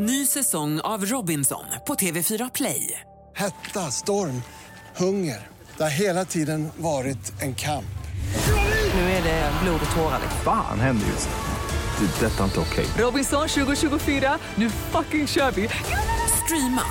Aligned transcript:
Ny 0.00 0.26
säsong 0.26 0.80
av 0.80 1.06
Robinson 1.06 1.64
på 1.86 1.94
TV4 1.94 2.50
Play. 2.54 3.00
Hetta, 3.36 3.90
storm, 3.90 4.42
hunger. 4.96 5.46
Det 5.76 5.82
har 5.82 5.90
hela 5.90 6.24
tiden 6.24 6.68
varit 6.76 7.42
en 7.42 7.54
kamp. 7.54 7.98
Nu 8.94 9.00
är 9.00 9.22
det 9.22 9.52
blod 9.62 9.80
och 9.90 9.96
tårar. 9.96 10.20
Fan 10.44 10.80
händer 10.80 11.06
just 11.06 11.28
nu. 11.28 12.06
Det. 12.06 12.26
är 12.26 12.30
Detta 12.30 12.40
är 12.40 12.44
inte 12.44 12.60
okej. 12.60 12.86
Robinson 12.98 13.48
2024, 13.48 14.38
nu 14.54 14.70
fucking 14.70 15.26
kör 15.26 15.50
vi! 15.50 15.68
Streama 16.44 16.84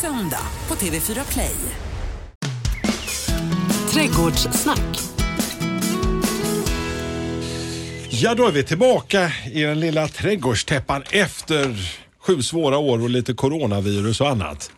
söndag 0.00 0.46
på 0.66 0.74
TV4 0.74 1.32
Play. 1.32 1.56
Trädgårdssnack. 3.90 5.00
Ja, 8.10 8.34
då 8.34 8.46
är 8.46 8.52
vi 8.52 8.62
tillbaka 8.62 9.32
i 9.52 9.62
den 9.62 9.80
lilla 9.80 10.08
trädgårdstäppan 10.08 11.02
efter 11.10 11.76
sju 12.26 12.42
svåra 12.42 12.78
år 12.78 13.02
och 13.02 13.10
lite 13.10 13.34
coronavirus 13.34 14.20
och 14.20 14.28
annat. 14.28 14.70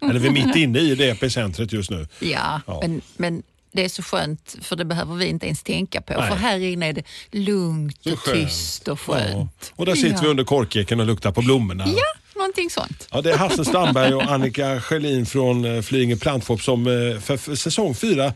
Eller 0.00 0.20
vi 0.20 0.28
är 0.28 0.32
mitt 0.32 0.56
inne 0.56 0.78
i 0.78 0.94
det 0.94 1.10
epicentret 1.10 1.72
just 1.72 1.90
nu. 1.90 2.06
Ja, 2.18 2.60
Ja. 2.66 2.78
Men, 2.82 3.00
men 3.16 3.42
det 3.72 3.84
är 3.84 3.88
så 3.88 4.02
skönt 4.02 4.56
för 4.62 4.76
det 4.76 4.84
behöver 4.84 5.14
vi 5.14 5.26
inte 5.26 5.46
ens 5.46 5.62
tänka 5.62 6.00
på. 6.00 6.12
Nej. 6.20 6.28
För 6.28 6.36
här 6.36 6.58
inne 6.58 6.88
är 6.88 6.92
det 6.92 7.02
lugnt 7.30 8.06
och 8.06 8.34
tyst 8.34 8.88
och 8.88 9.00
skönt. 9.00 9.52
Ja. 9.60 9.72
Och 9.76 9.86
där 9.86 9.94
sitter 9.94 10.10
ja. 10.10 10.20
vi 10.22 10.28
under 10.28 10.44
korkeken 10.44 11.00
och 11.00 11.06
luktar 11.06 11.32
på 11.32 11.42
blommorna. 11.42 11.84
Ja, 11.86 12.38
någonting 12.38 12.70
sånt. 12.70 13.08
Ja, 13.12 13.20
det 13.20 13.32
är 13.32 13.36
Hasse 13.36 13.64
Strandberg 13.64 14.14
och 14.14 14.22
Annika 14.22 14.80
Schelin 14.80 15.26
från 15.26 15.64
eh, 15.64 15.82
Flyinge 15.82 16.16
Plantshop 16.16 16.62
som 16.62 16.86
eh, 16.86 17.20
för, 17.20 17.36
för 17.36 17.54
säsong 17.54 17.94
fyra 17.94 18.32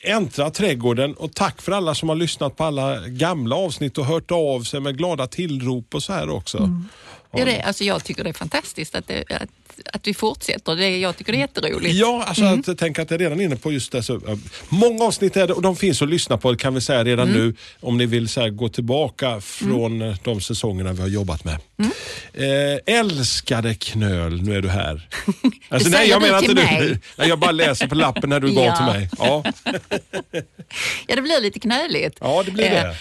äntrar 0.00 0.50
trädgården 0.50 1.14
och 1.14 1.34
tack 1.34 1.62
för 1.62 1.72
alla 1.72 1.94
som 1.94 2.08
har 2.08 2.16
lyssnat 2.16 2.56
på 2.56 2.64
alla 2.64 3.08
gamla 3.08 3.56
avsnitt 3.56 3.98
och 3.98 4.04
hört 4.04 4.30
av 4.30 4.62
sig 4.62 4.80
med 4.80 4.98
glada 4.98 5.26
tillrop 5.26 5.94
och 5.94 6.02
så 6.02 6.12
här 6.12 6.30
också. 6.30 6.58
Mm. 6.58 6.88
Ja, 7.38 7.44
det, 7.44 7.60
alltså 7.60 7.84
jag 7.84 8.04
tycker 8.04 8.24
det 8.24 8.30
är 8.30 8.34
fantastiskt 8.34 8.94
att, 8.94 9.08
det, 9.08 9.24
att, 9.30 9.48
att 9.92 10.06
vi 10.06 10.14
fortsätter. 10.14 10.76
Det, 10.76 10.98
jag 10.98 11.16
tycker 11.16 11.32
det 11.32 11.38
är 11.38 11.40
jätteroligt. 11.40 11.94
Ja, 11.94 12.24
alltså 12.26 12.44
att, 12.44 12.78
tänk 12.78 12.98
att 12.98 13.10
jag 13.10 13.20
är 13.20 13.24
redan 13.24 13.40
inne 13.40 13.56
på 13.56 13.72
just 13.72 13.92
det. 13.92 14.02
Så, 14.02 14.14
eh, 14.14 14.38
många 14.68 15.04
avsnitt 15.04 15.36
är 15.36 15.46
det 15.46 15.52
och 15.52 15.62
de 15.62 15.76
finns 15.76 16.02
att 16.02 16.08
lyssna 16.08 16.36
på 16.36 16.56
kan 16.56 16.74
vi 16.74 16.80
säga 16.80 17.04
redan 17.04 17.28
nu 17.28 17.54
om 17.80 17.98
ni 17.98 18.06
vill 18.06 18.28
så 18.28 18.40
här, 18.40 18.50
gå 18.50 18.68
tillbaka 18.68 19.40
från 19.40 20.02
eh, 20.02 20.16
de 20.22 20.40
säsongerna 20.40 20.92
vi 20.92 21.00
har 21.00 21.08
jobbat 21.08 21.44
med. 21.44 21.58
Eh, 22.32 22.94
älskade 23.00 23.74
Knöl, 23.74 24.42
nu 24.42 24.56
är 24.56 24.62
du 24.62 24.68
här. 24.68 25.08
Alltså, 25.68 25.88
Det 25.88 25.96
säger 25.96 26.20
du 26.20 26.40
till 26.46 26.58
inte 26.58 26.80
du. 26.80 26.98
Nej, 27.16 27.28
jag 27.28 27.38
bara 27.38 27.50
läser 27.52 27.86
på 27.88 27.94
lappen 27.94 28.30
när 28.30 28.40
du 28.40 28.48
gav 28.54 28.64
Ja. 28.64 28.76
till 28.76 28.84
mig. 28.84 29.10
Ja, 29.18 29.44
Ja, 31.06 31.16
det 31.16 31.22
blir 31.22 31.40
lite 31.40 31.60
knöligt. 31.60 32.18
Ja, 32.20 32.42
det 32.46 32.50
blir 32.50 32.70
det. 32.70 32.96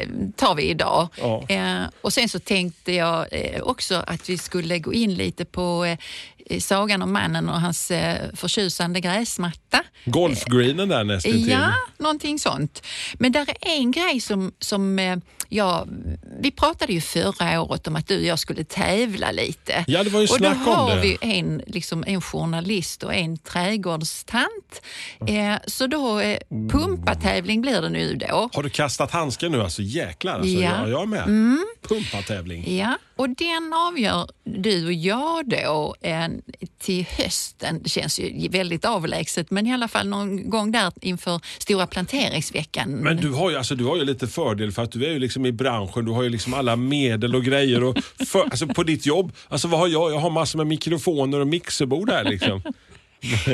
Eh, 0.00 0.08
tar 0.36 0.54
vi 0.54 0.62
idag. 0.62 1.08
Ja. 1.20 1.44
Eh, 1.48 1.82
och 2.00 2.12
sen 2.12 2.28
så 2.28 2.38
tänkte 2.38 2.92
jag 2.92 3.26
eh, 3.32 3.60
också 3.62 4.04
att 4.06 4.28
vi 4.30 4.38
skulle 4.38 4.78
gå 4.78 4.92
in 4.94 5.14
lite 5.14 5.44
på 5.44 5.84
eh, 6.46 6.60
sagan 6.60 7.02
om 7.02 7.12
mannen 7.12 7.48
och 7.48 7.60
hans 7.60 7.90
eh, 7.90 8.16
förtjusande 8.34 9.00
gräsmatta. 9.00 9.82
golfgreenen 10.04 10.88
där 10.88 11.04
nästan 11.04 11.32
till. 11.32 11.48
Ja, 11.48 11.72
någonting 11.98 12.38
sånt. 12.38 12.82
Men 13.14 13.32
där 13.32 13.46
är 13.60 13.76
en 13.76 13.90
grej 13.90 14.20
som, 14.20 14.52
som 14.58 14.98
eh, 15.52 15.56
ja, 15.56 15.86
vi 16.40 16.50
pratade 16.50 16.92
ju 16.92 17.00
förra 17.00 17.60
året 17.60 17.86
om 17.86 17.96
att 17.96 18.08
du 18.08 18.18
och 18.18 18.24
jag 18.24 18.38
skulle 18.38 18.64
tävla 18.64 19.30
lite. 19.30 19.84
Ja, 19.86 20.04
det 20.04 20.10
var 20.10 20.20
ju 20.20 20.26
och 20.26 20.38
då 20.38 20.44
snack 20.44 20.66
om 20.66 20.74
har 20.74 20.96
det. 20.96 21.02
vi 21.02 21.18
en, 21.20 21.62
liksom, 21.66 22.04
en 22.06 22.20
journalist 22.20 23.02
och 23.02 23.14
en 23.14 23.38
trädgårdstant. 23.38 24.82
Eh, 25.28 25.54
så 25.66 25.86
då, 25.86 26.20
eh, 26.20 26.38
pumpatävling 26.70 27.60
blir 27.60 27.82
det 27.82 27.88
nu 27.88 28.14
då. 28.14 28.50
Har 28.52 28.62
du 28.62 28.70
kastat 28.70 29.10
handsken 29.10 29.52
nu 29.52 29.62
alltså? 29.62 29.82
Jäklar 29.82 30.32
alltså. 30.32 30.48
Ja. 30.48 30.70
Ja. 30.82 30.88
Jag 30.88 31.02
är 31.02 31.06
med. 31.06 31.58
Pumpatävling. 31.88 32.76
Ja, 32.76 32.98
och 33.16 33.28
den 33.28 33.72
avgör 33.72 34.28
du 34.44 34.86
och 34.86 34.92
jag 34.92 35.48
då 35.48 35.94
eh, 36.00 36.28
till 36.78 37.06
hösten. 37.18 37.82
Det 37.82 37.88
känns 37.88 38.20
ju 38.20 38.48
väldigt 38.48 38.84
avlägset, 38.84 39.50
men 39.50 39.66
i 39.66 39.72
alla 39.72 39.88
fall 39.88 40.08
någon 40.08 40.50
gång 40.50 40.72
där 40.72 40.92
inför 41.00 41.40
stora 41.58 41.86
planteringsveckan. 41.86 42.90
Men 42.90 43.16
du 43.16 43.30
har, 43.30 43.50
ju, 43.50 43.56
alltså, 43.56 43.74
du 43.74 43.84
har 43.84 43.96
ju 43.96 44.04
lite 44.04 44.26
fördel 44.26 44.72
för 44.72 44.82
att 44.82 44.92
du 44.92 45.06
är 45.06 45.10
ju 45.10 45.18
liksom 45.18 45.41
Liksom 45.42 45.46
i 45.46 45.52
branschen. 45.52 46.04
Du 46.04 46.12
har 46.12 46.22
ju 46.22 46.28
liksom 46.28 46.54
alla 46.54 46.76
medel 46.76 47.34
och 47.34 47.44
grejer. 47.44 47.82
Och 47.82 47.98
för, 48.26 48.44
alltså, 48.44 48.66
på 48.66 48.82
ditt 48.82 49.06
jobb, 49.06 49.32
alltså, 49.48 49.68
vad 49.68 49.80
har 49.80 49.88
jag? 49.88 50.12
Jag 50.12 50.18
har 50.18 50.30
massor 50.30 50.58
med 50.58 50.66
mikrofoner 50.66 51.40
och 51.40 51.46
mixerbord 51.46 52.10
här. 52.10 52.24
Liksom. 52.24 52.62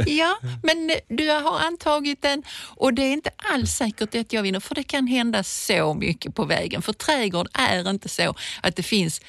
Ja, 0.06 0.38
men 0.62 0.90
du 1.08 1.28
har 1.28 1.60
antagit 1.60 2.22
den 2.22 2.42
och 2.76 2.94
det 2.94 3.02
är 3.02 3.12
inte 3.12 3.30
alls 3.52 3.72
säkert 3.72 4.14
att 4.14 4.32
jag 4.32 4.42
vinner 4.42 4.60
för 4.60 4.74
det 4.74 4.82
kan 4.82 5.06
hända 5.06 5.42
så 5.42 5.94
mycket 5.94 6.34
på 6.34 6.44
vägen. 6.44 6.82
För 6.82 6.92
trädgård 6.92 7.48
är 7.52 7.90
inte 7.90 8.08
så 8.08 8.34
att 8.62 8.76
det 8.76 8.82
finns 8.82 9.20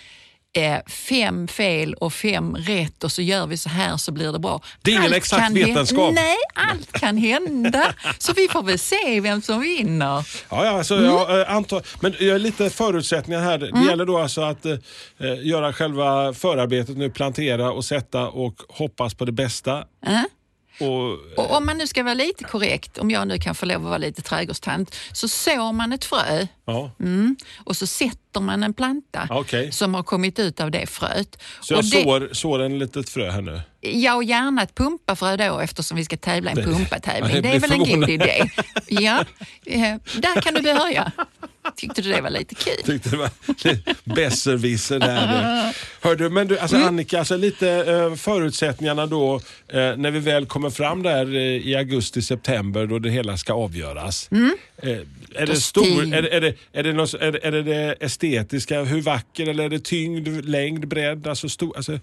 eh, 0.58 0.78
fem 0.92 1.48
fel 1.48 1.94
och 1.94 2.14
fem 2.14 2.56
rätt 2.56 3.04
och 3.04 3.12
så 3.12 3.22
gör 3.22 3.48
vi 3.48 3.58
så 3.58 3.70
här 3.70 3.98
så 3.98 4.12
blir 4.12 4.32
det 4.32 4.40
bra. 4.40 4.62
Det 4.82 4.92
är 4.92 4.96
ingen 5.00 5.14
exakt 5.14 5.44
kan 5.44 5.54
hä- 5.58 5.66
vetenskap. 5.66 6.14
Nej, 6.14 6.36
allt 6.56 6.92
kan 6.92 7.18
hända. 7.18 7.94
Så 8.20 8.34
vi 8.34 8.48
får 8.48 8.64
väl 8.64 8.80
se 8.80 9.20
vem 9.22 9.42
som 9.42 9.62
vinner. 9.62 10.28
Ja, 10.50 10.66
ja, 10.66 10.70
alltså, 10.70 10.94
Mm. 10.96 11.06
jag 11.06 11.40
eh, 11.42 11.56
antar, 11.56 11.82
men 12.00 12.16
jag 12.20 12.32
har 12.32 12.40
lite 12.40 12.70
förutsättningar 12.70 13.42
här. 13.42 13.58
Det 13.58 13.86
gäller 13.90 14.06
då 14.06 14.18
alltså 14.18 14.42
att 14.42 14.66
eh, 14.66 14.72
eh, 15.20 15.48
göra 15.48 15.74
själva 15.74 16.34
förarbetet 16.34 16.98
nu, 16.98 17.10
plantera 17.10 17.72
och 17.72 17.86
sätta 17.86 18.28
och 18.28 18.56
hoppas 18.70 19.14
på 19.14 19.26
det 19.26 19.32
bästa. 19.32 19.78
Äh? 20.06 20.22
Och, 20.82 21.12
Och 21.38 21.58
om 21.58 21.66
man 21.66 21.78
nu 21.78 21.88
ska 21.88 22.04
vara 22.04 22.14
lite 22.14 22.44
korrekt, 22.44 22.98
om 22.98 23.12
jag 23.12 23.28
nu 23.28 23.38
kan 23.40 23.56
få 23.56 23.66
lov 23.66 23.76
att 23.76 23.82
vara 23.84 23.98
lite 23.98 24.22
trädgårdstant, 24.22 24.96
så 25.14 25.28
sår 25.28 25.74
man 25.74 25.94
ett 25.94 26.06
frö 26.06 26.48
ja. 26.66 26.92
Mm. 27.00 27.36
och 27.66 27.76
så 27.78 27.88
sätter 27.88 28.18
man 28.36 28.64
en 28.64 28.74
planta 28.74 29.28
Okej. 29.30 29.72
som 29.72 29.94
har 29.94 30.04
kommit 30.04 30.40
ut 30.40 30.60
av 30.60 30.72
det 30.72 30.88
fröet. 30.90 31.42
Så 31.62 31.74
jag 31.74 31.78
och 31.78 31.84
det, 31.86 32.04
sår, 32.04 32.30
sår 32.32 32.62
en 32.62 32.80
litet 32.80 33.10
frö 33.10 33.30
här 33.32 33.42
nu. 33.42 33.62
Ja, 33.82 34.16
och 34.16 34.24
gärna 34.24 34.64
ett 34.64 34.76
pumpafrö 34.76 35.38
då 35.38 35.60
eftersom 35.60 35.98
vi 35.98 36.06
ska 36.06 36.18
tävla 36.18 36.52
i 36.52 36.60
en 36.60 36.64
pumpatävling. 36.66 37.34
Det 37.36 37.42
Det 37.42 37.50
är 37.56 37.60
väl 37.60 37.72
en 37.72 37.80
god 38.00 38.10
idé? 38.10 38.50
Ja, 38.88 39.26
eh, 39.66 39.96
där 40.18 40.42
kan 40.42 40.54
du 40.54 40.62
börja. 40.62 41.12
Tyckte 41.76 42.02
du 42.02 42.10
det 42.12 42.22
var 42.22 42.30
lite 42.30 42.56
kul? 42.56 42.84
Tyckte 42.86 43.10
det 43.10 43.18
var 43.18 43.30
besserwisser 44.16 45.00
där. 45.00 45.76
Hör 46.02 46.16
du, 46.16 46.30
men 46.30 46.48
du, 46.48 46.60
alltså 46.60 46.76
Mm. 46.76 46.88
Annika, 46.88 47.20
alltså 47.20 47.38
lite 47.38 47.70
eh, 47.72 48.16
förutsättningarna 48.16 49.06
då 49.06 49.36
eh, 49.68 49.96
när 49.98 50.12
vi 50.12 50.20
väl 50.20 50.46
kommer 50.46 50.70
fram 50.70 51.04
där 51.04 51.36
i 51.36 51.76
augusti-september 51.76 52.86
då 52.86 53.00
det 53.00 53.10
hela 53.10 53.38
ska 53.38 53.54
avgöras. 53.54 54.30
Eh, 54.32 54.90
är, 55.36 55.46
det 55.46 55.56
stor, 55.56 56.14
är, 56.14 56.22
det- 56.22 56.36
är, 56.36 56.42
det, 56.42 56.48
är, 56.74 56.84
det 56.84 56.90
är, 56.90 57.32
det, 57.32 57.40
är 57.48 57.52
det 57.52 57.96
estetiska, 58.24 58.84
hur 58.84 59.02
vacker 59.02 59.48
eller 59.48 59.64
är 59.64 59.70
det 59.70 59.80
tyngd, 59.84 60.46
längd, 60.46 60.88
bredd? 60.88 61.28
Alltså 61.28 61.50
stor, 61.50 61.78
alltså, 61.78 62.00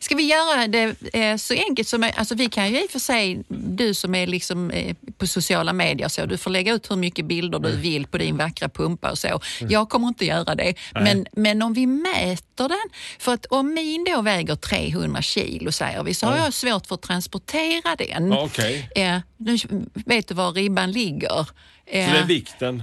Ska 0.00 0.14
vi 0.14 0.22
göra 0.22 0.66
det 0.66 0.94
eh, 1.12 1.36
så 1.36 1.54
enkelt 1.54 1.88
som 1.88 2.00
möjligt? 2.00 2.18
Alltså 2.18 2.34
vi 2.34 2.48
kan 2.48 2.70
ju 2.72 2.82
i 2.82 2.86
och 2.86 2.90
för 2.90 2.98
sig, 2.98 3.42
du 3.48 3.94
som 3.94 4.14
är 4.14 4.26
liksom 4.26 4.70
eh, 4.70 4.96
på 5.18 5.26
sociala 5.26 5.72
medier 5.72 6.08
så, 6.08 6.26
du 6.26 6.36
får 6.36 6.50
lägga 6.50 6.72
ut 6.74 6.90
hur 6.90 6.96
mycket 6.96 7.24
bilder 7.24 7.58
du 7.58 7.76
vill 7.76 8.06
på 8.06 8.18
din 8.18 8.36
vackra 8.36 8.68
pumpa 8.68 9.10
och 9.10 9.18
så. 9.18 9.40
Jag 9.68 9.88
kommer 9.88 10.08
inte 10.08 10.26
göra 10.26 10.54
det. 10.54 10.74
Men, 10.94 11.26
men 11.32 11.62
om 11.62 11.72
vi 11.74 11.86
mäter 11.86 12.68
den, 12.68 12.90
för 13.18 13.34
att 13.34 13.46
om 13.46 13.74
min 13.74 14.04
då 14.04 14.22
väger 14.22 14.54
300 14.56 15.22
kilo 15.22 15.72
säger 15.72 16.02
vi, 16.02 16.14
så 16.14 16.26
har 16.26 16.36
jag 16.36 16.54
svårt 16.54 16.86
för 16.86 16.94
att 16.94 17.02
transportera 17.02 17.96
den. 17.96 18.32
okej. 18.32 18.90
Eh, 18.94 19.18
nu 19.36 19.56
vet 19.94 20.28
du 20.28 20.34
var 20.34 20.52
ribban 20.52 20.92
ligger. 20.92 21.40
Eh, 21.86 22.06
Så 22.06 22.12
det 22.12 22.18
är 22.18 22.26
vikten. 22.26 22.82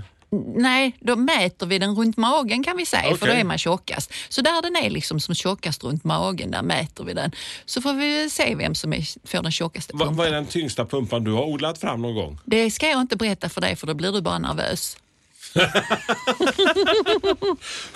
Nej, 0.55 0.97
då 0.99 1.15
mäter 1.15 1.67
vi 1.67 1.79
den 1.79 1.95
runt 1.95 2.17
magen 2.17 2.63
kan 2.63 2.77
vi 2.77 2.85
säga, 2.85 3.15
för 3.15 3.27
då 3.27 3.33
är 3.33 3.43
man 3.43 3.57
tjockast. 3.57 4.13
Så 4.29 4.41
där 4.41 4.61
den 4.61 4.75
är 4.75 4.89
liksom 4.89 5.19
som 5.19 5.35
tjockast 5.35 5.83
runt 5.83 6.03
magen, 6.03 6.51
där 6.51 6.61
mäter 6.61 7.03
vi 7.03 7.13
den. 7.13 7.31
Så 7.65 7.81
får 7.81 7.93
vi 7.93 8.29
se 8.29 8.55
vem 8.55 8.75
som 8.75 8.93
är, 8.93 9.27
får 9.27 9.43
den 9.43 9.51
tjockaste 9.51 9.93
pumpan. 9.93 10.15
vad 10.15 10.27
är 10.27 10.31
den 10.31 10.45
tyngsta 10.45 10.85
pumpan 10.85 11.23
du 11.23 11.31
har 11.31 11.43
odlat 11.43 11.77
fram 11.77 12.01
någon 12.01 12.15
gång? 12.15 12.39
Det 12.45 12.71
ska 12.71 12.89
jag 12.89 13.01
inte 13.01 13.15
berätta 13.15 13.49
för 13.49 13.61
dig, 13.61 13.75
för 13.75 13.87
då 13.87 13.93
blir 13.93 14.11
du 14.11 14.21
bara 14.21 14.39
nervös. 14.39 14.97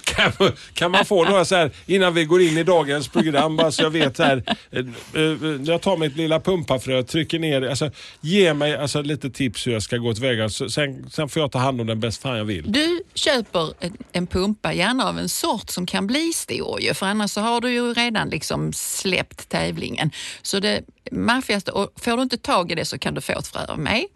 Kan, 0.04 0.32
kan 0.74 0.92
man 0.92 1.06
få 1.06 1.24
några 1.24 1.46
så 1.46 1.56
här 1.56 1.72
innan 1.86 2.14
vi 2.14 2.26
går 2.26 2.42
in 2.42 2.58
i 2.58 2.64
dagens 2.64 3.08
program, 3.08 3.56
bara 3.58 3.72
så 3.72 3.84
jag 3.84 3.90
vet 3.90 4.18
här. 4.18 4.44
eh, 4.72 4.80
eh, 5.22 5.62
Jag 5.64 5.82
tar 5.82 5.98
mitt 5.98 6.18
lilla 6.18 6.40
pumpafrö, 6.40 7.04
trycker 7.04 7.40
ner 7.40 7.62
det. 7.62 7.70
Alltså, 7.70 7.92
ge 8.22 8.54
mig 8.54 8.76
alltså, 8.76 9.02
lite 9.02 9.30
tips 9.30 9.68
hur 9.68 9.72
jag 9.72 9.84
ska 9.84 9.98
gå 9.98 10.14
tillväga. 10.14 10.50
Sen, 10.50 11.10
sen 11.10 11.30
får 11.30 11.42
jag 11.42 11.52
ta 11.52 11.60
hand 11.60 11.82
om 11.82 11.88
den 11.88 12.00
bäst 12.00 12.22
fan 12.22 12.38
jag 12.38 12.46
vill. 12.46 12.72
Du 12.72 13.02
köper 13.14 13.74
en, 13.80 13.98
en 14.12 14.28
pumpa, 14.28 14.74
gärna 14.74 15.10
av 15.10 15.20
en 15.20 15.30
sort 15.30 15.70
som 15.70 15.86
kan 15.86 16.08
bli 16.08 16.34
stor 16.34 16.82
ju, 16.82 16.94
för 16.94 17.06
annars 17.06 17.32
så 17.32 17.42
har 17.42 17.62
du 17.62 17.72
ju 17.72 17.94
redan 17.94 18.30
liksom 18.30 18.74
släppt 18.74 19.50
tävlingen. 19.50 20.12
Så 20.42 20.60
det 20.60 20.82
maffigaste, 21.12 21.72
och 21.72 21.92
får 22.02 22.18
du 22.18 22.24
inte 22.24 22.38
tag 22.38 22.72
i 22.72 22.76
det 22.76 22.86
så 22.86 22.98
kan 22.98 23.14
du 23.14 23.22
få 23.22 23.34
ett 23.40 23.48
frö 23.48 23.66
av 23.66 23.80
mig. 23.80 24.08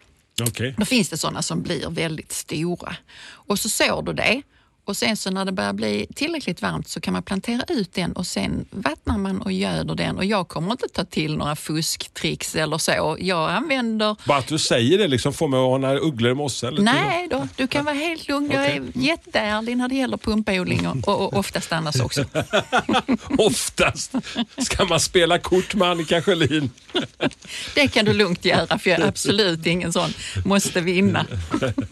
Okay. 0.42 0.74
Då 0.76 0.84
finns 0.84 1.08
det 1.08 1.16
sådana 1.16 1.42
som 1.42 1.62
blir 1.62 1.90
väldigt 1.90 2.32
stora. 2.32 2.96
Och 3.22 3.58
så 3.58 3.68
sår 3.68 4.02
du 4.02 4.12
det 4.12 4.42
och 4.90 4.96
sen 4.96 5.16
så 5.16 5.30
när 5.30 5.44
det 5.44 5.52
börjar 5.52 5.72
bli 5.72 6.06
tillräckligt 6.14 6.62
varmt 6.62 6.88
så 6.88 7.00
kan 7.00 7.12
man 7.12 7.22
plantera 7.22 7.62
ut 7.68 7.92
den 7.94 8.12
och 8.12 8.26
sen 8.26 8.66
vattnar 8.70 9.18
man 9.18 9.42
och 9.42 9.52
göder 9.52 9.94
den. 9.94 10.16
Och 10.16 10.24
jag 10.24 10.48
kommer 10.48 10.70
inte 10.70 10.88
ta 10.88 11.04
till 11.04 11.36
några 11.36 11.56
fusktricks 11.56 12.56
eller 12.56 12.78
så. 12.78 13.16
Jag 13.20 13.50
använder... 13.50 14.16
Bara 14.24 14.38
att 14.38 14.46
du 14.46 14.58
säger 14.58 14.98
det 14.98 15.08
liksom 15.08 15.32
får 15.32 15.48
mig 15.48 15.58
att 15.58 15.74
ana 15.74 15.94
ugglor 15.94 16.32
i 16.32 16.34
mossen. 16.34 16.68
eller 16.68 16.82
Nej 16.82 17.28
då, 17.30 17.48
du 17.56 17.66
kan 17.66 17.84
vara 17.84 17.94
helt 17.94 18.28
lugn. 18.28 18.50
Jag 18.50 18.66
är 18.66 18.82
jätteärlig 18.94 19.76
när 19.76 19.88
det 19.88 19.94
gäller 19.94 20.16
pumpodling 20.16 20.88
och, 20.88 21.08
och, 21.08 21.20
och 21.20 21.38
oftast 21.38 21.72
annars 21.72 22.00
också. 22.00 22.24
Oftast 23.38 24.12
ska 24.58 24.84
man 24.84 25.00
spela 25.00 25.38
kort 25.38 25.74
med 25.74 25.88
Annika 25.88 26.22
Sjölin. 26.22 26.70
Det 27.74 27.88
kan 27.88 28.04
du 28.04 28.12
lugnt 28.12 28.44
göra 28.44 28.78
för 28.78 28.90
jag 28.90 29.00
är 29.00 29.08
absolut 29.08 29.66
ingen 29.66 29.92
sån 29.92 30.10
måste 30.44 30.80
vinna. 30.80 31.26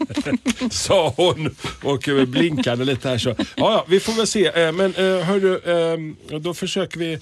Sa 0.71 1.13
hon 1.17 1.55
och 1.83 2.09
blinkade 2.27 2.85
lite 2.89 3.09
här. 3.09 3.17
Så. 3.17 3.29
Ja, 3.39 3.45
ja, 3.57 3.85
vi 3.87 3.99
får 3.99 4.13
väl 4.13 4.27
se. 4.27 4.45
Eh, 4.47 4.71
Men 4.71 4.95
eh, 4.95 5.25
hörru, 5.25 5.55
eh, 6.33 6.39
då 6.39 6.53
försöker 6.53 6.99
vi. 6.99 7.19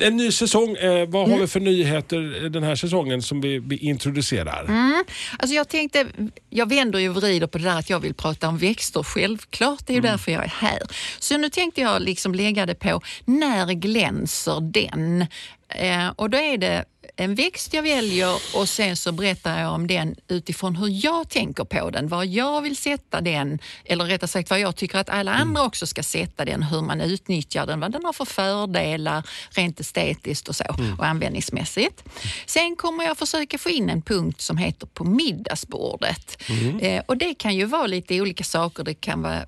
En 0.00 0.16
ny 0.16 0.32
säsong. 0.32 0.76
eh, 0.76 1.08
Vad 1.08 1.30
har 1.30 1.38
vi 1.38 1.46
för 1.46 1.60
nyheter 1.60 2.48
den 2.48 2.62
här 2.62 2.74
säsongen 2.76 3.22
som 3.22 3.40
vi, 3.40 3.58
vi 3.58 3.76
introducerar? 3.76 4.70
Alltså 5.38 5.54
jag 5.56 5.68
tänkte, 5.68 6.06
jag 6.50 6.68
vänder 6.68 6.98
ju 6.98 7.08
och 7.08 7.14
vrider 7.16 7.46
på 7.46 7.58
det 7.58 7.64
där 7.64 7.78
att 7.78 7.90
jag 7.90 8.00
vill 8.00 8.14
prata 8.14 8.48
om 8.48 8.58
växter, 8.58 9.02
självklart. 9.02 9.86
Det 9.86 9.92
är 9.92 9.94
ju 9.94 10.00
därför 10.00 10.32
jag 10.32 10.44
är 10.44 10.48
här. 10.58 10.78
Så 11.18 11.38
nu 11.38 11.48
tänkte 11.48 11.80
jag 11.80 12.02
liksom 12.02 12.34
lägga 12.34 12.66
det 12.66 12.74
på, 12.74 13.00
när 13.24 13.72
glänser 13.72 14.60
den? 14.60 15.26
Och 16.16 16.30
då 16.30 16.38
är 16.38 16.58
det 16.58 16.84
en 17.16 17.34
växt 17.34 17.74
jag 17.74 17.82
väljer 17.82 18.34
och 18.54 18.68
sen 18.68 18.96
så 18.96 19.12
berättar 19.12 19.60
jag 19.60 19.72
om 19.72 19.86
den 19.86 20.16
utifrån 20.28 20.76
hur 20.76 21.04
jag 21.04 21.28
tänker 21.28 21.64
på 21.64 21.90
den, 21.90 22.08
var 22.08 22.24
jag 22.24 22.62
vill 22.62 22.76
sätta 22.76 23.20
den, 23.20 23.58
eller 23.84 24.04
rättare 24.04 24.28
sagt 24.28 24.50
vad 24.50 24.60
jag 24.60 24.76
tycker 24.76 24.98
att 24.98 25.08
alla 25.08 25.32
andra 25.32 25.62
också 25.62 25.86
ska 25.86 26.02
sätta 26.02 26.44
den, 26.44 26.62
hur 26.62 26.82
man 26.82 27.00
utnyttjar 27.00 27.66
den, 27.66 27.80
vad 27.80 27.92
den 27.92 28.04
har 28.04 28.12
för 28.12 28.24
fördelar 28.24 29.22
rent 29.50 29.80
estetiskt 29.80 30.48
och 30.48 30.56
så 30.56 30.64
och 30.98 31.06
användningsmässigt. 31.06 32.04
Sen 32.46 32.76
kommer 32.76 33.04
jag 33.04 33.18
försöka 33.18 33.58
få 33.58 33.68
in 33.70 33.90
en 33.90 34.02
punkt 34.02 34.40
som 34.40 34.56
heter 34.56 34.86
på 34.86 35.04
middagsbordet. 35.04 36.42
Eh, 36.80 37.02
och 37.06 37.16
det 37.16 37.34
kan 37.34 37.54
ju 37.54 37.64
vara 37.64 37.86
lite 37.86 38.20
olika 38.20 38.44
saker. 38.44 38.84
Det 38.84 38.94
kan 38.94 39.22
vara 39.22 39.38
eh, 39.38 39.44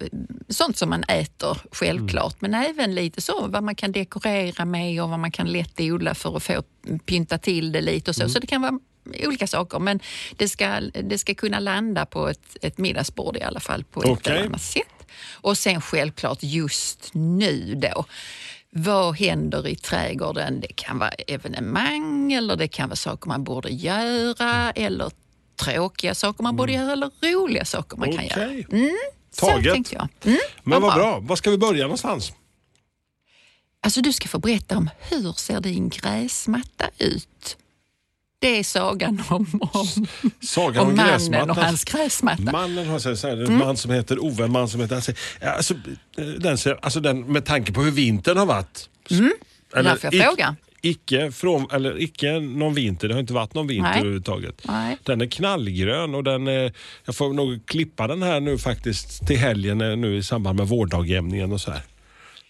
sånt 0.49 0.77
som 0.77 0.91
man 0.91 1.05
äter 1.05 1.59
självklart, 1.73 2.41
men 2.41 2.55
även 2.55 2.95
lite 2.95 3.21
så 3.21 3.47
vad 3.47 3.63
man 3.63 3.75
kan 3.75 3.93
dekorera 3.93 4.65
med 4.65 5.03
och 5.03 5.11
vad 5.11 5.21
man 5.21 5.31
kan 5.31 5.47
lätt 5.47 5.81
odla 5.81 6.15
för 6.15 6.37
att 6.37 6.43
få 6.43 6.63
pynta 7.07 7.39
till 7.39 7.73
det 7.73 7.81
lite 7.81 8.11
och 8.11 8.17
så. 8.17 8.29
Så 8.29 8.39
det 8.39 8.47
kan 8.47 8.63
vara 8.63 8.79
olika 9.27 9.47
saker, 9.47 9.79
men 9.79 10.01
det 10.37 10.49
ska, 10.49 10.81
det 10.81 11.19
ska 11.19 11.35
kunna 11.35 11.59
landa 11.61 12.07
på 12.07 12.29
ett, 12.29 12.57
ett 12.63 12.79
middagsbord 12.79 13.37
i 13.37 13.43
alla 13.43 13.61
fall 13.61 13.85
på 13.85 14.03
ett 14.03 14.09
Okej. 14.11 14.33
eller 14.37 14.47
annat 14.47 14.63
sätt. 14.63 14.83
Och 15.33 15.59
sen 15.59 15.81
självklart 15.81 16.39
just 16.43 17.11
nu 17.15 17.75
då. 17.75 18.05
Vad 18.71 19.17
händer 19.17 19.69
i 19.69 19.77
trädgården? 19.77 20.61
Det 20.61 20.73
kan 20.75 20.99
vara 20.99 21.11
evenemang 21.11 22.33
eller 22.33 22.57
det 22.57 22.69
kan 22.69 22.89
vara 22.89 22.97
saker 22.97 23.29
man 23.29 23.45
borde 23.45 23.71
göra 23.71 24.71
eller 24.71 25.11
tråkiga 25.57 26.15
saker 26.15 26.43
man 26.43 26.57
borde 26.57 26.73
göra 26.73 26.93
eller 26.93 27.11
roliga 27.23 27.65
saker 27.65 27.97
man 27.97 28.13
kan 28.17 28.27
göra. 28.27 28.51
Så 29.31 29.47
Taget. 29.47 29.73
tänkte 29.73 29.95
jag. 29.95 30.09
Mm, 30.25 30.39
Men 30.63 30.83
vad 30.83 30.95
bra. 30.95 31.19
Var 31.21 31.37
ska 31.37 31.51
vi 31.51 31.59
börja 31.59 31.83
någonstans? 31.83 32.33
Alltså 33.81 34.01
du 34.01 34.13
ska 34.13 34.29
få 34.29 34.39
berätta 34.39 34.77
om 34.77 34.91
hur 35.11 35.33
ser 35.33 35.61
din 35.61 35.89
gräsmatta 35.89 36.85
ut? 36.99 37.57
Det 38.41 38.59
är 38.59 38.65
sagan 38.65 39.23
om, 39.29 39.61
om, 39.73 40.07
Sagan 40.41 40.83
om, 40.83 40.89
om 40.91 40.97
mannen 40.97 41.13
gräsmattan. 41.13 41.51
och 41.51 41.57
hans 41.57 41.85
gräsmatta. 41.85 42.43
Mannen 42.43 42.89
har 42.89 42.99
så 42.99 43.27
här, 43.29 43.37
en 43.37 43.45
Mm. 43.47 43.59
man 43.59 43.77
som 43.77 43.91
heter 43.91 44.25
Ove, 44.25 44.45
en 44.45 44.53
man 44.53 44.69
som 44.69 44.81
heter... 44.81 44.97
Alltså, 44.97 45.13
alltså, 45.41 45.75
den, 46.39 46.59
ser- 46.59 46.79
alltså 46.83 47.01
den, 47.01 47.21
med 47.33 47.45
tanke 47.45 47.73
på 47.73 47.83
hur 47.83 47.91
vintern 47.91 48.37
har 48.37 48.47
varit. 48.47 48.89
Mm. 49.11 49.33
Därför 49.73 50.09
jag 50.13 50.25
frågar. 50.27 50.55
Icke, 50.83 51.33
från, 51.33 51.71
eller 51.73 52.03
icke 52.03 52.41
någon 52.41 52.75
vinter, 52.75 53.09
det 53.09 53.15
har 53.15 53.21
inte 53.21 53.33
varit 53.33 53.55
någon 53.55 53.67
vinter 53.67 53.91
Nej. 53.91 53.99
överhuvudtaget. 53.99 54.55
Nej. 54.63 54.97
Den 55.03 55.21
är 55.21 55.27
knallgrön 55.27 56.15
och 56.15 56.25
den 56.25 56.47
är, 56.49 56.73
jag 57.05 57.17
får 57.17 57.33
nog 57.33 57.67
klippa 57.67 58.07
den 58.07 58.23
här 58.23 58.41
nu 58.41 58.59
faktiskt 58.59 59.27
till 59.27 59.39
helgen 59.39 59.81
eh, 59.81 59.97
nu 59.97 60.17
i 60.17 60.23
samband 60.23 60.59
med 60.59 60.69
vårdagjämningen 60.69 61.53
och 61.53 61.61
så 61.61 61.71
här. 61.71 61.83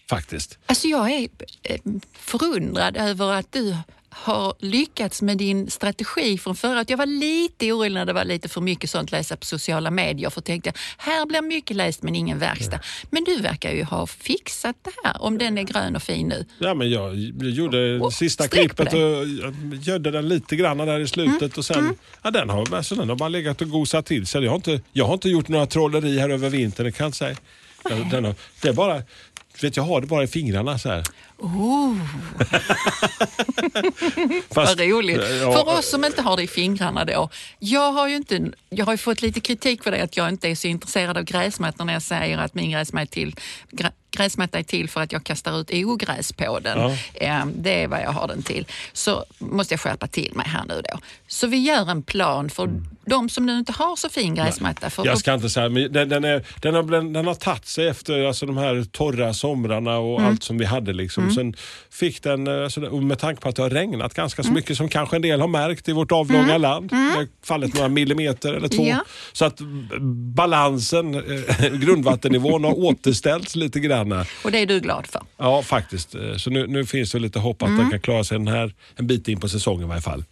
Faktiskt. 0.09 0.57
Alltså 0.65 0.87
jag 0.87 1.11
är 1.11 1.29
eh, 1.63 1.79
förundrad 2.13 2.97
över 2.97 3.33
att 3.33 3.51
du 3.51 3.75
har 4.09 4.53
lyckats 4.59 5.21
med 5.21 5.37
din 5.37 5.69
strategi 5.69 6.37
från 6.37 6.55
året. 6.63 6.89
Jag 6.89 6.97
var 6.97 7.05
lite 7.05 7.71
orolig 7.71 7.91
när 7.91 8.05
det 8.05 8.13
var 8.13 8.25
lite 8.25 8.49
för 8.49 8.61
mycket 8.61 8.89
sånt 8.89 9.11
läsa 9.11 9.35
på 9.35 9.45
sociala 9.45 9.91
medier 9.91 10.29
för 10.29 10.41
tänkte 10.41 10.73
här 10.97 11.25
blir 11.25 11.41
mycket 11.41 11.77
läst 11.77 12.03
men 12.03 12.15
ingen 12.15 12.39
verkstad. 12.39 12.79
Men 13.09 13.23
du 13.23 13.41
verkar 13.41 13.71
ju 13.71 13.83
ha 13.83 14.07
fixat 14.07 14.75
det 14.81 14.91
här 15.03 15.21
om 15.21 15.37
den 15.37 15.57
är 15.57 15.63
grön 15.63 15.95
och 15.95 16.03
fin 16.03 16.27
nu. 16.27 16.45
Ja, 16.59 16.73
men 16.73 16.89
jag 16.89 17.15
gjorde 17.41 17.99
Oh, 17.99 18.09
sista 18.09 18.47
klippet 18.47 18.93
och 18.93 18.99
jag 18.99 19.27
gödde 19.81 20.11
den 20.11 20.27
lite 20.27 20.55
grann 20.55 20.77
där 20.77 20.99
i 20.99 21.07
slutet 21.07 21.57
och 21.57 21.65
sen, 21.65 21.95
ja, 22.21 22.31
den, 22.31 22.49
har, 22.49 22.75
alltså, 22.75 22.95
den 22.95 23.09
har 23.09 23.15
bara 23.15 23.29
legat 23.29 23.61
och 23.61 23.69
gosat 23.69 24.05
till 24.05 24.27
sig. 24.27 24.43
Jag 24.43 24.51
har 24.51 24.55
inte, 24.55 24.81
jag 24.93 25.05
har 25.05 25.13
inte 25.13 25.29
gjort 25.29 25.47
några 25.47 25.65
trolleri 25.65 26.19
här 26.19 26.29
över 26.29 26.49
vintern, 26.49 26.85
det 26.85 26.91
kan 26.91 27.03
jag 27.03 27.07
inte 27.07 27.17
säga. 27.17 27.37
Den, 27.83 28.09
den 28.09 28.25
har, 28.25 28.35
det 28.61 28.67
är 28.67 28.73
bara, 28.73 29.01
vet, 29.63 29.77
jag 29.77 29.83
har 29.83 30.01
det 30.01 30.07
bara 30.07 30.23
i 30.23 30.27
fingrarna 30.27 30.79
så 30.79 30.89
här. 30.89 31.03
Oh, 31.39 31.95
Fast, 34.51 34.77
vad 34.77 34.79
roligt. 34.89 35.21
Ja, 35.41 35.53
För 35.53 35.77
oss 35.79 35.89
som 35.89 36.05
inte 36.05 36.21
har 36.21 36.37
det 36.37 36.43
i 36.43 36.47
fingrarna 36.47 37.05
då. 37.05 37.29
Jag 37.59 37.91
har 37.91 38.07
ju 38.07 38.15
inte, 38.15 38.51
jag 38.69 38.85
har 38.85 38.97
fått 38.97 39.21
lite 39.21 39.39
kritik 39.39 39.83
för 39.83 39.91
det 39.91 40.01
att 40.03 40.17
jag 40.17 40.29
inte 40.29 40.49
är 40.49 40.55
så 40.55 40.67
intresserad 40.67 41.17
av 41.17 41.23
gräsmattor 41.23 41.85
när 41.85 41.93
jag 41.93 42.01
säger 42.01 42.37
att 42.37 42.53
min 42.53 42.71
gräsmatta 42.71 43.01
är 43.01 43.05
till, 43.05 43.35
grä, 43.71 43.91
gräsmatta 44.11 44.59
är 44.59 44.63
till 44.63 44.89
för 44.89 45.01
att 45.01 45.11
jag 45.11 45.23
kastar 45.23 45.59
ut 45.61 45.71
ogräs 45.73 46.33
på 46.33 46.59
den. 46.59 46.77
Ja. 46.79 46.95
Eh, 47.13 47.45
Det 47.55 47.83
är 47.83 47.87
vad 47.87 48.01
jag 48.01 48.11
har 48.11 48.27
den 48.27 48.43
till. 48.43 48.65
Så 48.93 49.25
måste 49.37 49.73
jag 49.73 49.81
skärpa 49.81 50.07
till 50.07 50.31
mig 50.35 50.45
här 50.47 50.63
nu 50.67 50.81
då. 50.91 50.99
Så 51.27 51.47
vi 51.47 51.57
gör 51.57 51.89
en 51.91 52.03
plan 52.03 52.49
för 52.49 52.69
de 53.05 53.29
som 53.29 53.45
nu 53.45 53.57
inte 53.57 53.71
har 53.71 53.95
så 53.95 54.09
fin 54.09 54.35
gräsmatta. 54.35 54.89
För 54.89 55.05
Jag 55.05 55.17
ska 55.17 55.33
inte 55.33 55.49
säga, 55.49 55.69
men 55.69 55.93
den, 55.93 56.09
den, 56.09 56.23
är, 56.23 56.45
den, 56.61 56.75
har, 56.75 56.83
den 57.13 57.27
har 57.27 57.35
tagit 57.35 57.65
sig 57.65 57.87
efter 57.87 58.25
alltså, 58.25 58.45
de 58.45 58.57
här 58.57 58.83
torra 58.91 59.33
somrarna 59.33 59.97
och 59.97 60.19
Mm. 60.19 60.31
allt 60.31 60.43
som 60.43 60.57
vi 60.57 60.65
hade. 60.65 60.93
Liksom. 60.93 61.28
Sen 61.35 61.53
fick 61.91 62.23
den, 62.23 62.47
eh, 62.47 62.63
alltså, 62.63 62.79
med 62.81 63.19
tanke 63.19 63.41
på 63.41 63.49
att 63.49 63.55
det 63.55 63.61
har 63.61 63.69
regnat 63.69 64.13
ganska 64.13 64.41
Mm. 64.41 64.51
så 64.51 64.55
mycket 64.55 64.77
som 64.77 64.89
kanske 64.89 65.15
en 65.15 65.21
del 65.21 65.41
har 65.41 65.47
märkt 65.47 65.89
i 65.89 65.91
vårt 65.91 66.11
avlånga 66.11 66.57
land. 66.57 66.89
Det 66.89 66.95
har 66.95 67.27
fallit 67.43 67.73
några 67.75 67.89
millimeter 67.89 68.53
eller 68.53 68.67
två. 68.67 68.83
Ja. 68.87 69.03
Så 69.33 69.45
att 69.45 69.61
balansen, 70.35 71.13
eh, 71.15 71.69
grundvattennivån 71.81 72.63
har 72.63 72.79
återställts 72.79 73.55
lite 73.55 73.79
grann. 73.79 74.11
Och 74.43 74.51
det 74.51 74.57
är 74.59 74.65
du 74.65 74.79
glad 74.79 75.07
för. 75.07 75.21
Ja, 75.37 75.61
faktiskt. 75.63 76.15
Eh, 76.15 76.35
Så 76.37 76.49
nu, 76.49 76.67
nu 76.67 76.85
finns 76.85 77.11
det 77.11 77.19
lite 77.19 77.39
hopp 77.39 77.61
att 77.61 77.67
Mm. 77.69 77.81
den 77.81 77.89
kan 77.91 77.99
klara 77.99 78.23
sig 78.23 78.37
den 78.37 78.47
här, 78.47 78.73
en 78.95 79.07
bit 79.07 79.27
in 79.27 79.39
på 79.39 79.49
säsongen 79.49 79.83
i 79.85 79.87
varje 79.89 80.01
fall. 80.01 80.23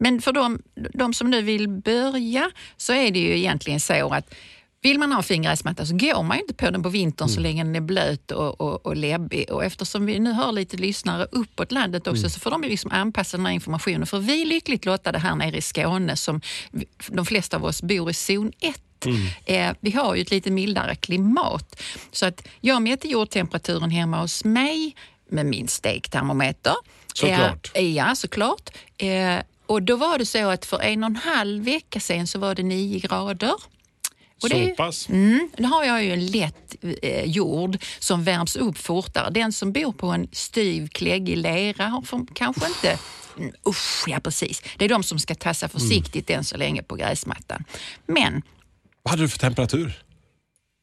Men 0.00 0.20
för 0.20 0.32
de, 0.32 0.58
de 0.94 1.14
som 1.14 1.30
nu 1.30 1.42
vill 1.42 1.68
börja 1.68 2.50
så 2.76 2.92
är 2.92 3.10
det 3.10 3.18
ju 3.18 3.36
egentligen 3.38 3.80
så 3.80 4.08
att 4.14 4.34
vill 4.82 4.98
man 4.98 5.12
ha 5.12 5.22
en 5.28 5.42
gräsmatta 5.42 5.86
så 5.86 5.96
går 5.96 6.22
man 6.22 6.38
inte 6.38 6.54
på 6.54 6.70
den 6.70 6.82
på 6.82 6.88
vintern 6.88 7.28
så 7.28 7.40
länge 7.40 7.64
den 7.64 7.76
är 7.76 7.80
blöt 7.80 8.30
och, 8.30 8.60
och, 8.60 8.86
och 8.86 8.96
läbbig. 8.96 9.50
Och 9.50 9.64
eftersom 9.64 10.06
vi 10.06 10.18
nu 10.18 10.32
har 10.32 10.52
lite 10.52 10.76
lyssnare 10.76 11.26
uppåt 11.32 11.72
landet 11.72 12.06
också 12.06 12.30
så 12.30 12.40
får 12.40 12.50
de 12.50 12.62
liksom 12.62 12.90
anpassa 12.90 13.36
den 13.36 13.46
här 13.46 13.52
informationen. 13.52 14.06
För 14.06 14.18
vi 14.18 14.42
är 14.42 14.46
lyckligt 14.46 14.84
lottade 14.84 15.18
här 15.18 15.34
nere 15.34 15.56
i 15.56 15.62
Skåne 15.62 16.16
som 16.16 16.40
de 17.08 17.26
flesta 17.26 17.56
av 17.56 17.64
oss 17.64 17.82
bor 17.82 18.10
i 18.10 18.14
zon 18.14 18.52
1. 18.60 18.82
Eh, 19.44 19.72
vi 19.80 19.90
har 19.90 20.14
ju 20.14 20.22
ett 20.22 20.30
lite 20.30 20.50
mildare 20.50 20.94
klimat. 20.94 21.82
Så 22.12 22.26
att 22.26 22.48
jag 22.60 22.82
mäter 22.82 23.10
jordtemperaturen 23.10 23.90
hemma 23.90 24.20
hos 24.20 24.44
mig 24.44 24.96
med 25.30 25.46
min 25.46 25.68
stektermometer. 25.68 26.74
Såklart. 27.14 27.70
Eh, 27.74 27.92
ja, 27.94 28.14
såklart. 28.14 28.70
Eh, 28.98 29.38
och 29.66 29.82
då 29.82 29.96
var 29.96 30.18
det 30.18 30.26
så 30.26 30.48
att 30.48 30.66
för 30.66 30.82
en 30.82 31.04
och 31.04 31.10
en 31.10 31.16
halv 31.16 31.64
vecka 31.64 32.00
sedan 32.00 32.26
så 32.26 32.38
var 32.38 32.54
det 32.54 32.62
nio 32.62 32.98
grader. 32.98 33.54
Och 34.42 34.48
det 34.48 34.68
Så 34.70 34.76
pass. 34.76 35.08
Mm, 35.08 35.48
nu 35.58 35.66
har 35.66 35.84
jag 35.84 36.04
ju 36.04 36.12
en 36.12 36.26
lätt 36.26 36.74
eh, 37.02 37.24
jord 37.24 37.76
som 37.98 38.24
värms 38.24 38.56
upp 38.56 38.78
fortare. 38.78 39.30
Den 39.30 39.52
som 39.52 39.72
bor 39.72 39.92
på 39.92 40.06
en 40.06 40.28
styv, 40.32 40.88
kläggig 40.88 41.36
lera 41.36 41.86
har 41.88 42.02
för, 42.02 42.26
kanske 42.34 42.66
inte... 42.66 42.98
Mm, 43.38 43.52
usch, 43.68 44.04
ja 44.08 44.20
precis. 44.20 44.62
Det 44.78 44.84
är 44.84 44.88
de 44.88 45.02
som 45.02 45.18
ska 45.18 45.34
tassa 45.34 45.68
försiktigt 45.68 46.30
än 46.30 46.44
så 46.44 46.56
länge 46.56 46.82
på 46.82 46.94
gräsmattan. 46.96 47.64
Men 48.06 48.42
Vad 49.02 49.10
hade 49.10 49.22
du 49.22 49.28
för 49.28 49.38
temperatur? 49.38 50.02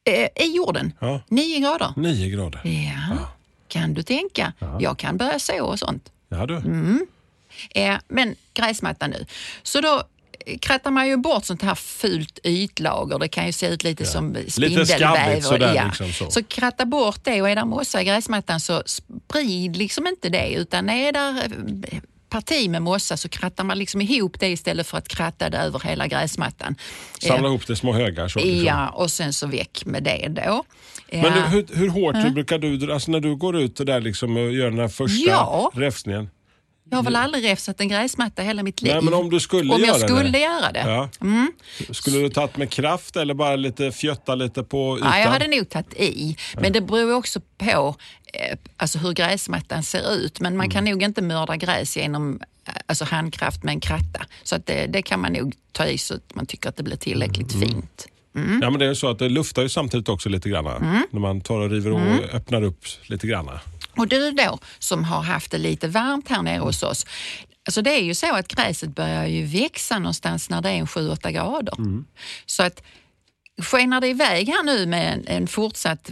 eh, 0.09 0.45
i 0.45 0.55
jorden, 0.55 0.93
Ja. 0.99 1.21
nio 1.29 1.59
grader. 1.59 1.93
9 1.95 2.29
grader. 2.29 2.61
Ja, 2.65 3.27
kan 3.67 3.93
du 3.93 4.03
tänka? 4.03 4.53
Jag 4.79 4.97
kan 4.99 5.17
börja 5.17 5.39
så 5.39 5.65
och 5.65 5.79
sånt. 5.79 6.11
Ja, 6.29 6.45
du. 6.45 6.55
Mm. 6.55 7.05
Eh, 7.75 7.97
men 8.07 8.35
gräsmattan 8.53 9.09
nu. 9.09 9.25
Så 9.63 9.81
då 9.81 10.03
krattar 10.61 10.91
man 10.91 11.07
ju 11.07 11.17
bort 11.17 11.45
sånt 11.45 11.61
här 11.61 11.75
fult 11.75 12.39
ytlager. 12.43 13.19
Det 13.19 13.27
kan 13.27 13.45
ju 13.45 13.51
se 13.51 13.67
ut 13.67 13.83
lite 13.83 14.05
som 14.05 14.35
spindelväv. 14.47 14.85
skabbigt 14.85 15.37
och- 15.37 15.43
sådär 15.43 15.75
ja. 15.75 15.85
liksom 15.85 16.11
så. 16.11 16.31
så 16.31 16.43
kratta 16.43 16.85
bort 16.85 17.19
det 17.23 17.41
och 17.41 17.49
är 17.49 17.55
det 17.55 17.65
mossa 17.65 18.01
i 18.01 18.05
gräsmattan 18.05 18.59
så 18.59 18.83
sprid 18.85 19.77
liksom 19.77 20.07
inte 20.07 20.29
det 20.29 20.49
utan 20.53 20.89
är 20.89 21.11
där 21.11 21.43
eh, 21.91 21.99
parti 22.29 22.69
med 22.69 22.81
mossa 22.81 23.17
så 23.17 23.29
krattar 23.29 23.63
man 23.63 23.77
liksom 23.79 24.01
ihop 24.01 24.39
det 24.39 24.47
istället 24.47 24.87
för 24.87 24.97
att 24.97 25.07
kratta 25.07 25.49
det 25.49 25.57
över 25.57 25.79
hela 25.79 26.07
gräsmattan. 26.07 26.75
Samla 27.21 27.39
Eh, 27.39 27.45
ihop 27.45 27.67
det 27.67 27.75
små 27.75 27.93
högar. 27.93 28.27
Så, 28.27 28.39
liksom. 28.39 28.65
Ja, 28.65 28.89
och 28.89 29.11
sen 29.11 29.33
så 29.33 29.47
väck 29.47 29.85
med 29.85 30.03
det 30.03 30.27
då. 30.27 30.63
Men 31.11 31.21
Ja. 31.21 31.29
du, 31.29 31.41
hur, 31.41 31.67
hur 31.75 31.89
hårt 31.89 32.33
brukar 32.33 32.57
du, 32.57 32.93
alltså 32.93 33.11
när 33.11 33.19
du 33.19 33.35
går 33.35 33.57
ut 33.57 33.79
och 33.79 33.85
där 33.85 34.01
liksom 34.01 34.37
och 34.37 34.53
gör 34.53 34.69
den 34.69 34.79
här 34.79 34.87
första 34.87 35.29
Ja. 35.29 35.71
räfsningen? 35.75 36.29
Jag 36.93 36.97
har 36.97 37.03
väl 37.03 37.15
aldrig 37.15 37.43
räfsat 37.43 37.81
en 37.81 37.87
gräsmatta 37.87 38.41
hela 38.41 38.63
mitt 38.63 38.81
liv. 38.81 38.93
Nej, 38.93 39.01
men 39.03 39.13
om 39.13 39.29
du 39.29 39.39
skulle 39.39 39.73
Om 39.73 39.79
jag 39.81 39.87
göra 39.99 40.07
skulle 40.07 40.29
det. 40.29 40.39
göra 40.39 40.71
det. 40.71 40.79
Ja. 40.79 41.09
Skulle 41.93 42.17
du 42.19 42.29
tagit 42.29 42.57
med 42.57 42.69
kraft 42.69 43.15
eller 43.15 43.33
bara 43.33 43.55
lite 43.55 43.91
fjötta 43.91 44.35
lite 44.35 44.63
på 44.63 44.97
ytan? 44.97 45.09
Ja, 45.13 45.19
jag 45.19 45.27
hade 45.27 45.47
nog 45.47 45.69
tagit 45.69 45.93
i. 45.93 46.37
Men 46.61 46.73
det 46.73 46.81
beror 46.81 47.15
också 47.15 47.39
på 47.57 47.95
eh, 48.33 48.57
alltså 48.77 48.97
hur 48.99 49.13
gräsmattan 49.13 49.83
ser 49.83 50.13
ut. 50.15 50.39
Men 50.39 50.57
man 50.57 50.65
Mm. 50.65 50.71
kan 50.71 50.85
nog 50.85 51.03
inte 51.03 51.21
mörda 51.21 51.55
gräs 51.55 51.97
genom 51.97 52.39
eh, 52.67 52.73
alltså 52.85 53.05
handkraft 53.05 53.63
med 53.63 53.71
en 53.73 53.79
kratta. 53.79 54.25
Så 54.43 54.55
att 54.55 54.65
det, 54.65 54.87
det 54.87 55.01
kan 55.01 55.19
man 55.21 55.33
nog 55.33 55.55
ta 55.71 55.85
i 55.85 55.97
så 55.97 56.13
att 56.13 56.35
man 56.35 56.45
tycker 56.45 56.69
att 56.69 56.77
det 56.77 56.83
blir 56.83 56.97
tillräckligt 56.97 57.53
Mm. 57.53 57.69
fint. 57.69 58.07
Ja, 58.61 58.69
men 58.69 58.79
det 58.79 58.85
är 58.85 58.93
så 58.93 59.07
att 59.09 59.19
det 59.19 59.29
luftar 59.29 59.61
ju 59.61 59.69
samtidigt 59.69 60.09
också 60.09 60.29
lite 60.29 60.49
grann. 60.49 60.67
Mm. 60.67 61.03
När 61.11 61.19
man 61.19 61.41
tar 61.41 61.59
och 61.59 61.69
river 61.69 61.91
och 61.91 62.33
öppnar 62.33 62.61
upp 62.63 62.85
lite 63.03 63.27
grann. 63.27 63.49
Och 63.97 64.07
du 64.07 64.31
då 64.31 64.59
som 64.79 65.03
har 65.03 65.21
haft 65.21 65.51
det 65.51 65.57
lite 65.57 65.87
varmt 65.87 66.29
här 66.29 66.41
nere 66.41 66.59
hos 66.59 66.83
oss. 66.83 67.05
Alltså 67.65 67.81
det 67.81 67.91
är 67.91 68.03
ju 68.03 68.15
så 68.15 68.35
att 68.35 68.47
gräset 68.47 68.95
börjar 68.95 69.25
ju 69.25 69.45
växa 69.45 69.99
någonstans 69.99 70.49
när 70.49 70.61
det 70.61 70.69
är 70.69 70.73
en 70.77 70.85
7-8 70.85 71.31
grader. 71.31 71.73
Så 72.45 72.63
att 72.63 72.83
skenar 73.61 74.01
det 74.01 74.07
iväg 74.07 74.47
här 74.47 74.63
nu 74.63 74.85
med 74.85 75.13
en, 75.13 75.27
en 75.27 75.47
fortsatt 75.47 76.11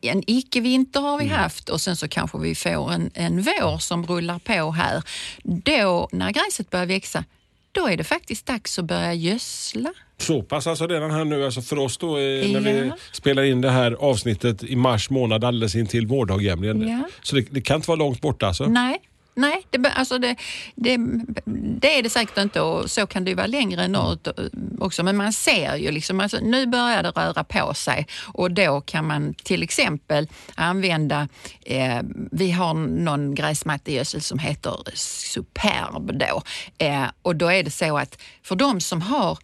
en 0.00 0.22
icke-vinter 0.26 1.00
har 1.00 1.18
vi 1.18 1.26
haft 1.26 1.68
och 1.68 1.80
sen 1.80 1.96
så 1.96 2.08
kanske 2.08 2.38
vi 2.38 2.54
får 2.54 2.92
en, 2.92 3.10
en 3.14 3.42
vår 3.42 3.78
som 3.78 4.06
rullar 4.06 4.38
på 4.38 4.70
här. 4.70 5.02
Då 5.42 6.08
när 6.12 6.30
gräset 6.30 6.70
börjar 6.70 6.86
växa, 6.86 7.24
då 7.72 7.88
är 7.88 7.96
det 7.96 8.04
faktiskt 8.04 8.46
dags 8.46 8.78
att 8.78 8.84
börja 8.84 9.14
gödsla. 9.14 9.92
Så 10.20 10.42
pass 10.42 10.66
alltså 10.66 10.86
redan 10.86 11.10
här 11.10 11.24
nu, 11.24 11.44
alltså 11.44 11.62
för 11.62 11.78
oss 11.78 11.98
då 11.98 12.18
eh, 12.18 12.52
när 12.52 12.60
vi 12.60 12.92
spelar 13.12 13.42
in 13.42 13.60
det 13.60 13.70
här 13.70 13.92
avsnittet 13.92 14.64
i 14.64 14.76
mars 14.76 15.10
månad 15.10 15.44
alldeles 15.44 15.74
in 15.74 15.86
till 15.86 16.06
vårdagjämningen. 16.06 16.88
Ja. 16.88 17.08
Så 17.22 17.36
det, 17.36 17.46
det 17.50 17.60
kan 17.60 17.76
inte 17.76 17.88
vara 17.88 17.98
långt 17.98 18.20
borta 18.20 18.46
alltså? 18.46 18.66
Nej, 18.66 19.00
nej 19.34 19.66
det, 19.70 19.88
alltså 19.88 20.18
det, 20.18 20.36
det, 20.74 20.98
det 21.80 21.98
är 21.98 22.02
det 22.02 22.10
säkert 22.10 22.38
inte 22.38 22.60
och 22.60 22.90
så 22.90 23.06
kan 23.06 23.24
det 23.24 23.30
ju 23.30 23.34
vara 23.34 23.46
längre 23.46 23.88
norrut 23.88 24.26
eh, 24.26 24.32
också. 24.78 25.02
Men 25.02 25.16
man 25.16 25.32
ser 25.32 25.76
ju 25.76 25.90
liksom, 25.90 26.20
alltså 26.20 26.38
nu 26.42 26.66
börjar 26.66 27.02
det 27.02 27.10
röra 27.10 27.44
på 27.44 27.74
sig 27.74 28.06
och 28.24 28.50
då 28.50 28.80
kan 28.80 29.06
man 29.06 29.34
till 29.34 29.62
exempel 29.62 30.28
använda, 30.54 31.28
eh, 31.64 32.00
vi 32.32 32.50
har 32.50 32.74
någon 32.74 33.34
gräsmattegödsel 33.34 34.20
som 34.20 34.38
heter 34.38 34.76
Superb 34.94 36.18
då 36.18 36.42
eh, 36.78 37.04
och 37.22 37.36
då 37.36 37.52
är 37.52 37.62
det 37.62 37.70
så 37.70 37.98
att 37.98 38.18
för 38.42 38.56
de 38.56 38.80
som 38.80 39.02
har 39.02 39.38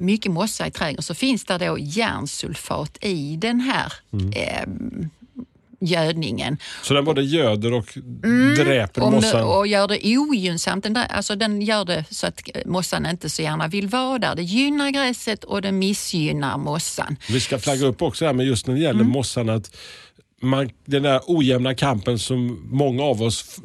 mycket 0.00 0.32
mossa 0.32 0.66
i 0.66 0.70
trädgården 0.70 1.02
så 1.02 1.14
finns 1.14 1.44
det 1.44 1.58
då 1.58 1.78
järnsulfat 1.78 2.98
i 3.00 3.36
den 3.36 3.60
här 3.60 3.92
eh, 4.36 4.64
gödningen. 5.80 6.58
Så 6.82 6.94
den 6.94 7.04
både 7.04 7.22
göder 7.22 7.72
och 7.72 7.98
dräper 8.56 9.02
Om 9.02 9.12
mossan? 9.14 9.44
och 9.44 9.66
gör 9.66 9.88
det 9.88 10.16
ogynnsamt. 10.18 10.82
Den, 10.84 10.92
där, 10.94 11.04
alltså 11.04 11.36
den 11.36 11.62
gör 11.62 11.84
det 11.84 12.04
så 12.10 12.26
att 12.26 12.40
mossan 12.66 13.06
inte 13.06 13.30
så 13.30 13.42
gärna 13.42 13.68
vill 13.68 13.88
vara 13.88 14.18
där. 14.18 14.34
Det 14.34 14.42
gynnar 14.42 14.90
gräset 14.90 15.44
och 15.44 15.62
det 15.62 15.72
missgynnar 15.72 16.58
mossan. 16.58 17.16
Vi 17.28 17.40
ska 17.40 17.58
flagga 17.58 17.86
upp 17.86 18.02
också 18.02 18.26
här 18.26 18.32
med 18.32 18.46
just 18.46 18.66
när 18.66 18.74
det 18.74 18.80
gäller 18.80 19.00
Mm. 19.00 19.12
mossan 19.12 19.48
att 19.48 19.76
man, 20.42 20.70
den 20.84 21.02
där 21.02 21.20
ojämna 21.26 21.74
kampen 21.74 22.18
som 22.18 22.68
många 22.70 23.02
av 23.02 23.22
oss 23.22 23.60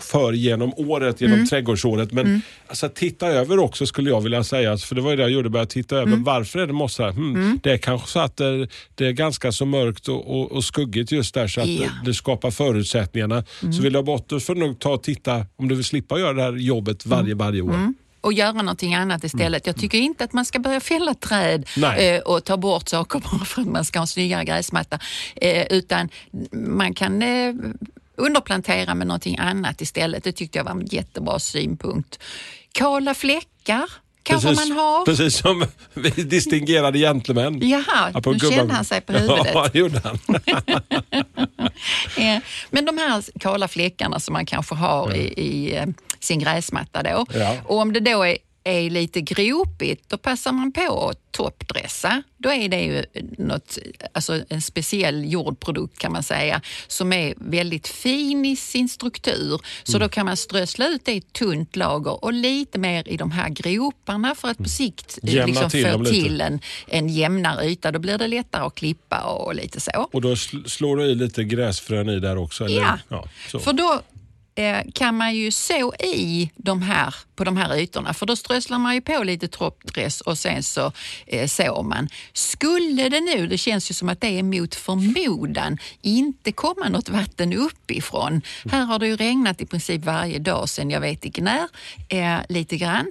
för 0.00 0.32
genom 0.32 0.72
året, 0.76 1.20
genom 1.20 1.34
Mm. 1.34 1.46
trädgårdsåret. 1.46 2.12
Men 2.12 2.40
alltså, 2.66 2.88
titta 2.88 3.26
över 3.26 3.58
också 3.58 3.86
skulle 3.86 4.10
jag 4.10 4.20
vilja 4.20 4.44
säga. 4.44 4.76
För 4.78 4.94
det 4.94 5.00
var 5.00 5.10
ju 5.10 5.16
det 5.16 5.22
jag 5.22 5.30
gjorde, 5.30 5.48
började 5.50 5.70
titta 5.70 5.96
över. 5.96 6.06
Mm. 6.06 6.24
Varför 6.24 6.58
är 6.58 6.66
det 6.66 6.72
mossa? 6.72 7.10
Hmm, 7.10 7.60
Det 7.62 7.72
är 7.72 7.78
kanske 7.78 8.08
så 8.08 8.18
att 8.20 8.36
det, 8.36 8.68
det 8.94 9.06
är 9.06 9.12
ganska 9.12 9.52
så 9.52 9.66
mörkt 9.66 10.08
och, 10.08 10.40
och, 10.40 10.52
och 10.52 10.64
skuggigt 10.64 11.12
just 11.12 11.34
där 11.34 11.48
så 11.48 11.60
att. 11.60 11.66
Mm. 11.66 11.78
det, 11.80 11.90
det 12.04 12.14
skapar 12.14 12.50
förutsättningarna. 12.50 13.44
Så 13.60 13.82
vill 13.82 13.94
jag 13.94 14.04
bort 14.04 14.28
får 14.42 14.54
du 14.54 14.60
nog 14.60 14.78
ta 14.78 14.90
och 14.92 15.02
titta 15.02 15.46
om 15.56 15.68
du 15.68 15.74
vill 15.74 15.84
slippa 15.84 16.18
göra 16.18 16.32
det 16.32 16.42
här 16.42 16.52
jobbet 16.52 17.04
Mm. 17.06 17.18
varje, 17.18 17.34
varje 17.34 17.60
år. 17.60 17.92
Och 18.24 18.32
göra 18.32 18.52
någonting 18.52 18.94
annat 18.94 19.24
istället. 19.24 19.66
Jag 19.66 19.76
tycker 19.76 19.98
inte 19.98 20.24
att 20.24 20.32
man 20.32 20.44
ska 20.44 20.58
börja 20.58 20.80
fälla 20.80 21.14
träd 21.14 21.68
eh, 21.98 22.20
och 22.20 22.44
ta 22.44 22.56
bort 22.56 22.88
saker 22.88 23.18
bara 23.18 23.44
för 23.44 23.62
att 23.62 23.68
man 23.68 23.84
ska 23.84 23.98
ha 23.98 24.02
en 24.02 24.06
snyggare 24.06 24.44
gräsmatta. 24.44 24.98
Eh, 25.36 25.66
utan 25.70 26.08
man 26.52 26.94
kan 26.94 27.22
eh, 27.22 27.54
underplantera 28.16 28.94
med 28.94 29.06
någonting 29.06 29.38
annat 29.38 29.80
istället. 29.80 30.24
Det 30.24 30.32
tyckte 30.32 30.58
jag 30.58 30.64
var 30.64 30.72
en 30.72 30.86
jättebra 30.86 31.38
synpunkt. 31.38 32.18
Kala 32.72 33.14
fläckar 33.14 33.90
kanske 34.24 34.52
man 34.54 34.72
har. 34.72 35.04
precis 35.04 35.36
som 35.36 35.66
vi 35.94 36.10
distingerade 36.10 36.98
gentlemän. 36.98 37.68
Jaha, 37.68 38.10
Ja, 38.14 38.20
på 38.20 38.32
nu 38.32 38.38
kände 38.38 38.74
han 38.74 38.84
sig 38.84 39.00
på 39.00 39.12
huvudet. 39.12 39.46
Ja, 39.54 39.68
det 39.72 39.78
gjorde 39.78 40.00
han. 40.04 40.18
Eh, 42.16 42.38
Men 42.70 42.84
de 42.84 42.98
här 42.98 43.22
kala 43.40 43.68
fläckarna 43.68 44.20
som 44.20 44.32
man 44.32 44.46
kanske 44.46 44.74
har 44.74 45.14
i, 45.14 45.20
i 45.36 45.76
eh, 45.76 45.86
sin 46.20 46.38
gräsmatta 46.38 47.02
då. 47.02 47.26
Ja. 47.34 47.56
Och 47.64 47.78
om 47.78 47.92
det 47.92 48.00
då 48.00 48.22
är, 48.22 48.38
är 48.64 48.90
lite 48.90 49.20
gropigt, 49.20 50.08
då 50.08 50.16
passar 50.16 50.52
man 50.52 50.72
på 50.72 51.08
att 51.08 51.24
toppdressa. 51.30 52.22
Då 52.36 52.52
är 52.52 52.68
det 52.68 52.80
ju 52.80 53.04
något, 53.38 53.78
alltså 54.12 54.42
en 54.48 54.62
speciell 54.62 55.32
jordprodukt 55.32 55.98
kan 55.98 56.12
man 56.12 56.22
säga, 56.22 56.60
som 56.86 57.12
är 57.12 57.34
väldigt 57.36 57.88
fin 57.88 58.44
i 58.44 58.56
sin 58.56 58.88
struktur. 58.88 59.60
Så 59.82 59.98
då 59.98 60.08
kan 60.08 60.26
man 60.26 60.36
strössla 60.36 60.88
ut 60.88 61.04
det 61.04 61.12
i 61.12 61.16
ett 61.16 61.32
tunt 61.32 61.76
lager 61.76 62.24
och 62.24 62.32
lite 62.32 62.78
mer 62.78 63.08
i 63.08 63.16
de 63.16 63.30
här 63.30 63.48
groparna 63.48 64.34
för 64.34 64.48
att 64.48 64.58
på 64.58 64.68
sikt 64.68 65.18
eh, 65.22 65.34
Jämna 65.34 65.46
liksom 65.46 65.70
till 65.70 65.92
få 65.92 66.04
till 66.04 66.40
en, 66.40 66.60
en 66.86 67.08
jämnare 67.08 67.66
yta. 67.66 67.92
Då 67.92 67.98
blir 67.98 68.18
det 68.18 68.28
lättare 68.28 68.62
att 68.62 68.74
klippa 68.74 69.20
och 69.20 69.54
lite 69.54 69.80
så. 69.80 70.08
Och 70.12 70.20
då 70.20 70.34
sl- 70.34 70.68
slår 70.68 70.96
du 70.96 71.04
i 71.04 71.14
lite 71.14 71.44
gräsfrön 71.44 72.08
i 72.08 72.20
där 72.20 72.38
också? 72.38 72.64
Eller? 72.64 73.02
Ja, 73.08 73.24
så. 73.50 73.58
för 73.58 73.72
då 73.72 74.02
Eh, 74.56 74.82
kan 74.94 75.16
man 75.16 75.34
ju 75.34 75.50
så 75.50 75.94
i 75.94 76.50
de 76.56 76.82
här, 76.82 77.14
på 77.36 77.44
de 77.44 77.56
här 77.56 77.76
ytorna. 77.76 78.14
För 78.14 78.26
då 78.26 78.36
strösslar 78.36 78.78
man 78.78 78.94
ju 78.94 79.00
på 79.00 79.22
lite 79.22 79.48
troppdress 79.48 80.20
och 80.20 80.38
sen 80.38 80.62
så 80.62 80.92
eh, 81.26 81.46
sår 81.46 81.82
man. 81.82 82.08
Skulle 82.32 83.08
det 83.08 83.20
nu, 83.20 83.46
det 83.46 83.58
känns 83.58 83.90
ju 83.90 83.94
som 83.94 84.08
att 84.08 84.20
det 84.20 84.38
är 84.38 84.42
mot 84.42 84.74
förmodan, 84.74 85.78
inte 86.02 86.52
komma 86.52 86.88
något 86.88 87.08
vatten 87.08 87.52
uppifrån. 87.52 88.42
Här 88.70 88.84
har 88.84 88.98
det 88.98 89.06
ju 89.06 89.16
regnat 89.16 89.60
i 89.60 89.66
princip 89.66 90.04
varje 90.04 90.38
dag 90.38 90.68
sedan 90.68 90.90
jag 90.90 91.00
vet 91.00 91.24
inte 91.24 91.40
när, 91.40 91.68
eh, 92.08 92.40
lite 92.48 92.76
grann. 92.76 93.10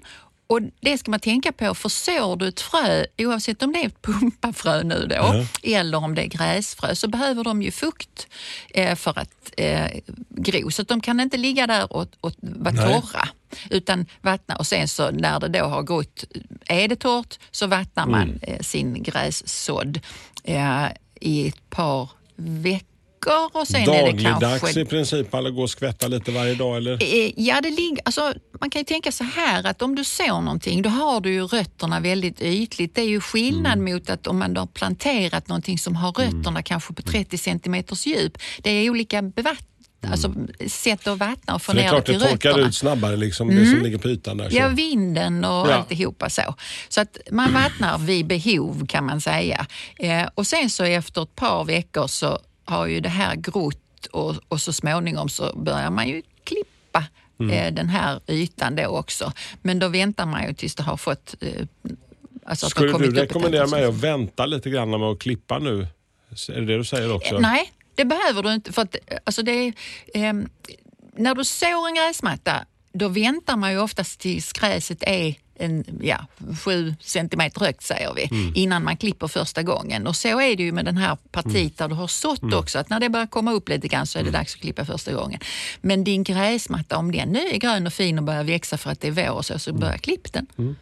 Och 0.54 0.60
Det 0.82 0.98
ska 0.98 1.12
man 1.12 1.20
tänka 1.20 1.52
på, 1.52 1.76
för 1.76 1.90
sår 1.90 2.36
du 2.36 2.48
ett 2.48 2.62
frö, 2.62 3.06
oavsett 3.18 3.64
om 3.64 3.74
det 3.74 3.80
är 3.80 3.88
ett 3.88 4.02
pumpafrö 4.02 4.84
nu 4.84 5.08
då, 5.10 5.46
eller 5.64 5.98
om 5.98 6.16
det 6.16 6.22
är 6.22 6.28
gräsfrö, 6.28 6.96
så 6.96 7.08
behöver 7.08 7.44
de 7.44 7.62
ju 7.62 7.72
fukt 7.72 8.28
eh, 8.74 8.96
för 8.96 9.20
att 9.20 9.54
eh, 9.58 9.88
gro. 10.30 10.72
Så 10.72 10.84
de 10.84 11.02
kan 11.02 11.20
inte 11.20 11.38
ligga 11.38 11.68
där 11.68 11.94
och, 11.94 12.08
och 12.22 12.32
vara 12.42 12.74
Nej. 12.74 13.02
torra, 13.02 13.28
utan 13.70 14.06
vattna. 14.22 14.56
Och 14.56 14.68
sen 14.68 14.88
så 14.88 15.12
när 15.12 15.40
det 15.40 15.48
då 15.48 15.66
har 15.66 15.82
gått, 15.82 16.24
är 16.68 16.88
det 16.88 16.96
torrt, 16.96 17.40
så 17.52 17.68
vattnar 17.68 18.06
man 18.08 18.22
Mm. 18.24 18.40
eh, 18.42 18.60
sin 18.60 19.04
grässådd 19.04 20.00
eh, 20.44 20.86
i 21.22 21.48
ett 21.48 21.70
par 21.70 22.10
veckor. 22.36 22.84
Och 23.52 23.68
sen 23.68 23.82
är 23.82 23.86
det 23.86 24.02
Dagligdags 24.02 24.62
kanske 24.62 24.82
i 24.82 24.86
princip, 24.86 25.34
eller 25.34 25.50
gå 25.50 25.62
och 25.62 25.70
skvätta 25.70 26.08
lite 26.08 26.32
varje 26.32 26.56
dag 26.56 26.78
eller? 26.78 26.94
Eh, 27.04 27.32
Ja, 27.38 27.62
det 27.62 27.70
ligger, 27.70 28.00
alltså, 28.06 28.34
man 28.64 28.70
kan 28.70 28.80
ju 28.80 28.86
tänka 28.86 29.12
så 29.12 29.24
här 29.24 29.68
att 29.68 29.82
om 29.82 29.96
du 29.96 30.04
sår 30.04 30.42
någonting, 30.42 30.82
då 30.82 30.90
har 30.90 31.22
du 31.22 31.34
ju 31.34 31.44
rötterna 31.48 32.00
väldigt 32.00 32.42
ytligt. 32.42 32.96
Det 32.96 33.02
är 33.02 33.06
ju 33.10 33.22
skillnad 33.22 33.74
Mm. 33.80 33.94
mot 33.94 34.10
att 34.10 34.28
om 34.28 34.40
man 34.40 34.58
har 34.58 34.66
planterat 34.66 35.48
någonting 35.48 35.78
som 35.78 35.96
har 35.96 36.12
rötterna 36.12 36.64
kanske 36.64 36.94
på 36.94 37.02
30 37.02 37.38
centimeters 37.38 38.06
djup. 38.06 38.38
Det 38.62 38.70
är 38.70 38.90
olika 38.90 39.22
bevatt, 39.22 39.66
alltså, 40.08 40.34
sätt 40.68 41.08
att 41.08 41.18
vattna 41.18 41.56
och 41.56 41.62
få 41.62 41.72
Mm. 41.72 41.84
det 41.84 41.88
är 41.88 41.92
ner 41.92 42.00
det 42.00 42.06
klart 42.06 42.06
till 42.06 42.20
det 42.20 42.30
torkar 42.30 42.50
rötterna. 42.50 42.68
ut 42.68 42.76
snabbare, 42.76 43.16
liksom, 43.18 43.48
det 43.56 43.66
som 43.70 43.82
ligger 43.82 43.98
på 43.98 44.10
ytan 44.10 44.38
där. 44.38 44.50
Så. 44.50 44.56
Ja, 44.58 44.68
vinden 44.68 45.46
och 45.46 45.52
Ja. 45.70 45.74
alltihopa 45.74 46.30
så. 46.30 46.56
Så 46.90 47.02
att 47.02 47.18
man 47.32 47.54
vattnar 47.54 47.98
vid 47.98 48.26
behov 48.28 48.86
kan 48.88 49.06
man 49.06 49.22
säga. 49.22 49.66
Eh, 50.00 50.28
och 50.36 50.48
sen 50.48 50.70
så 50.70 50.84
efter 50.84 51.24
ett 51.24 51.36
par 51.36 51.66
veckor 51.66 52.08
så 52.08 52.40
har 52.66 52.86
ju 52.88 53.00
det 53.00 53.10
här 53.10 53.36
grott 53.36 54.06
och, 54.12 54.36
och 54.48 54.62
så 54.62 54.74
småningom 54.74 55.30
så 55.30 55.54
börjar 55.56 55.90
man 55.90 56.08
ju 56.08 56.22
klippa 56.44 57.04
Mm. 57.40 57.52
eh, 57.52 57.74
den 57.74 57.90
här 57.90 58.20
ytan 58.28 58.76
då 58.76 58.88
också. 58.88 59.32
Men 59.62 59.80
då 59.80 59.88
väntar 59.88 60.26
man 60.26 60.48
ju 60.48 60.54
tills 60.54 60.76
det 60.76 60.84
har 60.84 60.98
fått... 60.98 61.36
Eh, 61.42 61.66
alltså 62.46 62.70
Skulle 62.70 62.98
du 62.98 63.12
rekommendera 63.12 63.68
mig 63.68 63.86
att 63.86 63.94
vänta 63.94 64.46
lite 64.46 64.70
grann 64.70 64.90
med 64.90 65.02
att 65.02 65.20
klippa 65.20 65.60
nu? 65.60 65.88
Är 66.50 66.60
det 66.62 66.66
det 66.66 66.78
du 66.78 66.84
säger 66.84 67.16
också? 67.16 67.36
Eh, 67.36 67.42
Nej, 67.42 67.72
det 67.96 68.06
behöver 68.06 68.44
du 68.44 68.54
inte. 68.54 68.74
För 68.74 68.82
att, 68.82 68.96
eh, 69.08 69.18
alltså 69.24 69.44
det 69.44 69.74
ehm, 70.14 70.50
när 71.18 71.36
du 71.36 71.44
sår 71.44 71.88
en 71.88 71.96
gräsmatta, 71.96 72.66
då 72.94 73.08
väntar 73.08 73.58
man 73.58 73.72
ju 73.72 73.80
oftast 73.80 74.20
tills 74.20 74.54
gräset 74.54 75.04
är 75.08 75.36
en, 75.56 75.84
ja, 76.02 76.26
sju 76.64 76.96
centimeter 77.00 77.60
högt 77.60 77.84
säger 77.84 78.14
vi, 78.14 78.24
Mm. 78.32 78.52
innan 78.56 78.84
man 78.84 78.98
klipper 78.98 79.28
första 79.28 79.64
gången. 79.64 80.08
Och 80.08 80.16
så 80.16 80.28
är 80.28 80.56
det 80.56 80.64
ju 80.64 80.72
med 80.72 80.86
den 80.86 80.98
här 80.98 81.18
partiet 81.32 81.56
Mm. 81.56 81.72
där 81.78 81.88
du 81.88 81.96
har 81.96 82.08
sått 82.08 82.54
också, 82.54 82.80
att 82.80 82.90
när 82.90 83.00
det 83.00 83.10
börjar 83.10 83.28
komma 83.28 83.52
upp 83.52 83.70
lite 83.70 83.88
grann 83.88 84.08
så 84.08 84.20
är 84.20 84.24
det 84.24 84.32
dags 84.32 84.56
att 84.56 84.62
klippa 84.62 84.86
första 84.86 85.14
gången. 85.14 85.40
Men 85.82 86.04
din 86.04 86.24
gräsmatta, 86.24 86.98
om 86.98 87.12
den 87.12 87.30
nu 87.30 87.40
är 87.40 87.58
grön 87.58 87.88
och 87.88 87.94
fin 87.94 88.18
och 88.18 88.24
börjar 88.24 88.44
växa 88.44 88.78
för 88.78 88.90
att 88.92 89.02
det 89.02 89.08
är 89.08 89.12
vår 89.12 89.30
och 89.32 89.46
så, 89.46 89.60
så 89.60 89.70
Mm. 89.70 89.80
börja 89.80 89.98
klipp 89.98 90.34
den. 90.34 90.76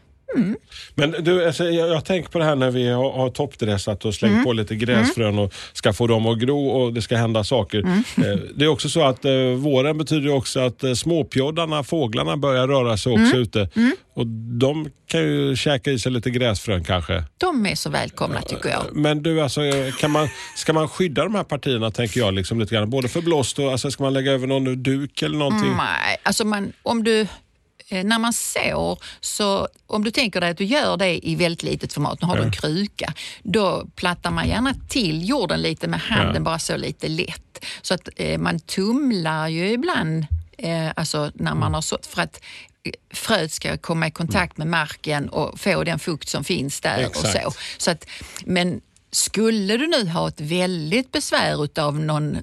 Men 0.96 1.12
du, 1.20 1.46
alltså, 1.46 1.64
jag, 1.64 1.90
jag 1.90 2.06
tänker 2.06 2.30
på 2.30 2.40
det 2.40 2.46
här 2.46 2.56
när 2.56 2.72
vi 2.72 2.90
har, 2.90 3.12
har 3.12 3.30
toppdressat 3.30 4.06
och 4.06 4.16
slängt 4.16 4.44
på 4.44 4.54
lite 4.54 4.76
gräsfrön 4.76 5.40
och 5.40 5.54
ska 5.74 5.94
få 5.94 6.08
dem 6.08 6.28
att 6.28 6.40
gro 6.40 6.68
och 6.68 6.94
det 6.94 7.02
ska 7.02 7.18
hända 7.18 7.44
saker. 7.44 7.80
Eh, 8.18 8.40
det 8.56 8.66
är 8.66 8.70
också 8.70 8.90
så 8.90 9.04
att 9.04 9.26
eh, 9.26 9.32
våren 9.58 9.98
betyder 9.98 10.34
också 10.34 10.60
att 10.60 10.84
eh, 10.84 10.94
småpjoddarna, 10.94 11.84
fåglarna, 11.84 12.38
börjar 12.38 12.68
röra 12.68 12.98
sig 12.98 13.14
också 13.14 13.38
ute. 13.38 13.70
Och 14.14 14.28
de 14.60 14.90
kan 15.08 15.22
ju 15.22 15.56
käka 15.56 15.92
i 15.92 16.00
sig 16.00 16.12
lite 16.12 16.30
gräsfrön 16.30 16.84
kanske. 16.84 17.24
De 17.38 17.66
är 17.66 17.76
så 17.76 17.90
välkomna 17.90 18.42
tycker 18.42 18.70
jag. 18.70 18.84
Men 18.92 19.24
du, 19.24 19.42
alltså, 19.42 19.62
kan 20.00 20.12
man, 20.12 20.28
ska 20.56 20.74
man 20.74 20.88
skydda 20.90 21.24
de 21.24 21.36
här 21.36 21.44
partierna 21.44 21.92
tänker 21.92 22.20
jag 22.20 22.34
liksom 22.34 22.60
lite 22.60 22.76
grann? 22.76 22.90
Både 22.90 23.08
för 23.08 23.22
blåst 23.22 23.60
och 23.60 23.72
alltså, 23.72 23.92
ska 23.92 24.04
man 24.04 24.14
lägga 24.14 24.32
över 24.32 24.48
någon 24.48 24.84
duk 24.84 25.22
eller 25.22 25.38
någonting? 25.38 25.74
Nej, 25.78 26.18
alltså 26.24 26.46
man, 26.46 26.74
om 26.84 27.04
du 27.04 27.22
eh, 27.22 27.28
när 27.92 28.20
man 28.20 28.34
sår, 28.34 29.00
så 29.20 29.68
om 29.88 30.04
du 30.04 30.12
tänker 30.12 30.42
dig 30.42 30.50
att 30.50 30.58
du 30.58 30.64
gör 30.66 30.98
det 30.98 31.28
i 31.28 31.36
väldigt 31.36 31.64
litet 31.64 31.94
format, 31.94 32.22
nu 32.22 32.28
har 32.28 32.36
du 32.38 32.44
en 32.44 32.52
kruka, 32.52 33.14
då 33.44 33.86
plattar 33.96 34.32
man 34.32 34.48
gärna 34.48 34.74
till 34.90 35.30
jorden 35.30 35.62
lite 35.62 35.88
med 35.88 36.00
handen, 36.00 36.36
Ja. 36.36 36.42
bara 36.42 36.60
så 36.60 36.78
lite 36.78 37.08
lätt. 37.08 37.66
Så 37.82 37.94
att 37.94 38.10
eh, 38.16 38.38
man 38.40 38.60
tumlar 38.60 39.48
ju 39.48 39.72
ibland 39.72 40.26
eh, 40.58 40.90
alltså 40.96 41.32
när 41.36 41.56
man 41.56 41.74
har 41.74 41.82
sått 41.82 42.06
för 42.06 42.22
att 42.22 42.42
eh, 42.84 42.92
fröet 43.14 43.52
ska 43.52 43.78
komma 43.78 44.08
i 44.08 44.12
kontakt 44.12 44.58
med 44.58 44.68
marken 44.68 45.30
och 45.30 45.60
få 45.60 45.84
den 45.84 46.00
fukt 46.00 46.30
som 46.30 46.44
finns 46.44 46.82
där. 46.82 46.96
och 47.06 47.16
Exakt. 47.26 47.44
så. 47.44 47.52
så 47.78 47.92
att, 47.92 48.06
men 48.46 48.82
skulle 49.12 49.78
du 49.78 49.88
nu 49.88 50.10
ha 50.10 50.28
ett 50.28 50.42
väldigt 50.42 51.12
besvär 51.12 51.64
utav 51.64 52.00
någon, 52.00 52.38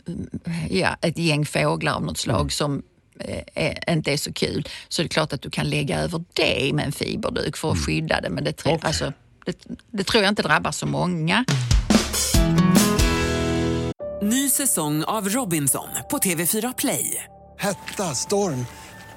ja, 0.71 0.97
ett 1.01 1.19
gäng 1.19 1.47
fåglar 1.47 1.93
av 1.93 2.03
något 2.05 2.19
slag 2.19 2.53
som 2.53 2.83
eh, 3.21 3.43
är, 3.55 3.93
inte 3.93 4.13
är 4.13 4.17
så 4.17 4.33
kul, 4.33 4.69
så 4.89 5.03
är 5.03 5.05
det 5.05 5.09
klart 5.09 5.33
att 5.33 5.43
du 5.43 5.51
kan 5.51 5.71
lägga 5.71 6.01
över 6.01 6.25
det 6.33 6.73
med 6.75 6.85
en 6.85 6.93
fiberduk 6.93 7.57
för 7.57 7.71
att 7.71 7.79
skydda 7.79 8.21
det. 8.21 8.31
Men 8.31 8.45
det, 8.45 8.61
Okej. 8.61 8.79
alltså, 8.83 9.13
det, 9.47 9.57
det 9.91 10.05
tror 10.05 10.23
jag 10.23 10.31
inte 10.31 10.43
drabbar 10.43 10.73
så 10.73 10.87
många. 10.87 11.45
Ny 14.23 14.51
säsong 14.51 15.05
av 15.05 15.29
Robinson 15.29 15.89
på 16.11 16.19
TV4 16.19 16.75
Play. 16.79 17.25
Hetta, 17.59 18.15
storm, 18.15 18.67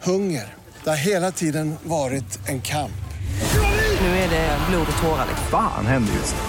hunger. 0.03 0.53
Det 0.83 0.89
har 0.89 0.97
hela 0.97 1.31
tiden 1.31 1.75
varit 1.83 2.47
en 2.47 2.61
kamp. 2.61 2.91
Nu 4.01 4.07
är 4.07 4.29
det 4.29 4.57
blod 4.69 4.87
och 4.95 5.01
tårar. 5.01 5.27
Fan 5.51 5.85
händer 5.85 6.13
just 6.13 6.35
det. 6.35 6.41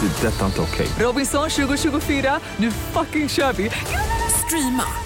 Det 0.00 0.28
är 0.28 0.32
detta 0.32 0.46
inte 0.46 0.60
okej. 0.60 0.88
Robinson 0.98 1.50
2024, 1.50 2.40
nu 2.56 2.70
fucking 2.70 3.28
kör 3.28 3.52
vi! 3.52 3.70
Streama 4.46 5.05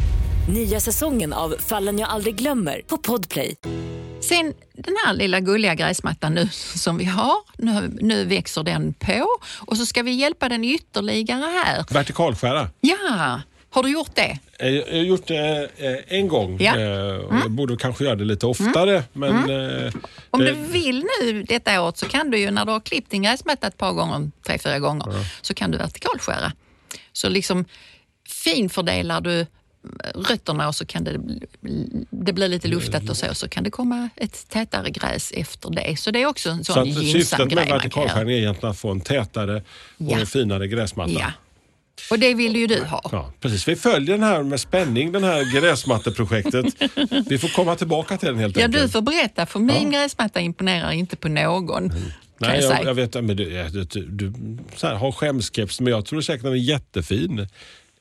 Nya 0.49 0.79
säsongen 0.79 1.33
av 1.33 1.55
Fallen 1.59 1.99
jag 1.99 2.09
aldrig 2.09 2.35
glömmer 2.35 2.81
på 2.87 2.97
Podplay. 2.97 3.55
Sen 4.21 4.53
den 4.73 4.95
här 5.05 5.13
lilla 5.13 5.39
gulliga 5.39 5.75
gräsmattan 5.75 6.33
nu 6.33 6.47
som 6.75 6.97
vi 6.97 7.05
har, 7.05 7.35
nu, 7.57 7.97
nu 8.01 8.25
växer 8.25 8.63
den 8.63 8.93
på 8.93 9.27
och 9.59 9.77
så 9.77 9.85
ska 9.85 10.03
vi 10.03 10.11
hjälpa 10.11 10.49
den 10.49 10.63
ytterligare 10.63 11.45
här. 11.65 11.85
Vertikalskära. 11.93 12.69
Ja, 12.81 13.41
har 13.69 13.83
du 13.83 13.89
gjort 13.89 14.15
det? 14.15 14.39
Eh, 14.59 14.69
Jag 14.69 14.85
har 14.97 15.03
gjort 15.03 15.27
det 15.27 15.69
eh, 15.77 16.17
en 16.17 16.27
gång. 16.27 16.57
Ja. 16.61 16.75
Mm. 16.75 17.09
Eh, 17.09 17.15
och 17.25 17.35
Jag 17.35 17.51
borde 17.51 17.77
kanske 17.77 18.03
göra 18.03 18.15
det 18.15 18.23
lite 18.25 18.45
oftare. 18.45 19.03
Men, 19.13 19.35
eh, 19.49 19.93
Om 20.29 20.39
det- 20.39 20.45
du 20.45 20.53
vill 20.71 21.05
nu 21.21 21.43
detta 21.43 21.81
året 21.83 21.97
så 21.97 22.05
kan 22.05 22.31
du 22.31 22.37
ju 22.37 22.51
när 22.51 22.65
du 22.65 22.71
har 22.71 22.79
klippt 22.79 23.11
din 23.11 23.23
gräsmatta 23.23 23.67
ett 23.67 23.77
par 23.77 23.91
gånger, 23.93 24.31
tre, 24.45 24.57
fyra 24.57 24.79
gånger, 24.79 25.05
så 25.41 25.53
kan 25.53 25.71
du 25.71 25.77
vertikalskära. 25.77 26.51
Så 27.13 27.29
liksom 27.29 27.65
finfördelar 28.43 29.21
du 29.21 29.45
rötterna 30.15 30.67
och 30.67 30.75
så 30.75 30.85
kan 30.85 31.03
det, 31.03 31.19
det 32.09 32.33
blir 32.33 32.47
lite 32.47 32.67
luftat 32.67 33.09
och 33.09 33.17
så, 33.17 33.33
så 33.35 33.49
kan 33.49 33.63
det 33.63 33.69
komma 33.69 34.09
ett 34.15 34.49
tätare 34.49 34.89
gräs 34.89 35.31
efter 35.35 35.69
det. 35.69 35.99
Så 35.99 36.11
det 36.11 36.21
är 36.21 36.25
också 36.25 36.49
en 36.49 36.63
sån 36.63 36.73
Så 36.75 36.85
gynnsam 37.01 37.21
syftet 37.21 37.39
med 37.39 37.47
grej 37.49 37.57
kan 37.57 37.67
göra. 37.67 37.77
vertikalskärning 37.77 38.33
är 38.35 38.39
egentligen 38.39 38.71
att 38.71 38.79
få 38.79 38.91
en 38.91 39.01
tätare 39.01 39.55
och 39.55 39.63
Ja. 39.97 40.19
en 40.19 40.25
finare 40.25 40.67
gräsmatta. 40.67 41.11
Ja. 41.11 41.31
Och 42.11 42.19
det 42.19 42.33
vill 42.33 42.55
ju 42.55 42.67
du 42.67 42.83
ha. 42.83 43.09
Ja, 43.11 43.33
precis. 43.39 43.67
Vi 43.67 43.75
följer 43.75 44.15
den 44.17 44.23
här 44.23 44.43
med 44.43 44.59
spänning, 44.59 45.11
det 45.11 45.19
här 45.19 45.53
gräsmatteprojektet. 45.61 46.65
Vi 47.29 47.37
får 47.37 47.47
komma 47.47 47.75
tillbaka 47.75 48.17
till 48.17 48.27
den 48.29 48.37
helt 48.37 48.57
Ja, 48.57 48.65
enkelt. 48.65 48.83
du 48.83 48.89
får 48.89 49.01
berätta, 49.01 49.45
för 49.45 49.59
min 49.59 49.91
gräsmatta 49.91 50.39
imponerar 50.39 50.91
inte 50.91 51.15
på 51.15 51.27
någon. 51.29 51.89
Kan 51.89 51.99
Nej, 52.37 52.61
jag 52.63 52.85
jag, 52.85 52.93
vet 52.93 53.13
men 53.13 53.27
du, 53.27 53.67
du, 53.71 53.83
du, 53.83 54.05
du 54.05 54.29
här, 54.81 54.95
har 54.95 55.11
skämskeps, 55.11 55.79
men 55.81 55.91
jag 55.93 56.05
tror 56.05 56.21
säkert 56.21 56.43
den 56.43 56.51
är 56.51 56.55
jättefin. 56.55 57.47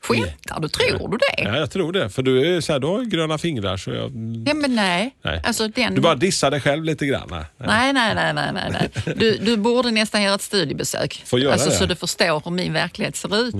Skämtar 0.02 0.60
du? 0.60 0.68
Tror 0.68 1.08
du 1.08 1.16
det? 1.16 1.42
Ja, 1.42 1.56
jag 1.56 1.70
tror 1.70 1.92
det. 1.92 2.10
För 2.10 2.22
du, 2.22 2.56
är 2.56 2.60
så 2.60 2.72
här, 2.72 2.80
du 2.80 2.86
har 2.86 3.04
gröna 3.04 3.38
fingrar. 3.38 3.76
Så 3.76 3.90
jag, 3.90 4.10
Ja, 4.46 4.54
men 4.54 4.74
nej. 4.74 5.14
nej. 5.22 5.42
Alltså, 5.44 5.68
den... 5.68 5.94
Du 5.94 6.00
bara 6.00 6.14
dissar 6.14 6.50
dig 6.50 6.60
själv 6.60 6.84
lite 6.84 7.06
grann. 7.06 7.28
Nej. 7.30 7.44
Nej, 7.58 7.92
nej, 7.92 8.14
nej. 8.14 8.34
nej, 8.34 8.50
nej, 8.54 8.70
nej. 9.04 9.14
Du, 9.16 9.36
du 9.38 9.56
borde 9.56 9.90
nästan 9.90 10.22
göra 10.22 10.34
ett 10.34 10.42
studiebesök. 10.42 11.22
Får 11.26 11.40
göra 11.40 11.52
alltså, 11.52 11.68
det. 11.68 11.74
Mm. 11.76 11.78
Så 11.88 11.94
du 11.94 11.96
förstår 11.96 12.42
hur 12.44 12.50
min 12.50 12.72
verklighet 12.72 13.16
ser 13.16 13.42
ut. 13.48 13.54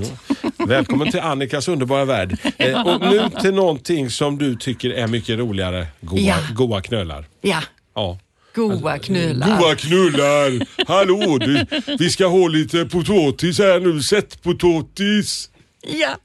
Välkommen 0.59 1.11
till 1.11 1.21
Annikas 1.21 1.69
underbara 1.69 2.05
värld. 2.05 2.37
Eh, 2.59 2.87
och 2.87 3.01
nu 3.01 3.23
till 3.41 3.55
någonting 3.55 4.11
som 4.11 4.39
du 4.39 4.57
tycker 4.57 4.91
är 4.91 5.07
mycket 5.07 5.39
roligare. 5.39 5.87
Goa, 6.01 6.19
Ja. 6.21 6.37
goa 6.55 6.81
knölar. 6.83 7.25
Ja, 7.41 7.63
Ja. 7.95 8.19
goa 8.55 8.99
knullar. 8.99 9.59
Goa 9.59 9.75
knullar! 9.75 10.67
Hallå, 10.89 11.39
du, 11.39 11.67
vi 11.99 12.11
ska 12.11 12.27
ha 12.27 12.49
lite 12.49 12.85
potatis 12.85 13.59
här 13.59 13.81
nu. 13.81 14.03
Sätt 14.03 14.43
potatis. 14.43 15.51
Ja. 15.83 16.17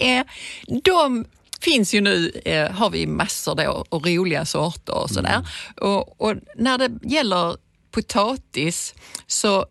Eh, 0.00 0.24
de 0.84 1.24
finns 1.60 1.94
ju 1.94 2.00
nu, 2.00 2.30
eh, 2.44 2.70
har 2.70 2.90
vi 2.90 3.06
massor 3.06 3.54
då, 3.54 3.84
och 3.88 4.06
roliga 4.06 4.44
sorter 4.44 4.94
och 4.94 5.10
sådär. 5.10 5.34
Mm. 5.34 5.44
Och, 5.92 6.20
och 6.20 6.34
när 6.56 6.78
det 6.78 6.90
gäller 7.02 7.56
potatis 7.90 8.94
så 9.26 9.66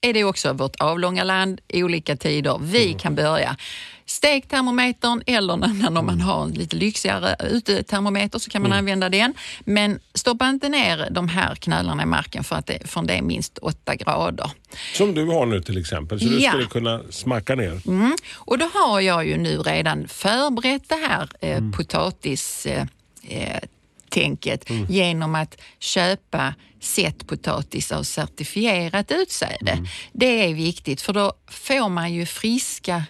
är 0.00 0.12
det 0.12 0.24
också 0.24 0.52
vårt 0.52 0.76
avlånga 0.80 1.24
land 1.24 1.60
i 1.68 1.82
olika 1.82 2.16
tider. 2.16 2.58
Vi 2.62 2.84
Mm. 2.86 2.98
kan 2.98 3.14
börja 3.14 3.56
stektermometern 4.06 5.22
eller 5.26 5.56
när, 5.56 6.02
man 6.02 6.20
har 6.20 6.42
en 6.44 6.50
lite 6.50 6.76
lyxigare 6.76 7.36
utetermometer 7.50 8.38
så 8.38 8.50
kan 8.50 8.62
man 8.62 8.70
Mm. 8.72 8.78
använda 8.78 9.08
den. 9.08 9.34
Men 9.64 10.00
stoppa 10.14 10.48
inte 10.48 10.68
ner 10.68 11.08
de 11.10 11.28
här 11.28 11.54
knölarna 11.54 12.02
i 12.02 12.06
marken 12.06 12.44
för 12.44 12.56
att 12.56 12.66
det, 12.66 12.78
från 12.90 13.06
det 13.06 13.14
är 13.14 13.22
minst 13.22 13.58
8 13.58 13.94
grader. 13.96 14.50
Som 14.94 15.14
du 15.14 15.24
har 15.26 15.46
nu 15.46 15.60
till 15.62 15.78
exempel. 15.78 16.20
Så 16.20 16.26
du 16.26 16.40
Ja. 16.42 16.50
skulle 16.50 16.66
kunna 16.66 17.00
smacka 17.10 17.54
ner. 17.54 17.80
Mm. 17.86 18.16
Och 18.34 18.58
då 18.58 18.70
har 18.74 19.00
jag 19.00 19.26
ju 19.26 19.36
nu 19.36 19.58
redan 19.58 20.08
förberett 20.08 20.88
det 20.88 21.06
här 21.08 21.28
eh, 21.40 21.70
potatis 21.76 22.66
eh, 22.66 22.86
eh, 23.28 23.60
tänket 24.08 24.70
genom 24.88 25.34
att 25.34 25.56
köpa 25.78 26.54
sättpotatis 26.80 27.92
av 27.92 28.02
certifierat 28.02 29.10
utsäde. 29.10 29.78
Det 30.12 30.44
är 30.50 30.54
viktigt 30.54 31.00
för 31.00 31.12
då 31.12 31.32
får 31.50 31.88
man 31.88 32.12
ju 32.12 32.26
friska 32.26 33.02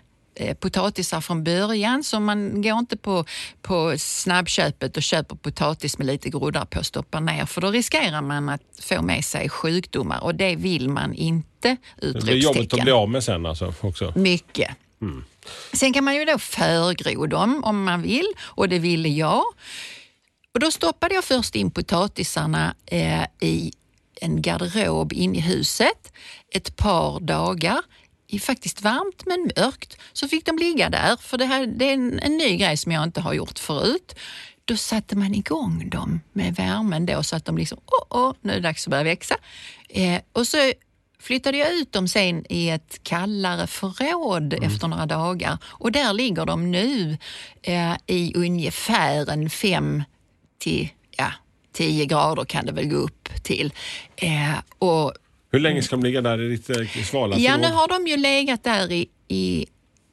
potatisar 0.60 1.20
från 1.20 1.44
början 1.44 2.04
så 2.04 2.20
man 2.20 2.62
går 2.62 2.78
inte 2.78 2.96
på, 2.96 3.24
på 3.62 3.94
snabbköpet 3.98 4.96
och 4.96 5.02
köper 5.02 5.36
potatis 5.36 5.98
med 5.98 6.06
lite 6.06 6.30
groddar 6.30 6.64
på 6.64 6.78
och 6.78 6.86
stoppar 6.86 7.20
ner 7.20 7.46
för 7.46 7.60
då 7.60 7.70
riskerar 7.70 8.22
man 8.22 8.48
att 8.48 8.62
få 8.80 9.02
med 9.02 9.24
sig 9.24 9.48
sjukdomar 9.48 10.24
och 10.24 10.34
det 10.34 10.56
vill 10.56 10.88
man 10.88 11.14
inte. 11.14 11.76
Det 12.00 12.24
blir 12.24 12.36
jobbigt 12.36 12.74
att 12.74 12.82
bli 12.82 12.92
av 12.92 13.08
med 13.08 13.24
sen 13.24 13.46
alltså, 13.46 13.74
också. 13.80 14.12
Mycket. 14.16 14.76
Sen 15.72 15.92
kan 15.92 16.04
man 16.04 16.14
ju 16.14 16.24
då 16.24 16.38
förgro 16.38 17.26
dem 17.26 17.64
om 17.64 17.84
man 17.84 18.02
vill 18.02 18.26
och 18.40 18.68
det 18.68 18.78
ville 18.78 19.08
jag. 19.08 19.44
Och 20.54 20.60
då 20.60 20.70
stoppade 20.70 21.14
jag 21.14 21.24
först 21.24 21.54
in 21.54 21.70
potatisarna 21.70 22.74
eh, 22.86 23.24
i 23.40 23.72
en 24.20 24.42
garderob 24.42 25.12
in 25.12 25.34
i 25.34 25.40
huset 25.40 26.12
ett 26.52 26.76
par 26.76 27.20
dagar 27.20 27.82
faktiskt 28.38 28.82
varmt 28.82 29.26
men 29.26 29.50
mörkt. 29.56 29.96
Så 30.12 30.28
fick 30.28 30.46
de 30.46 30.58
ligga 30.58 30.90
där, 30.90 31.16
för 31.16 31.38
det, 31.38 31.46
här, 31.46 31.66
det 31.66 31.84
är 31.84 31.94
en, 31.94 32.18
en 32.18 32.36
ny 32.36 32.56
grej 32.56 32.76
som 32.76 32.92
jag 32.92 33.04
inte 33.04 33.20
har 33.20 33.32
gjort 33.32 33.58
förut. 33.58 34.14
Då 34.64 34.76
satte 34.76 35.16
man 35.16 35.34
igång 35.34 35.90
dem 35.90 36.20
med 36.32 36.54
värmen 36.54 37.06
då 37.06 37.22
så 37.22 37.36
att 37.36 37.44
de 37.44 37.58
liksom, 37.58 37.78
åh, 37.86 38.20
åh 38.20 38.34
nu 38.40 38.52
är 38.52 38.56
det 38.56 38.62
dags 38.62 38.86
att 38.86 38.90
börja 38.90 39.04
växa. 39.04 39.36
Eh, 39.88 40.20
och 40.32 40.46
så 40.46 40.72
flyttade 41.20 41.58
jag 41.58 41.72
ut 41.72 41.92
dem 41.92 42.08
sen 42.08 42.44
i 42.48 42.68
ett 42.68 43.00
kallare 43.02 43.66
förråd 43.66 44.54
efter 44.54 44.88
några 44.88 45.06
dagar 45.06 45.58
och 45.64 45.92
där 45.92 46.12
ligger 46.12 46.46
de 46.46 46.70
nu 46.70 47.18
eh, 47.62 47.94
i 48.06 48.32
ungefär 48.34 49.30
en 49.30 49.50
fem 49.50 50.02
till 50.58 50.88
ja, 51.10 51.32
10 51.72 52.06
grader 52.06 52.44
kan 52.44 52.66
det 52.66 52.72
väl 52.72 52.88
gå 52.88 52.96
upp 52.96 53.28
till. 53.42 53.72
Eh, 54.16 54.54
och 54.78 55.12
Hur 55.54 55.60
länge 55.60 55.82
ska 55.82 55.96
de 55.96 56.02
ligga 56.04 56.20
där 56.20 56.40
i 56.42 56.48
ditt 56.48 56.70
eh, 56.70 57.02
svala 57.10 57.36
Ja, 57.38 57.52
förråd? 57.52 57.68
nu 57.70 57.74
har 57.76 57.88
de 57.88 58.06
ju 58.06 58.16
legat 58.16 58.64
där 58.64 58.92
i, 58.92 59.08
i 59.28 59.66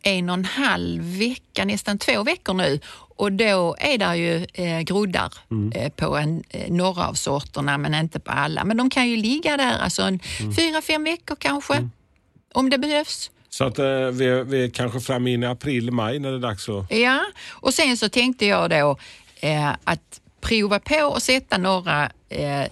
en 0.04 0.30
och 0.30 0.34
en 0.34 0.46
halv 0.46 1.04
vecka, 1.20 1.66
nästan 1.66 1.98
två 1.98 2.24
veckor 2.24 2.54
nu. 2.54 2.80
Och 3.16 3.32
då 3.32 3.76
är 3.80 3.98
det 3.98 4.16
ju 4.18 4.46
eh, 4.54 4.80
groddar 4.82 5.34
Mm. 5.52 5.72
eh, 5.72 5.90
på 5.92 6.18
en, 6.18 6.44
eh, 6.50 6.72
några 6.72 7.08
av 7.08 7.14
sorterna, 7.14 7.78
men 7.78 7.94
inte 7.96 8.20
på 8.20 8.32
alla. 8.32 8.64
Men 8.64 8.78
de 8.78 8.90
kan 8.90 9.10
ju 9.10 9.18
ligga 9.18 9.58
där 9.58 9.80
alltså 9.80 10.02
en 10.02 10.20
Mm. 10.40 10.54
fyra, 10.56 10.82
fem 10.82 11.04
veckor 11.04 11.36
kanske, 11.40 11.90
om 12.54 12.70
det 12.70 12.78
behövs. 12.78 13.32
Så 13.50 13.64
att 13.64 13.80
eh, 13.80 13.86
vi, 13.96 14.44
vi 14.44 14.64
är 14.64 14.70
kanske 14.70 15.00
fram 15.00 15.28
in 15.28 15.44
i 15.44 15.46
april, 15.46 15.92
maj 15.92 16.20
när 16.20 16.30
det 16.32 16.38
är 16.38 16.40
dags 16.40 16.70
att... 16.70 16.92
Ja, 16.92 17.22
och 17.50 17.74
sen 17.74 17.98
så 17.98 18.10
tänkte 18.10 18.46
jag 18.46 18.70
då 18.70 18.98
eh, 19.40 19.70
att 19.84 20.22
prova 20.42 20.80
på 20.80 21.14
att 21.16 21.24
sätta 21.24 21.58
några 21.58 22.12
eh, 22.30 22.64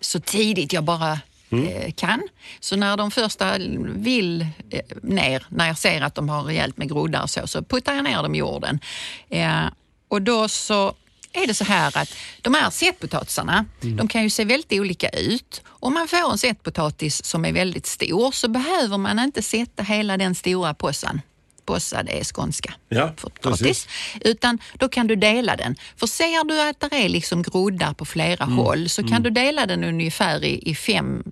så 0.00 0.20
tidigt 0.20 0.72
jag 0.72 0.84
bara 0.84 1.20
eh, 1.64 1.92
kan. 1.92 2.22
Så 2.60 2.76
när 2.76 2.96
de 2.96 3.10
första 3.10 3.58
vill 3.78 4.46
eh, 4.70 4.80
ner, 5.02 5.46
när 5.48 5.66
jag 5.66 5.78
ser 5.78 6.00
att 6.00 6.14
de 6.14 6.28
har 6.28 6.42
rejält 6.42 6.76
med 6.76 6.88
groddar 6.88 7.22
och 7.22 7.30
så, 7.30 7.46
så 7.46 7.62
puttar 7.62 7.94
jag 7.94 8.04
ner 8.04 8.22
dem 8.22 8.34
i 8.34 8.38
jorden. 8.38 8.80
Eh, 9.28 9.64
och 10.08 10.22
då 10.22 10.48
så 10.48 10.94
är 11.32 11.46
det 11.46 11.54
så 11.54 11.64
här 11.64 11.98
att 11.98 12.14
de 12.42 12.54
här 12.54 12.70
sättpotatisarna, 12.70 13.64
de 13.80 14.08
kan 14.08 14.22
ju 14.22 14.30
se 14.30 14.44
väldigt 14.44 14.80
olika 14.80 15.08
ut. 15.08 15.62
Om 15.66 15.94
man 15.94 16.08
får 16.08 16.32
en 16.32 16.38
sättpotatis 16.38 17.24
som 17.24 17.44
är 17.44 17.52
väldigt 17.52 17.86
stor 17.86 18.30
så 18.30 18.48
behöver 18.48 18.98
man 18.98 19.18
inte 19.18 19.42
sätta 19.42 19.82
hela 19.82 20.16
den 20.16 20.34
stora 20.34 20.74
påsen. 20.74 21.20
Påsa, 21.66 22.02
det 22.02 22.20
är 22.20 22.24
skånska 22.24 22.74
Ja, 22.88 23.12
potatis. 23.16 23.88
Utan 24.20 24.58
då 24.74 24.88
kan 24.88 25.06
du 25.06 25.16
dela 25.16 25.56
den. 25.56 25.76
För 25.96 26.06
ser 26.06 26.44
du 26.44 26.60
att 26.60 26.80
det 26.90 26.96
är 27.04 27.08
liksom 27.08 27.42
groddar 27.42 27.94
på 27.94 28.04
flera 28.04 28.44
Mm. 28.44 28.56
håll 28.58 28.88
så 28.88 29.02
kan 29.08 29.22
du 29.22 29.30
dela 29.30 29.66
den 29.66 29.84
ungefär 29.84 30.44
i, 30.44 30.70
i 30.70 30.74
fem 30.74 31.22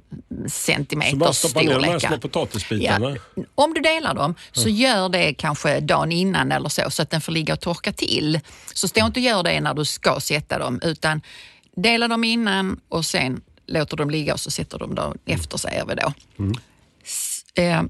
centimeter 0.48 1.10
Så 1.10 1.16
bara 1.16 1.32
stoppa 1.32 1.60
ner 1.60 1.66
de 1.68 1.74
här 1.74 1.80
storlekar. 1.82 2.08
små 2.08 2.18
potatisbitarna. 2.18 3.16
Ja, 3.36 3.42
om 3.54 3.74
du 3.74 3.80
delar 3.80 4.14
dem 4.14 4.34
så 4.52 4.68
gör 4.68 5.08
det 5.08 5.34
kanske 5.34 5.80
dagen 5.80 6.12
innan 6.12 6.52
eller 6.52 6.68
så, 6.68 6.90
så 6.90 7.02
att 7.02 7.10
den 7.10 7.20
får 7.20 7.32
ligga 7.32 7.54
och 7.54 7.60
torka 7.60 7.92
till. 7.92 8.40
Så 8.74 8.88
stå 8.88 9.06
inte 9.06 9.20
och 9.20 9.24
gör 9.24 9.42
det 9.42 9.60
när 9.60 9.74
du 9.74 9.84
ska 9.84 10.20
sätta 10.20 10.58
dem, 10.58 10.80
utan 10.82 11.20
dela 11.76 12.08
dem 12.08 12.24
innan 12.24 12.80
och 12.88 13.06
sen 13.06 13.40
låter 13.66 13.96
dem 13.96 14.10
ligga 14.10 14.32
och 14.32 14.40
så 14.40 14.50
sätter 14.50 14.78
de 14.78 14.94
dem 14.94 15.18
efter, 15.26 15.58
säger 15.58 15.84
vi 15.86 15.94
då. 15.94 16.12
S- 17.04 17.40
Eh, 17.56 17.82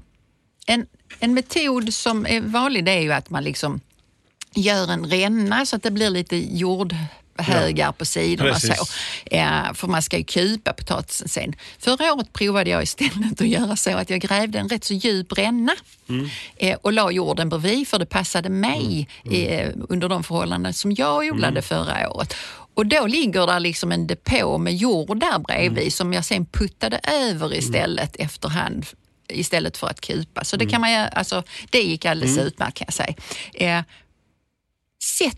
en, 0.67 0.85
en 1.19 1.33
metod 1.33 1.93
som 1.93 2.25
är 2.25 2.41
vanlig 2.41 2.85
det 2.85 2.91
är 2.91 3.01
ju 3.01 3.13
att 3.13 3.29
man 3.29 3.43
liksom 3.43 3.79
gör 4.55 4.91
en 4.91 5.05
ränna 5.05 5.65
så 5.65 5.75
att 5.75 5.83
det 5.83 5.91
blir 5.91 6.09
lite 6.09 6.37
jordhögar 6.37 7.91
på 7.91 8.05
sidorna. 8.05 8.53
Precis. 8.53 8.77
Så. 8.77 8.85
Eh, 9.25 9.73
för 9.73 9.87
man 9.87 10.01
ska 10.01 10.17
ju 10.17 10.23
kupa 10.23 10.73
potatisen 10.73 11.27
sen. 11.27 11.55
Förra 11.79 12.13
året 12.13 12.33
provade 12.33 12.69
jag 12.69 12.83
istället 12.83 13.41
att 13.41 13.47
göra 13.47 13.75
så 13.75 13.97
att 13.97 14.09
jag 14.09 14.19
grävde 14.19 14.59
en 14.59 14.69
rätt 14.69 14.83
så 14.83 14.93
djup 14.93 15.37
ränna 15.37 15.73
eh, 16.57 16.77
och 16.81 16.93
la 16.93 17.11
jorden 17.11 17.49
bredvid 17.49 17.87
för 17.87 17.99
det 17.99 18.05
passade 18.05 18.49
mig 18.49 19.07
eh, 19.31 19.69
under 19.89 20.09
de 20.09 20.23
förhållanden 20.23 20.73
som 20.73 20.91
jag 20.91 21.33
odlade 21.33 21.61
förra 21.61 22.09
året. 22.09 22.35
Och 22.73 22.85
då 22.85 23.07
ligger 23.07 23.47
där 23.47 23.59
liksom 23.59 23.91
en 23.91 24.07
depå 24.07 24.57
med 24.57 24.75
jord 24.75 25.19
där 25.19 25.39
bredvid 25.39 25.93
som 25.93 26.13
jag 26.13 26.25
sen 26.25 26.45
puttade 26.45 26.99
över 27.03 27.53
istället 27.53 28.15
efterhand 28.15 28.85
istället 29.29 29.77
för 29.77 29.87
att 29.87 30.01
kupa. 30.01 30.43
Så 30.43 30.57
det 30.57 30.65
kan 30.65 30.81
man 30.81 31.07
alltså 31.11 31.43
det 31.69 31.81
gick 31.81 32.05
alldeles 32.05 32.37
utmärkt 32.37 32.77
kan 32.77 32.85
jag 32.87 32.93
säga. 32.93 33.13
Eh, 33.53 33.83
sätt, 35.03 35.37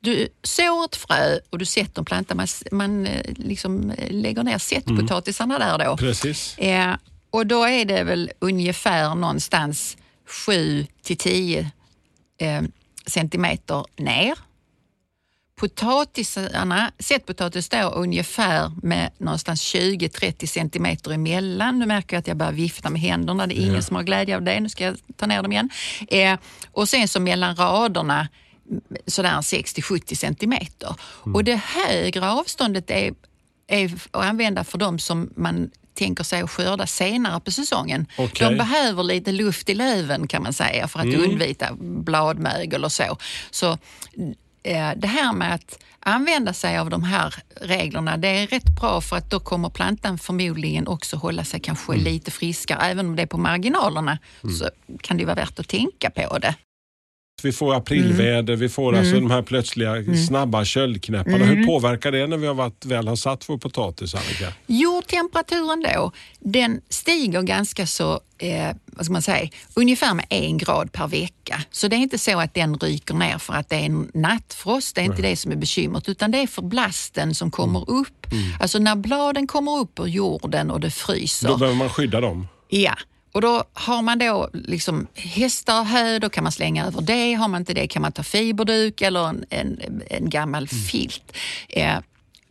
du 0.00 0.28
sår 0.42 0.84
ett 0.84 0.96
frö 0.96 1.38
och 1.50 1.58
du 1.58 1.64
sätter 1.64 2.00
en 2.00 2.04
planta, 2.04 2.34
man, 2.34 2.46
man 2.70 3.06
eh, 3.06 3.32
liksom 3.36 3.90
eh, 3.90 4.10
lägger 4.10 4.42
ner 4.42 4.58
sättpotatisarna 4.58 5.58
där 5.58 5.84
då. 5.84 5.96
Precis. 5.96 6.58
Eh, 6.58 6.96
och 7.30 7.46
då 7.46 7.64
är 7.64 7.84
det 7.84 8.04
väl 8.04 8.30
ungefär 8.38 9.14
någonstans 9.14 9.96
7 10.26 10.86
till 11.02 11.16
10 11.16 11.70
eh, 12.38 12.62
centimeter 13.06 13.84
ner. 13.96 14.38
Potatisarna, 15.56 16.92
sättpotatis 16.98 17.66
står 17.66 17.94
ungefär 17.94 18.72
med 18.82 19.10
någonstans 19.18 19.74
20-30 19.74 20.46
centimeter 20.46 21.10
emellan. 21.10 21.78
Nu 21.78 21.86
märker 21.86 22.16
jag 22.16 22.20
att 22.20 22.26
jag 22.26 22.36
börjar 22.36 22.52
vifta 22.52 22.90
med 22.90 23.00
händerna. 23.00 23.46
Det 23.46 23.58
är 23.58 23.66
ingen 23.66 23.82
som 23.82 23.96
har 23.96 24.02
glädje 24.02 24.36
av 24.36 24.42
det. 24.42 24.60
Nu 24.60 24.68
ska 24.68 24.84
jag 24.84 24.96
ta 25.16 25.26
ner 25.26 25.42
dem 25.42 25.52
igen. 25.52 25.70
Eh, 26.08 26.38
och 26.72 26.88
sen 26.88 27.08
så 27.08 27.20
mellan 27.20 27.56
raderna 27.56 28.28
mm, 28.70 28.82
sådär 29.06 29.36
60-70 29.36 30.14
centimeter. 30.14 30.94
Och 31.34 31.44
det 31.44 31.60
högre 31.64 32.30
avståndet 32.30 32.90
är, 32.90 33.14
är 33.66 33.94
att 34.10 34.24
använda 34.24 34.64
för 34.64 34.78
de 34.78 34.98
som 34.98 35.30
man 35.36 35.70
tänker 35.94 36.24
sig 36.24 36.42
att 36.42 36.50
skörda 36.50 36.86
senare 36.86 37.40
på 37.40 37.50
säsongen. 37.50 38.06
Okej. 38.18 38.48
De 38.48 38.56
behöver 38.56 39.02
lite 39.02 39.32
luft 39.32 39.68
i 39.68 39.74
löven 39.74 40.26
kan 40.26 40.42
man 40.42 40.52
säga 40.52 40.88
för 40.88 41.00
att 41.00 41.14
undvika 41.14 41.76
bladmögel 41.80 42.84
och 42.84 42.92
så. 42.92 43.16
Så 43.50 43.78
det 44.96 45.06
här 45.06 45.32
med 45.32 45.54
att 45.54 45.78
använda 46.00 46.52
sig 46.52 46.78
av 46.78 46.90
de 46.90 47.02
här 47.02 47.34
reglerna, 47.60 48.16
det 48.16 48.28
är 48.28 48.46
rätt 48.46 48.80
bra 48.80 49.00
för 49.00 49.16
att 49.16 49.30
då 49.30 49.40
kommer 49.40 49.68
plantan 49.68 50.18
förmodligen 50.18 50.88
också 50.88 51.16
hålla 51.16 51.44
sig 51.44 51.60
kanske 51.60 51.96
lite 51.96 52.30
friskare. 52.30 52.86
Även 52.86 53.06
om 53.06 53.16
det 53.16 53.22
är 53.22 53.26
på 53.26 53.38
marginalerna 53.38 54.18
så 54.58 54.70
kan 55.02 55.16
det 55.16 55.24
vara 55.24 55.34
värt 55.34 55.58
att 55.58 55.68
tänka 55.68 56.10
på 56.10 56.38
det. 56.38 56.54
Vi 57.42 57.52
får 57.52 57.74
aprilväder, 57.74 58.56
vi 58.56 58.68
får 58.68 58.96
alltså 58.96 59.14
de 59.14 59.30
här 59.30 59.42
plötsliga 59.42 60.04
snabba 60.26 60.64
köldknäpparna. 60.64 61.44
Hur 61.44 61.66
påverkar 61.66 62.12
det 62.12 62.26
när 62.26 62.36
vi 62.36 62.46
har 62.46 62.54
varit, 62.54 62.84
väl 62.84 63.08
har 63.08 63.16
satt 63.16 63.48
vår 63.48 63.58
potatis, 63.58 64.14
Annika? 64.14 64.52
Jordtemperaturen 64.66 65.84
då, 65.94 66.12
den 66.40 66.80
stiger 66.88 67.42
ganska 67.42 67.86
så, 67.86 68.20
eh, 68.38 68.76
vad 68.86 69.04
ska 69.04 69.12
man 69.12 69.22
säga, 69.22 69.48
ungefär 69.74 70.14
med 70.14 70.26
en 70.30 70.58
grad 70.58 70.92
per 70.92 71.08
vecka. 71.08 71.62
Så 71.70 71.88
det 71.88 71.96
är 71.96 71.98
inte 71.98 72.18
så 72.18 72.40
att 72.40 72.54
den 72.54 72.78
ryker 72.78 73.14
ner 73.14 73.38
för 73.38 73.54
att 73.54 73.68
det 73.68 73.76
är 73.76 73.84
en 73.84 74.10
nattfrost, 74.14 74.94
det 74.94 75.00
är 75.00 75.04
inte 75.04 75.22
det 75.22 75.36
som 75.36 75.52
är 75.52 75.56
bekymret, 75.56 76.08
utan 76.08 76.30
det 76.30 76.38
är 76.38 76.46
för 76.46 76.62
blasten 76.62 77.34
som 77.34 77.50
kommer 77.50 77.90
upp. 77.90 78.26
Alltså 78.60 78.78
när 78.78 78.96
bladen 78.96 79.46
kommer 79.46 79.78
upp 79.78 80.00
ur 80.00 80.06
jorden 80.06 80.70
och 80.70 80.80
det 80.80 80.90
fryser. 80.90 81.48
Då 81.48 81.56
behöver 81.56 81.78
man 81.78 81.88
skydda 81.88 82.20
dem. 82.20 82.48
Ja, 82.68 82.94
och 83.36 83.42
då 83.42 83.64
har 83.72 84.02
man 84.02 84.18
då 84.18 84.50
liksom 84.52 85.06
hästar 85.14 85.80
och 85.80 85.86
hö, 85.86 86.18
då 86.18 86.28
kan 86.28 86.44
man 86.44 86.52
slänga 86.52 86.86
över 86.86 87.00
det. 87.00 87.34
Har 87.34 87.48
man 87.48 87.62
inte 87.62 87.74
det 87.74 87.86
kan 87.86 88.02
man 88.02 88.12
ta 88.12 88.22
fiberduk 88.22 89.02
eller 89.02 89.28
en, 89.28 89.44
en, 89.50 90.02
en 90.10 90.30
gammal 90.30 90.68
filt. 90.68 91.36
Eh, 91.68 91.98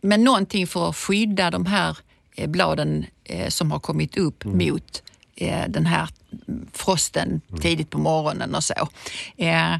men 0.00 0.24
någonting 0.24 0.66
för 0.66 0.88
att 0.90 0.96
skydda 0.96 1.50
de 1.50 1.66
här 1.66 1.98
eh, 2.36 2.48
bladen 2.48 3.06
eh, 3.24 3.48
som 3.48 3.70
har 3.70 3.78
kommit 3.78 4.16
upp 4.16 4.44
mot 4.44 5.02
eh, 5.36 5.68
den 5.68 5.86
här 5.86 6.08
frosten 6.72 7.40
tidigt 7.62 7.90
på 7.90 7.98
morgonen 7.98 8.54
och 8.54 8.64
så. 8.64 8.88
Eh, 9.36 9.76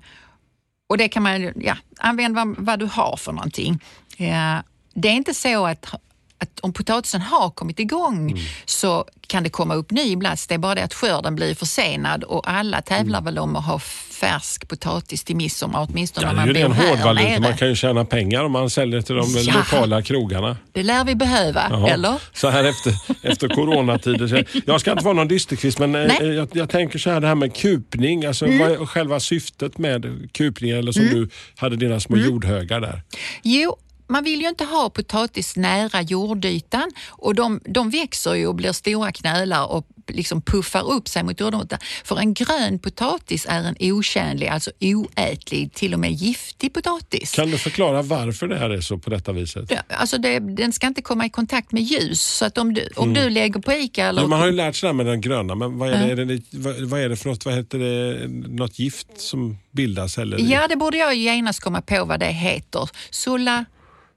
och 0.89 0.99
det 0.99 1.09
kan 1.09 1.23
man 1.23 1.53
ja, 1.57 1.77
använda 1.99 2.45
vad, 2.45 2.57
vad 2.59 2.79
du 2.79 2.87
har 2.87 3.17
för 3.17 3.33
någonting. 3.33 3.83
Eh, 4.17 4.57
det 4.95 5.09
är 5.09 5.13
inte 5.13 5.35
så 5.35 5.67
att, 5.67 5.95
att 6.39 6.61
om 6.61 6.73
potatisen 6.73 7.21
har 7.21 7.51
kommit 7.51 7.79
igång 7.81 8.41
så 8.65 9.05
kan 9.27 9.43
det 9.43 9.51
komma 9.51 9.75
upp 9.75 9.91
ny 9.91 10.17
blast. 10.17 10.49
Det 10.49 10.55
är 10.55 10.59
bara 10.59 10.75
det 10.75 10.83
att 10.85 10.95
skörden 10.95 11.35
blir 11.37 11.55
försenad 11.55 12.25
och 12.25 12.51
alla 12.51 12.83
tävlar 12.83 13.21
väl 13.23 13.39
om 13.39 13.57
att 13.57 13.65
ha 13.65 13.79
färsk 14.21 14.69
potatis 14.69 15.25
till 15.25 15.37
midsommar, 15.37 15.87
åtminstone 15.91 16.27
Ja, 16.27 16.33
när 16.33 16.47
det 16.53 16.61
är 16.61 16.63
ju 16.63 16.69
man 16.69 16.77
bor 16.79 16.97
här 16.97 17.15
nere. 17.15 17.41
Man 17.41 17.57
kan 17.57 17.69
ju 17.69 17.75
tjäna 17.75 18.05
pengar 18.05 18.45
om 18.45 18.53
man 18.53 18.71
säljer 18.71 19.01
till 19.03 19.15
de 19.15 19.27
Ja. 19.37 19.53
lokala 19.59 20.03
krogarna. 20.03 20.57
Det 20.73 20.83
lär 20.83 21.05
vi 21.05 21.15
behöva, 21.15 21.67
Jaha. 21.71 21.89
eller? 21.91 22.23
Så 22.33 22.49
här 22.49 22.65
efter, 22.65 22.93
efter 23.23 23.49
coronatider. 23.49 24.47
Jag 24.67 24.81
ska 24.81 24.93
inte 24.93 25.05
vara 25.05 25.15
någon 25.15 25.29
dysterkvist 25.29 25.79
men 25.79 25.95
eh, 25.95 26.07
Nej. 26.21 26.35
jag, 26.35 26.49
jag 26.53 26.71
tänker 26.71 26.99
så 26.99 27.11
här 27.11 27.21
det 27.21 27.27
här 27.27 27.35
med 27.35 27.55
kupning. 27.57 28.25
Alltså, 28.25 28.45
Vad 28.47 28.53
är 28.73 28.87
själva 28.87 29.21
syftet 29.21 29.79
med 29.79 30.29
kupning? 30.33 30.71
Eller 30.71 30.93
som 30.93 31.03
du 31.07 31.29
hade 31.57 31.77
dina 31.77 32.01
små 32.01 32.17
jordhögar 32.17 32.81
där. 32.81 33.03
Jo, 33.43 33.77
man 34.09 34.25
vill 34.25 34.41
ju 34.41 34.49
inte 34.49 34.65
ha 34.65 34.91
potatis 34.91 35.57
nära 35.57 36.03
jordytan 36.03 36.91
och 37.09 37.35
de, 37.35 37.61
de 37.65 37.91
växer 37.91 38.35
ju 38.35 38.47
och 38.47 38.55
blir 38.55 38.73
stora 38.73 39.13
knölar 39.13 39.67
och 39.67 39.87
liksom 40.09 40.43
puffar 40.43 40.91
upp 40.93 41.09
sig 41.09 41.23
mot 41.23 41.41
jordytan. 41.41 41.79
För 42.05 42.19
en 42.19 42.35
grön 42.35 42.79
potatis 42.79 43.47
är 43.49 43.63
en 43.63 43.77
otjänlig, 43.81 44.47
alltså 44.49 44.71
oätlig, 44.81 45.73
till 45.73 45.95
och 45.95 46.01
med 46.01 46.13
giftig 46.13 46.73
potatis. 46.73 47.33
Kan 47.33 47.51
du 47.51 47.59
förklara 47.59 48.03
varför 48.03 48.49
det 48.49 48.59
här 48.59 48.71
är 48.71 48.81
så 48.81 48.99
på 48.99 49.11
detta 49.11 49.33
viset? 49.33 49.71
Ja, 49.71 49.77
Alltså 49.89 50.19
det, 50.19 50.39
den 50.39 50.73
ska 50.73 50.87
inte 50.87 51.03
komma 51.03 51.27
i 51.27 51.31
kontakt 51.31 51.73
med 51.73 51.83
ljus. 51.83 52.23
Så 52.23 52.45
att 52.45 52.59
om 52.59 52.75
du, 52.75 52.89
om 52.97 53.15
du 53.15 53.31
lägger 53.31 53.61
på 53.61 53.73
ICA 53.73 54.07
eller... 54.07 54.23
Jo, 54.23 54.29
man 54.29 54.41
har 54.41 54.47
ju 54.47 54.53
lärt 54.53 54.77
sig 54.77 54.87
det 54.87 54.89
här 54.89 54.95
med 54.95 55.07
den 55.07 55.21
gröna, 55.21 55.55
men 55.55 55.79
vad 55.79 55.89
är, 55.89 56.17
det, 56.17 56.23
är 56.23 56.27
det, 56.27 56.43
vad, 56.51 56.81
vad 56.81 57.01
är 57.01 57.09
det 57.09 57.17
för 57.17 57.29
något? 57.29 57.45
Vad 57.45 57.55
heter 57.55 57.79
det? 57.79 58.29
Något 58.49 58.79
gift 58.79 59.07
som 59.17 59.59
bildas? 59.71 60.19
Eller? 60.19 60.39
Ja, 60.53 60.69
det 60.69 60.77
borde 60.77 60.99
jag 60.99 61.15
ju 61.15 61.23
genast 61.23 61.61
komma 61.61 61.83
på 61.83 62.05
vad 62.05 62.21
det 62.21 62.27
heter. 62.27 62.91
Sola... 63.11 63.65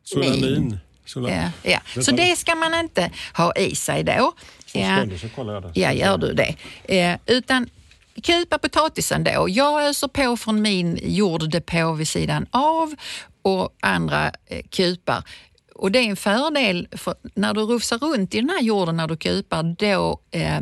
Solanin? 0.10 0.80
Sola... 1.06 1.30
Ja, 1.30 1.52
ja. 1.64 2.02
Så 2.02 2.12
det 2.12 2.36
ska 2.36 2.56
man 2.56 2.74
inte 2.74 3.12
ha 3.34 3.54
i 3.56 3.76
sig 3.76 4.04
då. 4.04 4.34
Ja. 4.74 5.06
så 5.22 5.30
kollar 5.30 5.54
jag 5.54 5.64
det. 5.64 5.72
Ja, 5.74 5.92
gör 5.92 6.18
du 6.18 6.34
det. 6.34 6.56
Eh, 6.84 7.18
utan 7.26 7.70
kupa 8.24 8.58
potatisen 8.58 9.24
då. 9.24 9.46
Jag 9.50 9.86
öser 9.88 10.08
på 10.08 10.38
från 10.38 10.62
min 10.62 11.00
jorddepå 11.02 11.94
vid 11.94 12.08
sidan 12.08 12.46
av 12.52 12.96
och 13.42 13.76
andra 13.80 14.32
eh, 14.46 14.62
kupar. 14.70 15.24
och 15.76 15.92
det 15.92 16.00
är 16.00 16.10
en 16.10 16.16
fördel, 16.16 16.88
för 16.92 17.16
när 17.34 17.54
du 17.54 17.62
rufsar 17.62 17.98
runt 17.98 18.36
i 18.36 18.38
den 18.38 18.50
här 18.50 18.62
jorden 18.62 18.98
när 18.98 19.08
du 19.08 19.18
kupar, 19.18 19.64
då 19.64 20.20
eh, 20.32 20.60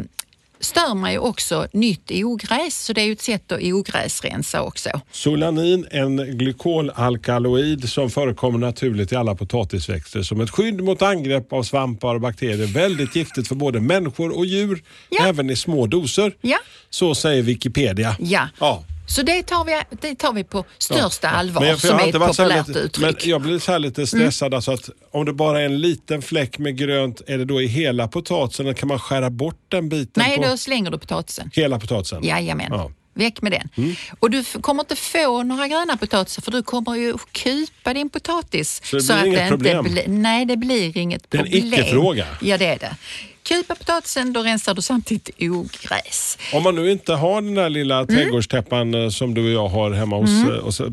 stör 0.59 0.95
man 0.95 1.11
ju 1.11 1.17
också 1.19 1.67
nytt 1.73 2.11
ogräs. 2.11 2.85
Så 2.85 2.93
det 2.93 3.01
är 3.01 3.05
ju 3.05 3.11
ett 3.11 3.21
sätt 3.21 3.51
att 3.51 3.59
ogräsrensa 3.63 4.61
också. 4.61 4.89
Solanin, 5.11 5.87
en 5.91 6.37
glykolalkaloid 6.37 7.89
som 7.89 8.09
förekommer 8.09 8.57
naturligt 8.59 9.11
i 9.11 9.15
alla 9.15 9.35
potatisväxter 9.35 10.21
som 10.21 10.41
ett 10.41 10.49
skydd 10.49 10.81
mot 10.83 11.01
angrepp 11.01 11.53
av 11.53 11.63
svampar 11.63 12.15
och 12.15 12.21
bakterier. 12.21 12.67
Väldigt 12.67 13.15
giftigt 13.15 13.47
för 13.47 13.55
både 13.55 13.79
människor 13.79 14.37
och 14.37 14.45
djur, 14.45 14.83
Ja. 15.09 15.25
även 15.27 15.49
i 15.49 15.55
små 15.55 15.85
doser. 15.87 16.35
Ja. 16.41 16.57
Så 16.89 17.15
säger 17.15 17.41
Wikipedia. 17.43 18.15
Ja. 18.19 18.47
Ja. 18.59 18.83
Så 19.09 19.21
det 19.21 19.43
tar 19.43 19.65
vi, 19.65 19.81
det 20.01 20.15
tar 20.15 20.33
vi 20.33 20.43
på 20.43 20.65
största 20.77 21.29
allvar, 21.29 21.61
Men 21.61 21.69
jag- 21.69 21.79
som 21.79 21.99
är 21.99 22.07
ett 22.07 22.13
populärt 22.37 22.67
lite, 22.67 22.79
uttryck. 22.79 23.03
Mm. 23.03 23.15
Men 23.21 23.29
jag 23.29 23.41
blir 23.41 23.59
så 23.59 23.71
här 23.71 23.79
lite 23.79 24.07
stressad. 24.07 24.53
Alltså 24.53 24.71
att 24.71 24.89
om 25.11 25.25
det 25.25 25.33
bara 25.33 25.61
är 25.61 25.65
en 25.65 25.81
liten 25.81 26.21
fläck 26.21 26.57
med 26.57 26.77
grönt, 26.77 27.21
är 27.27 27.37
det 27.37 27.45
då 27.45 27.61
i 27.61 27.67
hela 27.67 28.07
potatisen 28.07 28.65
eller 28.65 28.73
kan 28.75 28.87
man 28.87 28.99
skära 28.99 29.29
bort 29.29 29.59
den 29.69 29.89
biten 29.89 30.23
Nej, 30.27 30.37
på 30.37 30.43
då 30.43 30.57
slänger 30.57 30.91
du 30.91 30.97
potatisen. 30.99 31.51
hela 31.53 31.79
potatisen? 31.79 32.23
Jajamän. 32.23 32.67
Ja. 32.71 32.91
Mm. 33.17 33.25
Väck 33.25 33.41
med 33.41 33.51
den. 33.51 33.95
Och 34.19 34.29
du 34.29 34.43
kommer 34.43 34.83
inte 34.83 34.95
få 34.95 35.43
några 35.43 35.67
gröna 35.67 35.97
potatisar 35.97 36.41
för 36.41 36.51
du 36.51 36.63
kommer 36.63 36.95
ju 36.95 37.13
kupa 37.31 37.93
din 37.93 38.09
potatis. 38.09 38.81
Så 38.83 38.97
det 38.97 39.03
blir 39.03 39.25
inget 39.25 39.39
inte 39.39 39.49
problem? 39.49 39.83
blir- 39.83 40.07
nej, 40.07 40.45
det 40.45 40.57
blir 40.57 40.97
inget 40.97 41.25
Det 41.31 41.37
är 41.37 41.41
en 41.41 41.51
problem. 41.51 41.73
icke-fråga. 41.73 42.25
Ja, 42.41 42.57
det 42.57 42.65
är 42.65 42.79
det. 42.79 42.95
Kupa 43.43 43.75
potatisen, 43.75 44.33
då 44.33 44.43
rensar 44.43 44.73
du 44.73 44.81
samtidigt 44.81 45.29
ogräs. 45.39 46.37
Om 46.53 46.63
man 46.63 46.75
nu 46.75 46.91
inte 46.91 47.13
har 47.13 47.41
den 47.41 47.55
där 47.55 47.69
lilla 47.69 47.95
Mm. 47.99 48.07
trädgårdstäppan 48.15 48.93
eh, 48.93 49.09
som 49.09 49.33
du 49.33 49.45
och 49.45 49.51
jag 49.51 49.67
har 49.67 49.91
hemma 49.91 50.15
hos 50.15 50.29
eh, 50.29 50.47
och 50.49 50.73
så, 50.73 50.85
eh, 50.85 50.91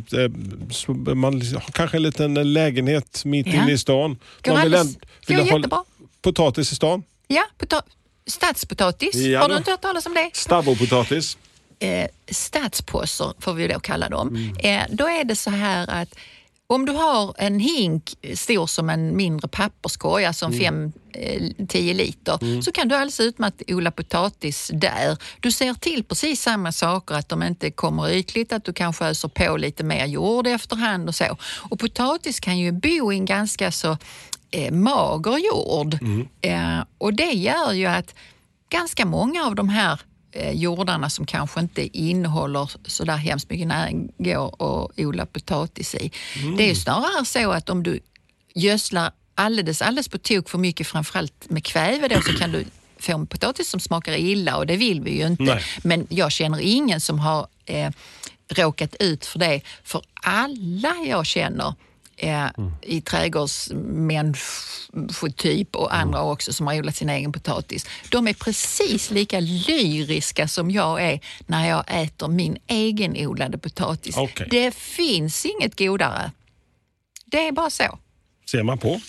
så 0.70 0.92
man 0.92 1.34
har 1.34 1.72
kanske 1.72 1.96
en 1.96 2.02
liten 2.02 2.52
lägenhet 2.52 3.24
mitt 3.24 3.46
Ja. 3.46 3.52
inne 3.52 3.72
i 3.72 3.78
stan. 3.78 4.16
Går 4.42 4.52
Man 4.52 4.62
vill, 4.62 4.74
alldeles- 4.74 4.96
vill 5.26 5.36
ha 5.40 5.46
jättebra. 5.46 5.84
potatis 6.22 6.72
i 6.72 6.74
stan. 6.76 7.02
Ja, 7.28 7.42
pota- 7.58 7.82
stadspotatis. 8.26 9.14
Ja, 9.14 9.40
Har 9.40 9.48
du 9.48 9.56
inte 9.56 9.70
hört 9.70 9.80
talas 9.82 10.06
om 10.06 10.14
det? 10.14 10.30
Stabbopotatis. 10.32 11.36
Eh, 11.84 12.08
stadspåsar, 12.30 13.34
får 13.38 13.52
vi 13.54 13.68
då 13.68 13.80
kalla 13.80 14.08
dem. 14.08 14.28
Mm. 14.28 14.56
Eh, 14.58 14.96
då 14.96 15.08
är 15.08 15.24
det 15.24 15.36
så 15.36 15.50
här 15.50 15.90
att 15.90 16.14
om 16.66 16.86
du 16.86 16.92
har 16.92 17.34
en 17.38 17.58
hink 17.60 18.14
stor 18.34 18.66
som 18.66 18.90
en 18.90 19.16
mindre 19.16 19.48
papperskorg, 19.48 20.24
alltså 20.24 20.46
Mm. 20.46 20.92
5-10 21.58 21.94
liter, 21.94 22.62
så 22.62 22.72
kan 22.72 22.88
du 22.88 22.94
alldeles 22.94 23.20
utmärkt 23.20 23.62
odla 23.68 23.90
potatis 23.90 24.70
där. 24.74 25.16
Du 25.40 25.52
ser 25.52 25.74
till 25.74 26.04
precis 26.04 26.42
samma 26.42 26.72
saker, 26.72 27.14
att 27.14 27.28
de 27.28 27.42
inte 27.42 27.70
kommer 27.70 28.10
ytligt, 28.10 28.52
att 28.52 28.64
du 28.64 28.72
kanske 28.72 29.04
öser 29.04 29.28
på 29.28 29.56
lite 29.56 29.84
mer 29.84 30.06
jord 30.06 30.46
efterhand 30.46 31.08
och 31.08 31.14
så. 31.14 31.36
Och 31.70 31.78
potatis 31.80 32.40
kan 32.40 32.58
ju 32.58 32.72
bo 32.72 33.12
i 33.12 33.16
en 33.16 33.24
ganska 33.24 33.72
så 33.72 33.96
eh, 34.50 34.72
mager 34.72 35.38
jord 35.38 35.98
eh, 36.40 36.80
och 36.98 37.14
det 37.14 37.32
gör 37.32 37.72
ju 37.72 37.86
att 37.86 38.14
ganska 38.68 39.06
många 39.06 39.44
av 39.46 39.54
de 39.54 39.68
här 39.68 39.92
eh, 39.92 39.98
jordarna 40.52 41.10
som 41.10 41.26
kanske 41.26 41.60
inte 41.60 41.98
innehåller 41.98 42.70
så 42.86 43.04
där 43.04 43.16
hemskt 43.16 43.50
mycket 43.50 43.66
näring 43.66 44.12
går 44.18 44.46
att 44.46 44.98
odla 44.98 45.26
potatis 45.26 45.94
i. 45.94 46.10
Det 46.56 46.64
är 46.64 46.68
ju 46.68 46.74
snarare 46.74 47.24
så 47.24 47.50
att 47.52 47.70
om 47.70 47.82
du 47.82 48.00
gödslar 48.54 49.12
alldeles, 49.34 49.82
alldeles 49.82 50.08
på 50.08 50.18
tok 50.18 50.48
för 50.48 50.58
mycket, 50.58 50.86
framförallt 50.86 51.50
med 51.50 51.64
kväve 51.64 52.08
då, 52.08 52.20
så 52.20 52.32
kan 52.32 52.52
du 52.52 52.64
få 52.98 53.12
en 53.12 53.26
potatis 53.26 53.68
som 53.70 53.80
smakar 53.80 54.12
illa 54.12 54.56
och 54.56 54.66
det 54.66 54.76
vill 54.76 55.00
vi 55.00 55.18
ju 55.18 55.26
inte. 55.26 55.42
Nej. 55.42 55.62
Men 55.82 56.06
jag 56.10 56.32
känner 56.32 56.58
ingen 56.60 57.00
som 57.00 57.18
har 57.18 57.46
eh, 57.64 57.90
råkat 58.48 58.94
ut 58.94 59.26
för 59.26 59.38
det. 59.38 59.60
För 59.84 60.02
alla 60.14 60.94
jag 61.06 61.26
känner 61.26 61.74
eh, 62.28 62.46
i 62.82 63.00
trädgårdsmänniskotyp 63.00 65.76
och 65.76 65.94
andra 65.94 66.22
också 66.22 66.52
som 66.52 66.66
har 66.66 66.78
odlat 66.78 66.96
sin 66.96 67.10
egen 67.10 67.32
potatis. 67.32 67.86
De 68.08 68.28
är 68.28 68.34
precis 68.34 69.10
lika 69.10 69.40
lyriska 69.40 70.48
som 70.48 70.70
jag 70.70 71.02
är 71.02 71.20
när 71.46 71.68
jag 71.68 71.84
äter 71.86 72.28
min 72.28 72.56
egen 72.66 73.26
odlade 73.26 73.58
potatis. 73.58 74.16
Okej. 74.16 74.48
Det 74.50 74.74
finns 74.74 75.46
inget 75.46 75.78
godare. 75.78 76.30
Det 77.24 77.48
är 77.48 77.52
bara 77.52 77.70
så. 77.70 77.98
Ser 78.50 78.62
man 78.62 78.78
på. 78.78 79.00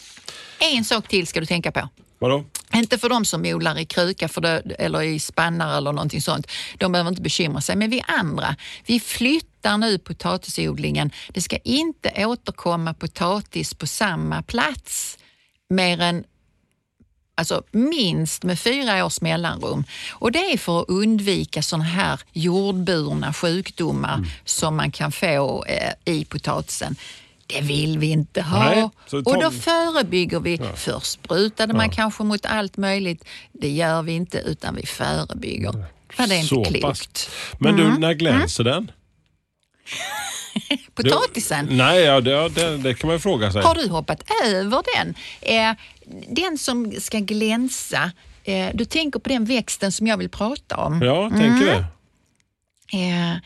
En 0.59 0.85
sak 0.85 1.07
till 1.07 1.27
ska 1.27 1.39
du 1.39 1.45
tänka 1.45 1.71
på. 1.71 1.89
Vadå? 2.19 2.43
Inte 2.73 2.97
för 2.97 3.09
de 3.09 3.25
som 3.25 3.45
odlar 3.45 3.79
i 3.79 3.85
kruka 3.85 4.27
för 4.27 4.41
det, 4.41 4.75
eller 4.79 5.01
i 5.01 5.19
spannar 5.19 5.77
eller 5.77 5.91
någonting 5.91 6.21
sånt. 6.21 6.47
De 6.77 6.91
behöver 6.91 7.09
inte 7.09 7.21
bekymra 7.21 7.61
sig. 7.61 7.75
Men 7.75 7.89
vi 7.89 8.03
andra, 8.07 8.55
vi 8.85 8.99
flyttar 8.99 9.54
nu 9.71 9.97
potatisodlingen. 9.97 11.11
Det 11.29 11.41
ska 11.41 11.57
inte 11.57 12.25
återkomma 12.25 12.93
potatis 12.93 13.73
på 13.73 13.87
samma 13.87 14.41
plats 14.41 15.17
mer 15.69 16.01
än 16.01 16.23
alltså 17.37 17.63
minst 17.71 18.43
med 18.43 18.59
fyra 18.59 19.05
års 19.05 19.21
mellanrum. 19.21 19.83
Och 20.11 20.31
det 20.31 20.39
är 20.53 20.57
för 20.57 20.81
att 20.81 20.89
undvika 20.89 21.61
sådana 21.61 21.83
här 21.83 22.19
jordburna 22.33 23.33
sjukdomar 23.33 24.27
som 24.45 24.75
man 24.75 24.91
kan 24.91 25.11
få 25.11 25.65
eh, 25.65 26.13
i 26.13 26.25
potatisen. 26.25 26.95
Det 27.47 27.61
vill 27.61 27.99
vi 27.99 28.07
inte 28.07 28.41
ha. 28.41 28.59
Nej, 28.69 28.89
och 29.11 29.41
då 29.41 29.51
förebygger 29.51 30.39
vi. 30.39 30.61
Först 30.75 31.11
sprutade 31.11 31.73
man 31.73 31.89
kanske 31.89 32.23
mot 32.23 32.45
allt 32.45 32.77
möjligt. 32.77 33.25
Det 33.51 33.69
gör 33.69 34.01
vi 34.03 34.11
inte 34.13 34.37
utan 34.37 34.75
vi 34.75 34.85
förebygger. 34.85 35.85
För 36.09 36.27
det 36.27 36.35
är 36.35 36.37
inte 36.37 36.47
Så 36.47 36.63
klokt. 36.65 36.81
pass. 36.81 37.29
Men 37.59 37.75
du, 37.75 37.97
när 37.97 38.13
glänser 38.13 38.63
den? 38.63 38.91
Potatisen. 40.95 41.67
Nej, 41.71 42.01
ja, 42.01 42.21
det, 42.21 42.49
det, 42.49 42.77
det 42.77 42.93
kan 42.93 43.09
man 43.09 43.19
fråga 43.19 43.51
sig. 43.51 43.61
Har 43.61 43.75
du 43.75 43.89
hoppat 43.89 44.23
över 44.45 44.83
den? 44.95 45.15
Eh, 45.41 45.75
den 46.27 46.57
som 46.57 46.91
ska 46.99 47.19
glänsa, 47.19 48.11
eh, 48.43 48.69
du 48.73 48.85
tänker 48.85 49.19
på 49.19 49.29
den 49.29 49.45
växten 49.45 49.91
som 49.91 50.07
jag 50.07 50.17
vill 50.17 50.29
prata 50.29 50.77
om. 50.77 51.01
Ja, 51.01 51.29
tänker 51.29 51.65
det. 51.65 51.85
Eh, 52.93 53.37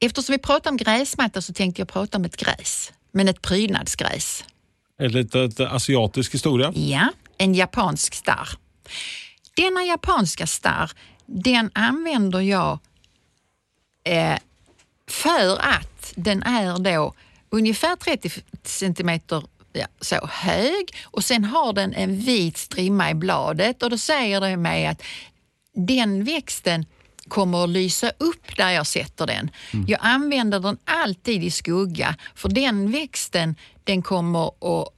eftersom 0.00 0.32
vi 0.32 0.38
pratar 0.38 0.70
om 0.70 0.76
gräsmatta 0.76 1.42
så 1.42 1.52
tänkte 1.52 1.80
jag 1.80 1.88
prata 1.88 2.18
om 2.18 2.24
ett 2.24 2.36
gräs, 2.36 2.92
men 3.12 3.28
ett 3.28 3.42
prydnadsgräs. 3.42 4.44
Ett 4.98 5.12
litet 5.12 5.60
asiatisk 5.60 6.34
historia. 6.34 6.72
Ja, 6.74 7.08
en 7.38 7.54
japansk 7.54 8.14
starr. 8.14 8.48
Denna 9.56 9.84
japanska 9.84 10.46
starr, 10.46 10.90
den 11.26 11.70
använder 11.74 12.40
jag 12.40 12.78
eh, 14.04 14.38
för 15.10 15.58
att 15.60 16.12
den 16.14 16.42
är 16.42 16.78
då 16.78 17.14
ungefär 17.50 17.96
30 17.96 18.30
centimeter 18.62 19.42
ja, 19.72 19.86
så 20.00 20.26
hög. 20.26 20.96
Och 21.04 21.24
sen 21.24 21.44
har 21.44 21.72
den 21.72 21.94
en 21.94 22.20
vit 22.20 22.56
strimma 22.56 23.10
i 23.10 23.14
bladet. 23.14 23.82
Och 23.82 23.90
då 23.90 23.98
säger 23.98 24.40
det 24.40 24.56
mig 24.56 24.86
att 24.86 25.02
den 25.74 26.24
växten 26.24 26.86
kommer 27.28 27.64
att 27.64 27.70
lysa 27.70 28.12
upp 28.18 28.56
där 28.56 28.70
jag 28.70 28.86
sätter 28.86 29.26
den. 29.26 29.50
Jag 29.86 30.00
använder 30.02 30.60
den 30.60 30.78
alltid 30.84 31.44
i 31.44 31.50
skugga 31.50 32.16
för 32.34 32.48
den 32.48 32.90
växten 32.90 33.54
den 33.84 34.02
kommer 34.02 34.46
att 34.46 34.93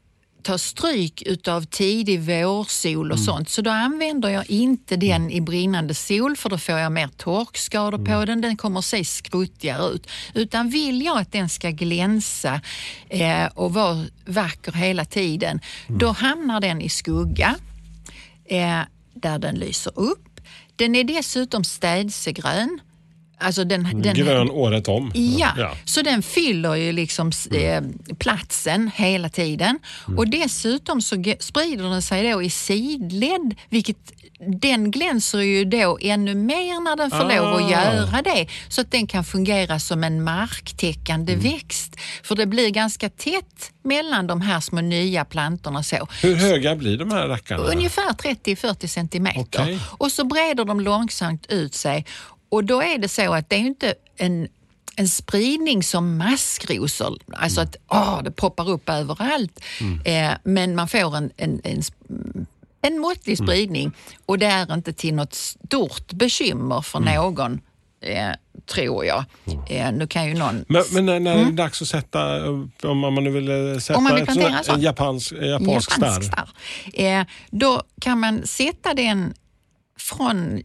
ta 0.46 0.58
stryk 0.58 1.22
utav 1.22 1.64
tidig 1.64 2.20
vårsol 2.20 3.12
och 3.12 3.18
sånt. 3.18 3.48
Så 3.48 3.62
då 3.62 3.70
använder 3.70 4.28
jag 4.28 4.50
inte 4.50 4.96
den 4.96 5.30
i 5.30 5.40
brinnande 5.40 5.94
sol 5.94 6.36
för 6.36 6.48
då 6.48 6.58
får 6.58 6.78
jag 6.78 6.92
mer 6.92 7.08
torkskador 7.08 7.98
på 7.98 8.24
den. 8.24 8.40
Den 8.40 8.56
kommer 8.56 8.78
att 8.78 8.84
se 8.84 9.04
skruttigare 9.04 9.88
ut. 9.88 10.06
Utan 10.34 10.70
vill 10.70 11.02
jag 11.02 11.18
att 11.18 11.32
den 11.32 11.48
ska 11.48 11.70
glänsa 11.70 12.60
eh, 13.08 13.46
och 13.54 13.74
vara 13.74 14.04
vacker 14.24 14.72
hela 14.72 15.04
tiden, 15.04 15.60
då 15.86 16.08
hamnar 16.08 16.60
den 16.60 16.80
i 16.80 16.88
skugga 16.88 17.54
eh, 18.44 18.80
där 19.14 19.38
den 19.38 19.54
lyser 19.54 19.92
upp. 19.96 20.40
Den 20.76 20.94
är 20.94 21.04
dessutom 21.04 21.64
städsegrön. 21.64 22.80
Alltså 23.38 23.64
den, 23.64 24.02
den, 24.02 24.14
Grön 24.14 24.50
året 24.50 24.88
om. 24.88 25.12
Ja, 25.14 25.52
Ja. 25.58 25.72
så 25.84 26.02
den 26.02 26.22
fyller 26.22 26.74
ju 26.74 26.92
liksom 26.92 27.32
eh, 27.54 27.82
platsen 28.18 28.90
hela 28.94 29.28
tiden. 29.28 29.78
Och 30.16 30.28
dessutom 30.28 31.00
så 31.02 31.16
sprider 31.38 31.84
den 31.90 32.02
sig 32.02 32.30
då 32.32 32.42
i 32.42 32.50
sidled, 32.50 33.54
vilket 33.68 33.96
den 34.60 34.90
glänser 34.90 35.38
ju 35.40 35.64
då 35.64 35.98
ännu 36.02 36.34
mer 36.34 36.80
när 36.84 36.96
den 36.96 37.10
får 37.10 37.18
lov 37.36 37.46
Ah. 37.46 37.64
att 37.64 37.70
göra 37.70 38.22
det. 38.22 38.46
Så 38.68 38.80
att 38.80 38.90
den 38.90 39.06
kan 39.06 39.24
fungera 39.24 39.78
som 39.78 40.04
en 40.04 40.22
marktäckande 40.24 41.36
växt. 41.36 41.96
För 42.22 42.34
det 42.34 42.46
blir 42.46 42.70
ganska 42.70 43.08
tätt 43.08 43.72
mellan 43.84 44.26
de 44.26 44.40
här 44.40 44.60
små 44.60 44.80
nya 44.80 45.24
plantorna 45.24 45.82
så. 45.82 46.08
Hur 46.22 46.34
höga 46.36 46.76
blir 46.76 46.98
de 46.98 47.10
här 47.10 47.28
rackarna? 47.28 47.62
Ungefär 47.62 48.12
30-40 48.12 48.86
centimeter. 48.86 49.40
Okej. 49.62 49.78
Och 49.98 50.12
så 50.12 50.24
breder 50.24 50.64
de 50.64 50.80
långsamt 50.80 51.46
ut 51.48 51.74
sig. 51.74 52.04
Och 52.56 52.64
då 52.64 52.82
är 52.82 52.98
det 52.98 53.08
så 53.08 53.34
att 53.34 53.50
det 53.50 53.56
är 53.56 53.60
inte 53.60 53.94
en, 54.16 54.48
en 54.96 55.08
spridning 55.08 55.82
som 55.82 56.16
maskrosor, 56.18 57.18
alltså 57.32 57.60
att 57.60 57.76
åh, 57.88 58.20
det 58.24 58.30
poppar 58.30 58.70
upp 58.70 58.88
överallt. 58.88 59.60
Eh, 60.04 60.30
men 60.44 60.74
man 60.74 60.88
får 60.88 61.16
en, 61.16 61.30
en, 61.36 61.60
en, 61.64 61.82
en 62.82 62.98
måttlig 62.98 63.38
spridning 63.38 63.92
och 64.26 64.38
det 64.38 64.46
är 64.46 64.74
inte 64.74 64.92
till 64.92 65.14
något 65.14 65.34
stort 65.34 66.12
bekymmer 66.12 66.82
för 66.82 67.00
någon 67.00 67.60
eh, 68.00 68.30
tror 68.66 69.04
jag. 69.04 69.24
Eh, 69.68 69.92
nu 69.92 70.06
kan 70.06 70.28
ju 70.28 70.34
någon... 70.34 70.64
Men, 70.68 70.84
men 70.90 71.06
när, 71.06 71.20
när 71.20 71.38
är 71.38 71.44
det 71.44 71.52
dags 71.52 71.82
att 71.82 71.88
sätta, 71.88 72.50
om 72.82 72.98
man 72.98 73.24
nu 73.24 73.30
vill 73.30 73.48
eh, 73.48 73.78
sätta 73.78 73.98
Om 73.98 74.04
man 74.04 74.14
vill 74.14 74.24
plantera 74.24 74.58
en 74.58 74.64
sån? 74.64 74.74
en 74.74 74.80
japansk, 74.80 75.32
japansk 75.32 75.92
starr? 75.92 76.20
starr. 76.20 76.48
Eh, 76.94 77.24
då 77.50 77.82
kan 78.00 78.20
man 78.20 78.46
sätta 78.46 78.94
den 78.94 79.34
från, 79.98 80.62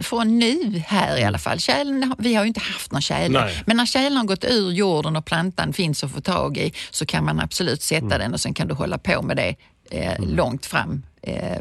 från 0.00 0.38
nu 0.38 0.82
här 0.86 1.16
i 1.18 1.24
alla 1.24 1.38
fall. 1.38 1.60
Tjälen, 1.60 2.14
vi 2.18 2.34
har 2.34 2.44
ju 2.44 2.48
inte 2.48 2.60
haft 2.60 2.92
någon 2.92 3.02
tjäle, 3.02 3.40
Nej. 3.40 3.62
men 3.66 3.76
när 3.76 3.86
tjälen 3.86 4.16
har 4.16 4.24
gått 4.24 4.44
ur 4.44 4.70
jorden 4.70 5.16
och 5.16 5.24
plantan 5.24 5.72
finns 5.72 6.04
att 6.04 6.12
få 6.12 6.20
tag 6.20 6.56
i 6.58 6.72
så 6.90 7.06
kan 7.06 7.24
man 7.24 7.40
absolut 7.40 7.82
sätta 7.82 8.06
Mm. 8.06 8.18
den 8.18 8.34
och 8.34 8.40
sen 8.40 8.54
kan 8.54 8.68
du 8.68 8.74
hålla 8.74 8.98
på 8.98 9.22
med 9.22 9.36
det 9.36 9.54
eh, 9.90 10.24
långt 10.26 10.66
fram. 10.66 11.02
Eh, 11.22 11.58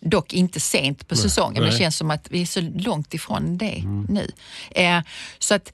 dock 0.00 0.32
inte 0.32 0.60
sent 0.60 1.08
på 1.08 1.16
säsongen, 1.16 1.52
men 1.54 1.62
det 1.62 1.68
nej. 1.70 1.78
känns 1.78 1.96
som 1.96 2.10
att 2.10 2.26
vi 2.30 2.42
är 2.42 2.46
så 2.46 2.60
långt 2.60 3.14
ifrån 3.14 3.58
det 3.58 3.82
nu. 4.08 4.30
Eh, 4.70 5.00
så 5.38 5.54
att 5.54 5.72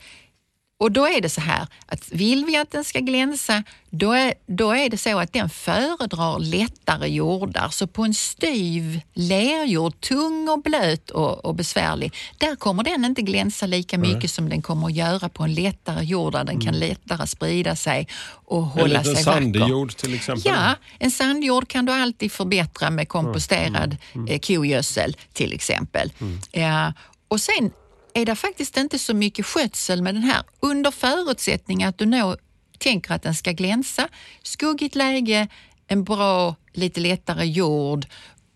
och 0.80 0.92
då 0.92 1.06
är 1.08 1.20
det 1.20 1.28
så 1.28 1.40
här 1.40 1.66
att 1.86 2.12
vill 2.12 2.44
vi 2.44 2.56
att 2.56 2.70
den 2.70 2.84
ska 2.84 2.98
glänsa, 2.98 3.62
då 3.90 4.12
är, 4.12 4.34
då 4.46 4.72
är 4.72 4.88
det 4.90 4.96
så 4.98 5.18
att 5.18 5.32
den 5.32 5.50
föredrar 5.50 6.38
lättare 6.38 7.08
jordar. 7.08 7.68
Så 7.68 7.86
på 7.86 8.04
en 8.04 8.14
styv 8.14 9.00
lerjord, 9.14 10.00
tung 10.00 10.48
och 10.48 10.62
blöt 10.62 11.10
och, 11.10 11.44
och 11.44 11.54
besvärlig, 11.54 12.14
där 12.38 12.56
kommer 12.56 12.82
den 12.82 13.04
inte 13.04 13.22
glänsa 13.22 13.66
lika 13.66 13.98
mycket 13.98 14.30
som 14.30 14.48
den 14.48 14.62
kommer 14.62 14.86
att 14.86 14.94
göra 14.94 15.28
på 15.28 15.42
en 15.42 15.54
lättare 15.54 16.04
jord 16.04 16.32
där 16.32 16.44
den 16.44 16.60
kan 16.60 16.78
lättare 16.78 17.26
sprida 17.26 17.76
sig 17.76 18.08
och 18.44 18.58
En 18.62 18.64
hålla 18.68 19.04
sig 19.04 19.14
vacker. 19.14 19.22
sandjord 19.24 19.96
till 19.96 20.14
exempel? 20.14 20.52
Ja, 20.54 20.74
en 20.98 21.10
sandjord 21.10 21.68
kan 21.68 21.84
du 21.86 21.92
alltid 21.92 22.32
förbättra 22.32 22.90
med 22.90 23.08
komposterad 23.08 23.96
eh, 24.28 24.38
kogödsel 24.40 25.16
till 25.32 25.52
exempel. 25.52 26.12
Ja, 26.52 26.92
och 27.28 27.40
sen 27.40 27.70
är 28.14 28.24
det 28.24 28.34
faktiskt 28.34 28.76
inte 28.76 28.98
så 28.98 29.14
mycket 29.14 29.46
skötsel 29.46 30.02
med 30.02 30.14
den 30.14 30.22
här 30.22 30.42
under 30.60 30.90
förutsättning 30.90 31.84
att 31.84 31.98
du 31.98 32.06
nå, 32.06 32.36
tänker 32.78 33.14
att 33.14 33.22
den 33.22 33.34
ska 33.34 33.52
glänsa. 33.52 34.08
Skuggigt 34.42 34.94
läge, 34.94 35.48
en 35.86 36.04
bra, 36.04 36.54
lite 36.72 37.00
lättare 37.00 37.44
jord 37.44 38.06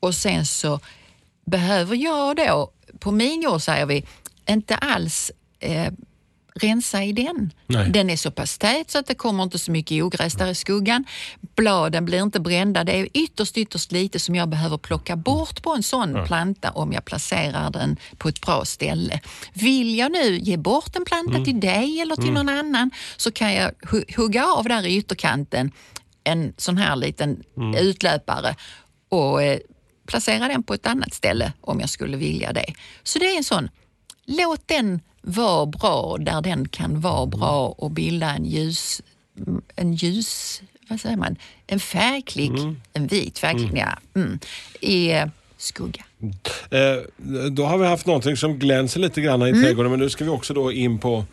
och 0.00 0.14
sen 0.14 0.46
så 0.46 0.80
behöver 1.44 1.96
jag 1.96 2.36
då, 2.36 2.72
på 2.98 3.10
min 3.10 3.42
jord 3.42 3.62
säger 3.62 3.86
vi, 3.86 4.04
inte 4.48 4.76
alls 4.76 5.30
eh, 5.60 5.92
rensa 6.54 7.04
i 7.04 7.12
den. 7.12 7.52
Nej. 7.66 7.90
Den 7.90 8.10
är 8.10 8.16
så 8.16 8.30
pass 8.30 8.58
tät 8.58 8.90
så 8.90 8.98
att 8.98 9.06
det 9.06 9.14
kommer 9.14 9.42
inte 9.42 9.58
så 9.58 9.70
mycket 9.70 10.02
ogräs 10.04 10.34
där 10.34 10.46
i 10.46 10.54
skuggan. 10.54 11.04
Bladen 11.56 12.04
blir 12.04 12.22
inte 12.22 12.40
brända. 12.40 12.84
Det 12.84 12.92
är 12.92 13.08
ytterst, 13.14 13.56
ytterst 13.58 13.92
lite 13.92 14.18
som 14.18 14.34
jag 14.34 14.48
behöver 14.48 14.78
plocka 14.78 15.16
bort 15.16 15.62
på 15.62 15.74
en 15.74 15.82
sån 15.82 16.26
planta 16.26 16.70
om 16.70 16.92
jag 16.92 17.04
placerar 17.04 17.70
den 17.70 17.96
på 18.18 18.28
ett 18.28 18.40
bra 18.40 18.64
ställe. 18.64 19.20
Vill 19.52 19.98
jag 19.98 20.12
nu 20.12 20.38
ge 20.38 20.56
bort 20.56 20.96
en 20.96 21.04
planta 21.04 21.44
till 21.44 21.60
dig 21.60 22.00
eller 22.00 22.16
till 22.16 22.32
någon 22.32 22.48
annan 22.48 22.90
så 23.16 23.32
kan 23.32 23.54
jag 23.54 23.70
hu- 23.82 24.16
hugga 24.16 24.46
av 24.46 24.64
där 24.64 24.86
i 24.86 24.96
ytterkanten 24.96 25.70
en 26.24 26.54
sån 26.56 26.78
här 26.78 26.96
liten 26.96 27.42
utlöpare 27.76 28.56
och 29.08 29.42
eh, 29.42 29.58
placera 30.06 30.48
den 30.48 30.62
på 30.62 30.74
ett 30.74 30.86
annat 30.86 31.14
ställe 31.14 31.52
om 31.60 31.80
jag 31.80 31.90
skulle 31.90 32.16
vilja 32.16 32.52
det. 32.52 32.74
Så 33.02 33.18
det 33.18 33.24
är 33.26 33.36
en 33.36 33.44
sån, 33.44 33.68
låt 34.26 34.68
den 34.68 35.00
vara 35.22 35.66
bra 35.66 36.16
där 36.20 36.40
den 36.42 36.68
kan 36.68 37.00
vara 37.00 37.26
bra 37.26 37.66
och 37.78 37.90
bilda 37.90 38.26
en 38.30 38.44
ljus, 38.44 39.02
en 39.76 39.94
ljus, 39.94 40.62
vad 40.88 41.00
säger 41.00 41.16
man, 41.16 41.36
en 41.66 41.80
färgklick, 41.80 42.52
en 42.92 43.06
vit 43.06 43.38
färgklick, 43.38 43.72
ja, 43.74 43.98
mm, 44.14 44.38
i 44.80 45.12
eh, 45.12 45.26
skugga. 45.56 46.04
Eh, 46.70 46.78
då 47.50 47.64
har 47.64 47.78
vi 47.78 47.86
haft 47.86 48.06
någonting 48.06 48.36
som 48.36 48.58
glänser 48.58 49.00
lite 49.00 49.20
grann 49.20 49.42
i 49.42 49.48
Mm. 49.48 49.62
trädgården 49.62 49.90
men 49.90 50.00
nu 50.00 50.10
ska 50.10 50.24
vi 50.24 50.30
också 50.30 50.54
då 50.54 50.72
in 50.72 50.98
på 50.98 51.24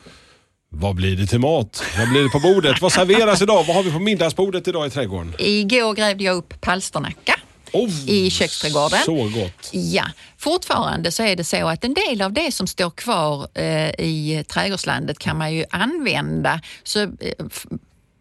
vad 0.72 0.96
blir 0.96 1.16
det 1.18 1.28
till 1.28 1.40
mat? 1.40 1.84
Vad 1.98 2.10
blir 2.10 2.24
det 2.24 2.30
på 2.30 2.40
bordet? 2.40 2.82
Vad 2.82 2.92
serveras 2.92 3.42
idag? 3.42 3.64
Vad 3.68 3.76
har 3.76 3.84
vi 3.84 3.92
på 3.92 4.00
middagsbordet 4.00 4.68
idag 4.68 4.88
i 4.88 4.90
trädgården? 4.90 5.34
Igår 5.40 5.94
grävde 5.94 6.24
jag 6.24 6.36
upp 6.36 6.62
palsternacka 6.62 7.40
Oh, 7.74 8.10
i 8.10 8.30
köksträdgården. 8.30 9.00
Så 9.06 9.16
gott. 9.16 9.70
Ja, 9.72 10.06
fortfarande 10.38 11.12
så 11.12 11.24
är 11.24 11.36
det 11.36 11.44
så 11.44 11.68
att 11.68 11.84
en 11.84 11.94
del 11.94 12.22
av 12.22 12.34
det 12.34 12.52
som 12.52 12.68
står 12.68 12.90
kvar 12.90 13.48
eh, 13.54 13.90
i 13.90 14.44
trädgårdslandet 14.48 15.20
kan 15.20 15.38
man 15.38 15.54
ju 15.54 15.66
använda. 15.72 16.62
Så 16.84 17.02
eh, 17.02 17.10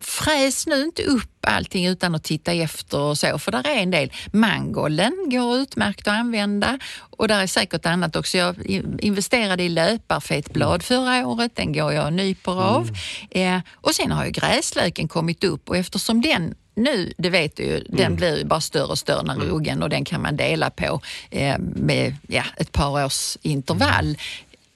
fräs 0.01 0.67
nu 0.67 0.83
inte 0.83 1.03
upp 1.03 1.47
allting 1.47 1.87
utan 1.87 2.15
att 2.15 2.25
titta 2.25 2.53
efter 2.53 2.99
och 2.99 3.19
så, 3.19 3.39
för 3.39 3.53
där 3.53 3.67
är 3.67 3.83
en 3.83 3.91
del. 3.91 4.13
Mangollen 4.33 5.13
går 5.27 5.57
utmärkt 5.57 6.09
att 6.09 6.15
använda 6.15 6.79
och 6.99 7.29
där 7.29 7.43
är 7.43 7.47
säkert 7.47 7.87
annat 7.87 8.17
också. 8.17 8.39
Jag 8.39 8.57
investerade 9.01 9.63
i 9.63 9.69
löparfetblad 9.69 10.83
förra 10.83 11.27
året, 11.27 11.57
den 11.57 11.73
går 11.73 11.93
jag 11.93 12.07
och 12.07 12.13
nyper 12.13 12.63
av. 12.63 12.91
Eh, 13.31 13.61
och 13.75 13.95
sen 13.95 14.13
har 14.13 14.25
ju 14.25 14.31
gräslöken 14.31 15.09
kommit 15.09 15.45
upp 15.45 15.69
och 15.69 15.77
eftersom 15.77 16.21
den 16.21 16.55
nu, 16.79 17.12
det 17.19 17.31
vet 17.31 17.57
du 17.57 17.62
ju, 17.62 17.85
den 17.88 18.17
blir 18.17 18.38
ju 18.38 18.45
bara 18.45 18.61
större 18.61 18.87
och 18.87 18.99
större 18.99 19.23
när 19.23 19.35
roggen 19.35 19.83
och 19.83 19.88
den 19.88 20.05
kan 20.05 20.23
man 20.23 20.37
dela 20.37 20.71
på 20.71 21.01
eh, 21.31 21.59
med 21.59 22.17
ja, 22.27 22.45
ett 22.57 22.73
par 22.73 23.05
års 23.05 23.37
intervall. 23.43 24.17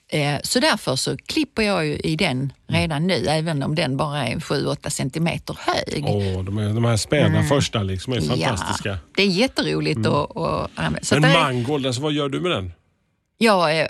Eh, 0.08 0.40
så 0.42 0.60
därför 0.60 0.96
så 0.96 1.16
klipper 1.16 1.62
jag 1.62 1.86
ju 1.86 1.96
i 1.96 2.16
den 2.16 2.52
redan 2.66 3.06
nu, 3.06 3.26
även 3.26 3.62
om 3.62 3.74
den 3.74 3.96
bara 3.96 4.26
är 4.28 4.36
7-8 4.36 4.88
centimeter 4.88 5.58
hög. 5.60 6.04
Åh, 6.06 6.44
de, 6.44 6.58
är, 6.58 6.74
de 6.74 6.84
här 6.84 6.96
späda 6.96 7.42
första 7.42 7.82
liksom 7.82 8.12
är 8.12 8.20
fantastiska. 8.20 8.88
Ja, 8.88 8.96
det 9.16 9.22
är 9.22 9.26
jätteroligt 9.26 10.06
att, 10.06 10.36
att 10.36 10.70
använda. 10.74 11.00
Så 11.02 11.20
Men 11.20 11.32
mangold, 11.32 11.86
alltså, 11.86 12.02
vad 12.02 12.12
gör 12.12 12.28
du 12.28 12.40
med 12.40 12.50
den? 12.50 12.72
Ja, 13.42 13.70
eh, 13.70 13.88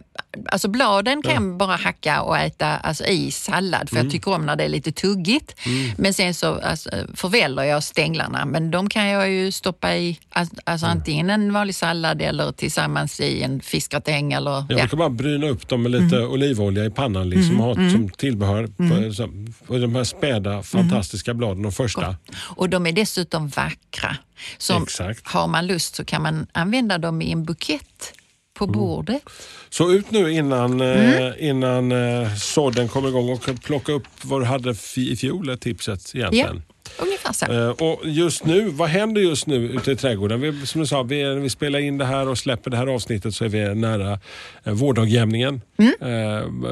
alltså 0.48 0.68
bladen 0.68 1.22
kan 1.22 1.32
jag 1.32 1.56
bara 1.56 1.76
hacka 1.76 2.22
och 2.22 2.38
äta 2.38 2.66
alltså, 2.66 3.04
i 3.04 3.30
sallad 3.30 3.88
för 3.90 3.96
jag 3.96 4.10
tycker 4.10 4.32
om 4.32 4.46
när 4.46 4.56
det 4.56 4.64
är 4.64 4.68
lite 4.68 4.92
tuggigt. 4.92 5.54
Men 5.96 6.14
sen 6.14 6.34
så 6.34 6.60
alltså, 6.60 6.90
förväller 7.14 7.62
jag 7.62 7.82
stänglarna 7.82 8.44
men 8.44 8.70
de 8.70 8.88
kan 8.88 9.08
jag 9.08 9.30
ju 9.30 9.52
stoppa 9.52 9.96
i 9.96 10.18
alltså, 10.30 10.56
alltså 10.64 10.86
antingen 10.86 11.30
en 11.30 11.52
vanlig 11.52 11.74
sallad 11.74 12.22
eller 12.22 12.52
tillsammans 12.52 13.20
i 13.20 13.42
en 13.42 13.60
fiskgratäng 13.60 14.32
eller 14.32 14.50
Jag 14.50 14.66
ja. 14.68 14.76
brukar 14.76 14.96
bara 14.96 15.10
bryna 15.10 15.46
upp 15.48 15.68
dem 15.68 15.82
med 15.82 15.90
lite 15.90 16.16
Mm. 16.16 16.30
olivolja 16.30 16.84
i 16.84 16.90
pannan 16.90 17.30
liksom, 17.30 17.60
och 17.60 17.66
ha 17.66 17.74
som 17.74 18.08
tillbehör. 18.10 18.66
På, 18.66 19.14
så, 19.14 19.28
och 19.66 19.80
de 19.80 19.94
här 19.94 20.04
späda, 20.04 20.62
fantastiska 20.62 21.34
bladen, 21.34 21.62
de 21.62 21.72
första. 21.72 22.16
Och 22.40 22.68
de 22.68 22.86
är 22.86 22.92
dessutom 22.92 23.48
vackra. 23.48 24.16
Så 24.58 24.82
Exakt. 24.82 25.28
har 25.28 25.46
man 25.48 25.66
lust 25.66 25.94
så 25.96 26.04
kan 26.04 26.22
man 26.22 26.46
använda 26.52 26.98
dem 26.98 27.22
i 27.22 27.32
en 27.32 27.44
bukett 27.44 28.12
på 28.54 28.64
Mm. 28.64 28.76
bordet. 28.78 29.22
Så 29.70 29.92
ut 29.92 30.10
nu 30.10 30.32
innan, 30.32 30.80
Mm. 30.80 31.22
eh, 31.28 31.48
innan 31.48 31.92
eh, 31.92 32.34
sådden 32.34 32.88
kommer 32.88 33.08
igång 33.08 33.30
och 33.30 33.48
plocka 33.64 33.92
upp 33.92 34.04
vad 34.22 34.40
du 34.40 34.44
hade 34.44 34.74
i 34.96 35.16
fjol, 35.16 35.48
är 35.48 35.56
tipset 35.56 36.10
Ja, 36.14 36.20
egentligen. 36.20 36.62
ungefär 36.98 37.32
så. 37.32 37.46
Eh, 37.52 37.68
och 37.70 38.00
just 38.04 38.44
nu, 38.44 38.68
vad 38.68 38.88
händer 38.88 39.20
just 39.20 39.46
nu 39.46 39.56
ute 39.56 39.92
i 39.92 39.96
trädgården? 39.96 40.40
Vi, 40.40 40.66
som 40.66 40.80
du 40.80 40.86
sa, 40.86 41.02
vi, 41.02 41.22
är- 41.22 41.34
vi 41.34 41.50
spelar 41.50 41.78
in 41.78 41.98
det 41.98 42.04
här 42.04 42.28
och 42.28 42.38
släpper 42.38 42.70
det 42.70 42.76
här 42.76 42.86
avsnittet 42.86 43.34
så 43.34 43.44
är 43.44 43.48
vi 43.48 43.74
nära 43.74 44.18
eh, 44.64 44.72
vårdagjämningen. 44.72 45.60
Eh, 45.78 45.88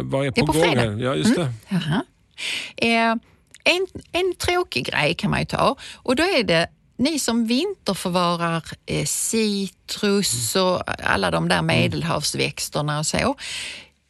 vad 0.02 0.26
är 0.26 0.30
på, 0.30 0.40
Mm. 0.40 0.46
på 0.46 0.52
gång 0.52 0.62
fredag. 0.62 0.82
Mm. 0.82 1.00
Ja, 1.00 1.14
just 1.14 1.36
det. 1.36 1.52
Jaha. 1.68 2.02
Eh, 2.76 3.16
en, 3.64 3.86
en 4.12 4.34
tråkig 4.38 4.86
grej 4.86 5.14
kan 5.14 5.30
man 5.30 5.40
ju 5.40 5.46
ta 5.46 5.76
och 5.96 6.16
då 6.16 6.22
är 6.22 6.44
det 6.44 6.66
ni 7.00 7.18
som 7.18 7.46
vinterförvarar 7.46 8.64
eh, 8.86 9.04
citrus 9.04 10.56
och 10.56 10.82
alla 11.10 11.30
de 11.30 11.48
där 11.48 11.62
medelhavsväxterna 11.62 12.98
och 12.98 13.06
så. 13.06 13.36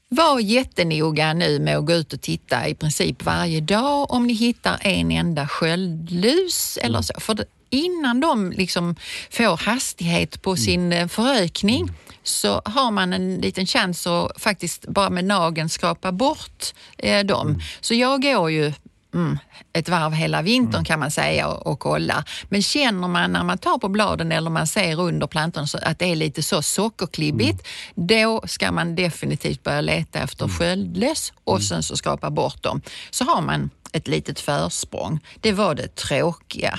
Var 0.09 0.41
jättenoga 0.41 1.33
nu 1.33 1.59
med 1.59 1.79
att 1.79 1.87
gå 1.87 1.93
ut 1.93 2.13
och 2.13 2.21
titta 2.21 2.69
i 2.69 2.75
princip 2.75 3.25
varje 3.25 3.61
dag 3.61 4.11
om 4.11 4.27
ni 4.27 4.33
hittar 4.33 4.79
en 4.81 5.11
enda 5.11 5.49
sköldlus 5.49 6.79
eller 6.83 7.03
så. 7.03 7.21
För 7.21 7.45
innan 7.71 8.21
de 8.21 8.53
liksom 8.53 8.97
får 9.31 9.57
hastighet 9.57 10.43
på 10.43 10.57
sin 10.57 10.93
eh, 10.93 11.09
förökning 11.09 11.91
så 12.23 12.63
har 12.65 12.91
man 12.91 13.13
en 13.13 13.35
liten 13.37 13.67
chans 13.67 14.07
att 14.07 14.43
faktiskt 14.43 14.87
bara 14.89 15.11
med 15.11 15.25
nageln 15.25 15.69
skrapa 15.69 16.13
bort 16.13 16.75
eh, 16.99 17.25
dem. 17.25 17.61
Så 17.81 17.95
jag 17.95 18.23
går 18.23 18.51
ju 18.51 18.73
mm, 19.15 19.39
ett 19.73 19.89
varv 19.89 20.13
hela 20.13 20.43
vintern 20.43 20.85
kan 20.85 20.99
man 21.01 21.11
säga 21.11 21.49
och, 21.49 21.67
och 21.67 21.79
kolla. 21.81 22.25
Men 22.49 22.63
känner 22.63 23.09
man 23.09 23.33
när 23.33 23.45
man 23.45 23.59
tar 23.59 23.79
på 23.79 23.89
bladen 23.89 24.33
eller 24.33 24.51
man 24.51 24.67
ser 24.67 25.01
under 25.01 25.27
plantorna 25.27 25.67
så 25.67 25.79
att 25.83 25.99
det 25.99 26.07
är 26.07 26.17
lite 26.17 26.43
så 26.43 26.63
sockerklibbigt, 26.63 27.67
då 27.95 28.43
ska 28.47 28.73
man 28.73 28.95
definitivt 28.95 29.63
börja 29.63 29.81
leta 29.81 30.19
efter 30.19 30.49
sköldlöss 30.49 31.33
och 31.45 31.63
sen 31.63 31.83
så 31.83 31.97
skrapa 31.97 32.31
bort 32.31 32.63
dem. 32.63 32.83
Så 33.11 33.25
har 33.25 33.43
man 33.43 33.71
ett 33.93 34.09
litet 34.09 34.41
försprång. 34.41 35.21
Det 35.41 35.53
var 35.53 35.75
det 35.75 35.95
tråkiga. 35.95 36.79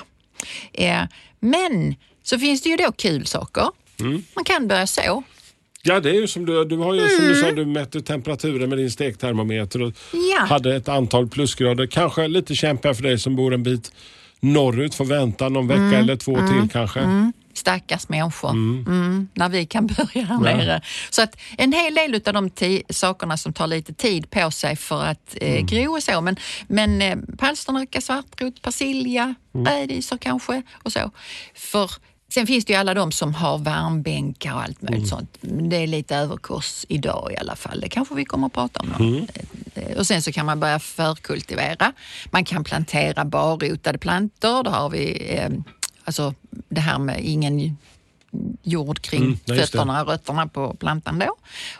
Eh, 0.73 1.03
men 1.39 1.95
så 2.23 2.39
finns 2.39 2.61
det 2.61 2.69
ju 2.69 2.77
då 2.77 2.91
kul 2.91 3.25
saker. 3.25 3.67
Man 4.35 4.43
kan 4.43 4.67
börja 4.67 4.87
så. 4.87 5.23
Ja, 5.83 5.99
det 5.99 6.09
är 6.09 6.13
ju 6.13 6.27
som 6.27 6.45
du, 6.45 6.65
du 6.65 6.77
har 6.77 6.93
ju 6.93 7.09
som 7.09 7.27
du 7.27 7.35
sa, 7.35 7.51
du 7.51 7.65
mätte 7.65 8.01
temperaturen 8.01 8.69
med 8.69 8.77
din 8.77 8.91
stektermometer 8.91 9.81
och 9.81 9.93
Ja. 10.13 10.45
hade 10.45 10.75
ett 10.75 10.89
antal 10.89 11.27
plusgrader. 11.29 11.85
Kanske 11.87 12.27
lite 12.27 12.55
kämpigare 12.55 12.95
för 12.95 13.03
dig 13.03 13.19
som 13.19 13.35
bor 13.35 13.53
en 13.53 13.63
bit 13.63 13.91
norrut, 14.39 14.95
får 14.95 15.05
vänta 15.05 15.49
någon 15.49 15.67
vecka 15.67 15.99
eller 15.99 16.15
två 16.15 16.35
till 16.35 16.69
kanske. 16.71 17.31
Stackars 17.53 18.09
människor. 18.09 18.49
Mm, 18.49 19.27
när 19.33 19.49
vi 19.49 19.65
kan 19.65 19.87
börja 19.87 20.25
här 20.25 20.39
nere. 20.39 20.81
Så 21.09 21.21
att 21.21 21.35
en 21.57 21.73
hel 21.73 21.95
del 21.95 22.15
av 22.25 22.33
de 22.33 22.83
sakerna 22.89 23.37
som 23.37 23.53
tar 23.53 23.67
lite 23.67 23.93
tid 23.93 24.29
på 24.29 24.51
sig 24.51 24.75
för 24.75 25.03
att 25.03 25.37
eh, 25.41 25.65
gro 25.65 25.91
och 25.95 26.03
så. 26.03 26.21
Men, 26.21 26.35
men 26.67 27.01
eh, 27.01 27.17
palsternacka, 27.37 28.01
svartrot, 28.01 28.61
persilja, 28.61 29.35
rädisor 29.65 30.17
kanske 30.17 30.61
och 30.83 30.91
så. 30.91 31.11
För 31.55 31.91
Sen 32.33 32.47
finns 32.47 32.65
det 32.65 32.73
ju 32.73 32.79
alla 32.79 32.93
de 32.93 33.11
som 33.11 33.33
har 33.33 33.57
varmbänkar 33.57 34.53
och 34.53 34.61
allt 34.63 34.81
möjligt 34.81 35.07
sånt. 35.07 35.37
Men 35.41 35.69
det 35.69 35.75
är 35.77 35.87
lite 35.87 36.15
överkurs 36.15 36.85
idag 36.89 37.31
i 37.33 37.37
alla 37.37 37.55
fall. 37.55 37.79
Det 37.81 37.89
kanske 37.89 38.15
vi 38.15 38.25
kommer 38.25 38.47
att 38.47 38.53
prata 38.53 38.79
om. 38.79 38.87
någon. 38.87 39.27
Eh, 39.75 39.97
Och 39.97 40.07
sen 40.07 40.21
så 40.21 40.31
kan 40.31 40.45
man 40.45 40.59
börja 40.59 40.79
förkultivera. 40.79 41.93
Man 42.31 42.45
kan 42.45 42.63
plantera 42.63 43.25
barrotade 43.25 43.97
plantor. 43.97 44.63
Då 44.63 44.71
har 44.71 44.89
vi 44.89 45.35
eh, 45.37 45.49
alltså 46.03 46.33
det 46.69 46.81
här 46.81 46.99
med 46.99 47.19
ingen 47.25 47.77
jord 48.63 49.01
kring 49.01 49.21
Mm, 49.23 49.37
ja, 49.45 49.55
fötterna, 49.55 50.03
rötterna 50.03 50.47
på 50.47 50.73
plantan 50.73 51.19
då. 51.19 51.35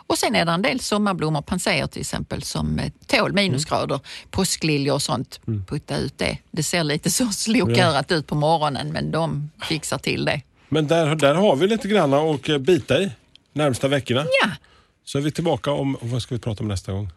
Och 0.07 0.17
sen 0.17 0.35
är 0.35 0.45
det 0.45 0.51
en 0.51 0.61
del 0.61 0.79
sommarblommor, 0.79 1.41
panser 1.41 1.87
till 1.87 2.01
exempel, 2.01 2.43
som 2.43 2.81
tål 3.07 3.33
minusgrader. 3.33 3.99
Påskliljor 4.29 4.93
och 4.95 5.01
sånt, 5.01 5.39
Mm. 5.47 5.65
putta 5.65 5.97
ut 5.97 6.17
det. 6.17 6.37
Det 6.51 6.63
ser 6.63 6.83
lite 6.83 7.11
så 7.11 7.25
slokörat 7.31 8.11
ut 8.11 8.27
på 8.27 8.35
morgonen 8.35 8.91
men 8.93 9.11
de 9.11 9.51
fixar 9.67 9.97
till 9.97 10.25
det. 10.25 10.41
Men 10.69 10.87
där, 10.87 11.15
där 11.15 11.35
har 11.35 11.55
vi 11.55 11.67
lite 11.67 11.87
grann 11.87 12.13
att 12.13 12.49
eh, 12.49 12.57
bita 12.57 13.01
i 13.01 13.11
närmsta 13.53 13.87
veckorna. 13.87 14.25
Ja, 14.43 14.49
Så 15.05 15.17
är 15.17 15.21
vi 15.21 15.31
tillbaka 15.31 15.71
om, 15.71 15.97
vad 16.01 16.21
ska 16.21 16.35
vi 16.35 16.41
prata 16.41 16.63
om 16.63 16.67
nästa 16.67 16.91
gång? 16.91 17.09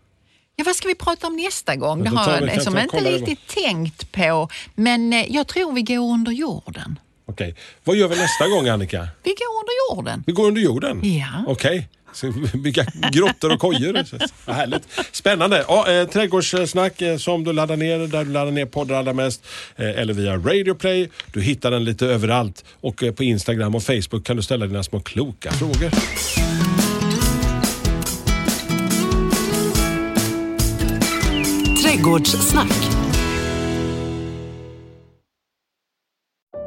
Ja, 0.56 0.64
vad 0.66 0.76
ska 0.76 0.88
vi 0.88 0.94
prata 0.94 1.26
om 1.26 1.36
nästa 1.36 1.76
gång? 1.76 2.04
Ja, 2.04 2.10
Det 2.10 2.16
har 2.18 2.32
jag 2.32 2.42
liksom 2.44 2.78
inte 2.78 2.96
riktigt 3.00 3.46
tänkt 3.48 4.12
på. 4.12 4.48
Men 4.74 5.12
eh, 5.12 5.32
jag 5.32 5.46
tror 5.46 5.72
vi 5.72 5.82
går 5.82 6.12
under 6.12 6.32
jorden. 6.32 6.98
Okej. 7.26 7.54
Vad 7.84 7.96
gör 7.96 8.08
vi 8.08 8.16
nästa 8.16 8.48
gång 8.48 8.68
Annika? 8.68 9.08
Vi 9.22 9.30
går 9.30 9.60
under 9.60 9.96
jorden. 9.96 10.24
Vi 10.26 10.32
går 10.32 10.46
under 10.48 10.62
jorden? 10.62 11.00
Ja. 11.18 11.44
Okej. 11.46 11.88
Ska 12.12 12.30
vi 12.30 12.58
bygga 12.58 12.86
grottor 13.12 13.52
och 13.52 13.60
kojor? 13.60 14.04
Vad 14.46 14.56
härligt. 14.56 14.82
Spännande. 15.12 15.64
Ja, 15.68 15.90
eh, 15.90 16.08
trädgårdssnack 16.08 17.02
eh, 17.02 17.16
som 17.16 17.44
du 17.44 17.52
laddar 17.52 17.76
ner 17.76 17.98
där 17.98 18.24
du 18.24 18.30
laddar 18.32 18.52
ner 18.52 18.66
poddar 18.66 18.94
allra 18.94 19.12
mest. 19.12 19.46
Eh, 19.76 19.88
eller 19.88 20.14
via 20.14 20.36
Radio 20.36 20.74
Play. 20.74 21.10
Du 21.32 21.42
hittar 21.42 21.70
den 21.70 21.84
lite 21.84 22.06
överallt. 22.06 22.64
Och 22.80 23.02
eh, 23.02 23.12
på 23.12 23.24
Instagram 23.24 23.74
och 23.74 23.82
Facebook 23.82 24.26
kan 24.26 24.36
du 24.36 24.42
ställa 24.42 24.66
dina 24.66 24.82
små 24.82 25.00
kloka 25.00 25.52
frågor. 25.52 25.90
Trädgårdssnack. 31.82 33.03